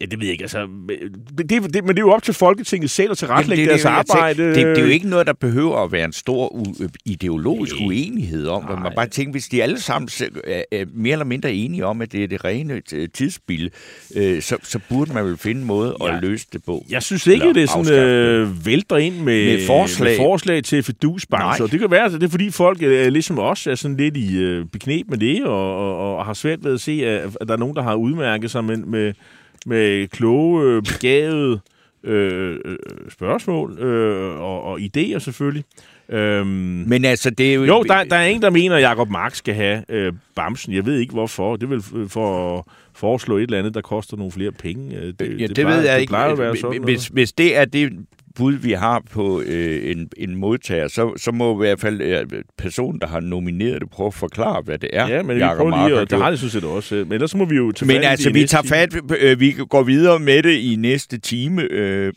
ja, 0.00 0.06
det 0.06 0.18
ved 0.20 0.26
jeg 0.26 0.32
ikke. 0.32 0.44
Altså, 0.44 0.66
det, 1.38 1.50
det, 1.50 1.74
det, 1.74 1.84
men 1.84 1.88
det 1.88 1.96
er 1.98 2.00
jo 2.06 2.10
op 2.10 2.22
til 2.22 2.34
Folketinget 2.34 2.90
selv 2.90 3.10
at 3.10 3.18
tilrettelægge 3.18 3.62
Jamen, 3.64 3.68
deres 3.68 3.82
det, 3.82 3.88
jeg 3.88 3.92
arbejde. 4.18 4.48
det, 4.48 4.56
det 4.56 4.78
er 4.78 4.82
jo 4.82 4.86
ikke 4.90 5.08
noget, 5.08 5.26
der 5.26 5.32
behøver 5.32 5.76
at 5.84 5.92
være 5.92 6.04
en 6.04 6.12
stor 6.12 6.48
u- 6.48 6.86
ideologisk 7.04 7.74
uenighed 7.86 8.46
om. 8.46 8.64
Men 8.70 8.82
man 8.82 8.92
bare 8.96 9.06
tænker, 9.08 9.32
hvis 9.32 9.48
de 9.48 9.62
alle 9.62 9.80
sammen 9.80 10.08
er, 10.44 10.62
er 10.72 10.84
mere 10.94 11.12
eller 11.12 11.24
mindre 11.24 11.52
enige 11.52 11.86
om, 11.86 12.02
at 12.02 12.12
det 12.12 12.22
er 12.24 12.28
det 12.28 12.44
rene 12.44 12.82
øh, 12.94 13.08
tidsspil, 13.14 13.70
øh, 14.16 14.42
så, 14.42 14.56
så 14.62 14.78
burde 14.88 15.12
man 15.12 15.24
vel 15.24 15.36
finde 15.36 15.60
en 15.60 15.66
måde 15.66 15.96
Ja. 16.00 16.16
at 16.16 16.22
løse 16.22 16.46
det 16.52 16.64
på. 16.64 16.84
Jeg 16.90 17.02
synes 17.02 17.26
ikke, 17.26 17.42
Eller 17.42 17.52
det 17.52 17.62
er 17.62 17.84
sådan, 17.84 17.92
øh, 17.98 18.66
vælter 18.66 18.96
ind 18.96 19.14
med, 19.16 19.24
Med 19.56 19.66
forslag. 19.66 20.08
med 20.10 20.16
forslag 20.16 20.64
til 20.64 20.82
fedusbank. 20.82 21.42
Nej. 21.42 21.56
Så 21.56 21.66
det 21.66 21.80
kan 21.80 21.90
være, 21.90 22.04
at 22.04 22.12
det 22.12 22.22
er 22.22 22.28
fordi 22.28 22.50
folk, 22.50 22.82
øh, 22.82 23.06
ligesom 23.12 23.38
os, 23.38 23.66
er 23.66 23.74
sådan 23.74 23.96
lidt 23.96 24.16
i 24.16 24.38
øh, 24.38 24.64
beknep 24.66 25.06
med 25.08 25.18
det, 25.18 25.44
og, 25.44 25.76
og, 25.76 26.16
og 26.16 26.24
har 26.24 26.34
svært 26.34 26.64
ved 26.64 26.74
at 26.74 26.80
se, 26.80 26.92
at, 27.06 27.36
at 27.40 27.48
der 27.48 27.54
er 27.54 27.58
nogen, 27.58 27.76
der 27.76 27.82
har 27.82 27.94
udmærket 27.94 28.50
sig 28.50 28.64
med, 28.64 28.76
med, 28.76 28.95
med 29.66 30.08
kloge, 30.08 30.64
øh, 30.64 30.82
begavede 30.82 31.60
øh, 32.04 32.58
øh, 32.64 32.76
spørgsmål 33.10 33.78
øh, 33.78 34.40
og, 34.40 34.62
og 34.62 34.80
idéer 34.80 35.18
selvfølgelig. 35.18 35.64
Øhm, 36.08 36.46
Men 36.86 37.04
altså, 37.04 37.30
det 37.30 37.50
er 37.50 37.54
jo... 37.54 37.64
jo, 37.64 37.82
der, 37.82 38.04
der 38.04 38.16
er 38.16 38.26
en, 38.26 38.42
der 38.42 38.50
mener, 38.50 38.76
at 38.76 38.82
Jacob 38.82 39.10
Mark 39.10 39.34
skal 39.34 39.54
have 39.54 39.84
øh, 39.88 40.12
Bamsen. 40.36 40.74
Jeg 40.74 40.86
ved 40.86 40.98
ikke, 40.98 41.12
hvorfor. 41.12 41.56
Det 41.56 41.72
øh, 41.72 42.08
for 42.08 42.58
at 42.58 42.64
foreslå 42.94 43.36
et 43.36 43.42
eller 43.42 43.58
andet, 43.58 43.74
der 43.74 43.80
koster 43.80 44.16
nogle 44.16 44.32
flere 44.32 44.52
penge. 44.52 44.96
Øh, 44.96 45.12
Det, 45.18 45.40
ja, 45.40 45.46
det, 45.46 45.54
plejer, 45.56 45.76
ved 45.76 45.84
jeg 45.84 45.94
det 45.94 46.00
ikke. 46.00 46.10
plejer 46.10 46.32
at 46.32 46.38
være 46.38 46.56
sådan 46.56 46.80
noget. 46.80 46.82
hvis, 46.84 47.06
hvis 47.06 47.32
det 47.32 47.56
er 47.56 47.64
det 47.64 47.92
bud, 48.36 48.52
vi 48.52 48.72
har 48.72 49.02
på 49.10 49.40
øh, 49.46 49.90
en, 49.90 50.08
en 50.16 50.36
modtager, 50.36 50.88
så, 50.88 51.12
så 51.16 51.32
må 51.32 51.54
i 51.54 51.66
hvert 51.66 51.80
fald 51.80 52.00
øh, 52.00 52.26
personen, 52.58 53.00
der 53.00 53.06
har 53.06 53.20
nomineret 53.20 53.80
det, 53.80 53.90
prøve 53.90 54.06
at 54.06 54.14
forklare, 54.14 54.62
hvad 54.62 54.78
det 54.78 54.90
er. 54.92 55.08
Ja, 55.08 55.22
men 55.22 55.36
vi 55.36 55.40
Jacob 55.40 55.56
prøver 55.56 55.70
Mark 55.70 55.88
lige, 55.88 56.00
og 56.00 56.10
det 56.10 56.18
har 56.18 56.30
det 56.30 56.38
sådan 56.38 56.50
set 56.50 56.64
også. 56.64 56.94
øh, 56.94 57.06
Men 57.06 57.12
ellers 57.12 57.30
så 57.30 57.36
må 57.36 57.44
vi 57.44 57.56
jo 57.56 57.72
tage 57.72 57.86
Men 57.86 58.02
altså, 58.02 58.30
vi 58.32 58.46
tager 58.46 58.62
fat, 58.62 58.96
øh, 59.18 59.40
vi 59.40 59.56
går 59.68 59.82
videre 59.82 60.18
med 60.18 60.42
det 60.42 60.58
i 60.58 60.76
næste 60.78 61.18
time, 61.18 61.62
øh, 61.62 62.12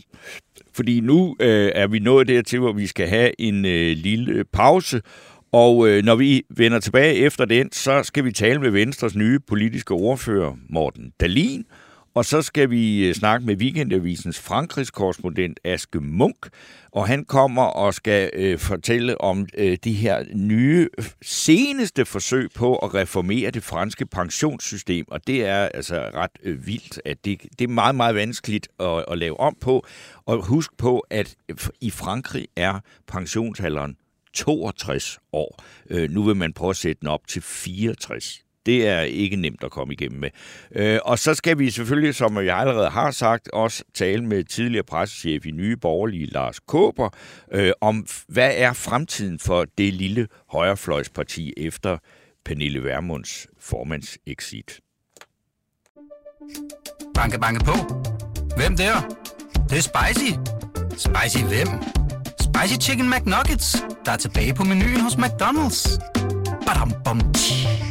fordi 0.74 1.00
nu 1.00 1.36
øh, 1.40 1.72
er 1.76 1.88
vi 1.88 2.00
nået 2.00 2.28
dertil, 2.28 2.60
hvor 2.60 2.74
vi 2.74 2.88
skal 2.88 3.08
have 3.08 3.42
en 3.42 3.66
øh, 3.66 3.98
lille 3.98 4.44
pause. 4.54 5.02
Og 5.52 5.90
øh, 5.90 6.04
når 6.04 6.16
vi 6.16 6.44
vender 6.58 6.80
tilbage 6.80 7.16
efter 7.16 7.46
den, 7.46 7.72
så 7.72 8.04
skal 8.04 8.26
vi 8.26 8.32
tale 8.32 8.60
med 8.60 8.70
Venstres 8.70 9.16
nye 9.16 9.40
politiske 9.48 9.94
ordfører, 9.94 10.58
Morten 10.70 11.12
Dalin. 11.20 11.66
Og 12.20 12.26
så 12.26 12.42
skal 12.42 12.70
vi 12.70 13.08
øh, 13.08 13.16
snakke 13.16 13.46
med 13.46 13.56
Weekendavisens 13.56 14.40
Frankrigskorrespondent 14.40 15.60
Aske 15.64 16.00
Munk, 16.00 16.50
og 16.92 17.08
han 17.08 17.26
kommer 17.26 17.64
og 17.64 17.94
skal 17.94 18.30
øh, 18.34 18.60
fortælle 18.60 19.22
om 19.22 19.48
øh, 19.58 19.78
de 19.84 19.94
her 19.94 20.24
nye, 20.36 20.90
seneste 21.22 22.06
forsøg 22.06 22.50
på 22.56 22.76
at 22.76 22.94
reformere 22.94 23.52
det 23.52 23.64
franske 23.64 24.06
pensionssystem, 24.06 25.06
og 25.08 25.28
det 25.28 25.46
er 25.46 25.70
altså 25.74 26.12
ret 26.14 26.32
øh, 26.44 26.68
vildt, 26.68 27.02
at 27.06 27.26
det, 27.26 27.42
det 27.60 27.66
er 27.66 27.74
meget, 27.74 27.96
meget 27.96 28.16
vanskeligt 28.16 28.68
at, 28.80 29.06
at 29.08 29.18
lave 29.18 29.40
om 29.40 29.58
på. 29.62 29.86
Og 30.26 30.46
husk 30.46 30.78
på, 30.78 31.00
at 31.10 31.36
i 31.82 31.92
Frankrig 31.92 32.48
er 32.56 32.80
pensionsalderen 33.08 33.98
62 34.34 35.20
år. 35.34 35.64
Øh, 35.90 36.10
nu 36.12 36.24
vil 36.24 36.36
man 36.36 36.54
prøve 36.54 36.70
at 36.70 36.78
sætte 36.78 37.00
den 37.00 37.08
op 37.08 37.28
til 37.28 37.42
64. 37.42 38.44
Det 38.66 38.88
er 38.88 39.02
ikke 39.02 39.36
nemt 39.36 39.64
at 39.64 39.72
komme 39.72 39.94
igennem 39.94 40.20
med. 40.20 40.30
Øh, 40.76 41.00
og 41.06 41.20
så 41.20 41.34
skal 41.34 41.60
vi 41.60 41.70
selvfølgelig, 41.70 42.16
som 42.16 42.38
jeg 42.38 42.58
allerede 42.58 42.90
har 42.90 43.12
sagt, 43.12 43.48
også 43.48 43.84
tale 43.94 44.26
med 44.26 44.44
tidligere 44.44 44.84
pressechef 44.84 45.46
i 45.46 45.52
Nye 45.52 45.78
Borgerlige, 45.78 46.26
Lars 46.26 46.60
Kåber, 46.60 47.10
øh, 47.52 47.72
om 47.82 48.08
hvad 48.28 48.52
er 48.56 48.74
fremtiden 48.74 49.40
for 49.40 49.66
det 49.78 49.94
lille 49.94 50.28
højrefløjsparti 50.50 51.54
efter 51.58 51.98
Pernille 52.46 52.84
Vermunds 52.84 53.48
formandseksit. 53.60 54.80
Banke, 57.16 57.40
banke 57.40 57.66
på. 57.66 57.74
Hvem 58.58 58.78
der? 58.78 58.94
Det, 59.54 59.70
det 59.70 59.78
er 59.78 59.82
spicy. 59.82 60.32
Spicy 60.92 61.44
hvem? 61.44 61.68
Spicy 62.42 62.90
Chicken 62.90 63.10
McNuggets, 63.10 63.84
der 64.06 64.12
er 64.12 64.18
tilbage 64.18 64.54
på 64.54 64.64
menuen 64.64 65.02
hos 65.02 65.14
McDonald's. 65.14 66.00
Badum, 66.66 66.94
bom, 67.06 67.34
tji. 67.34 67.89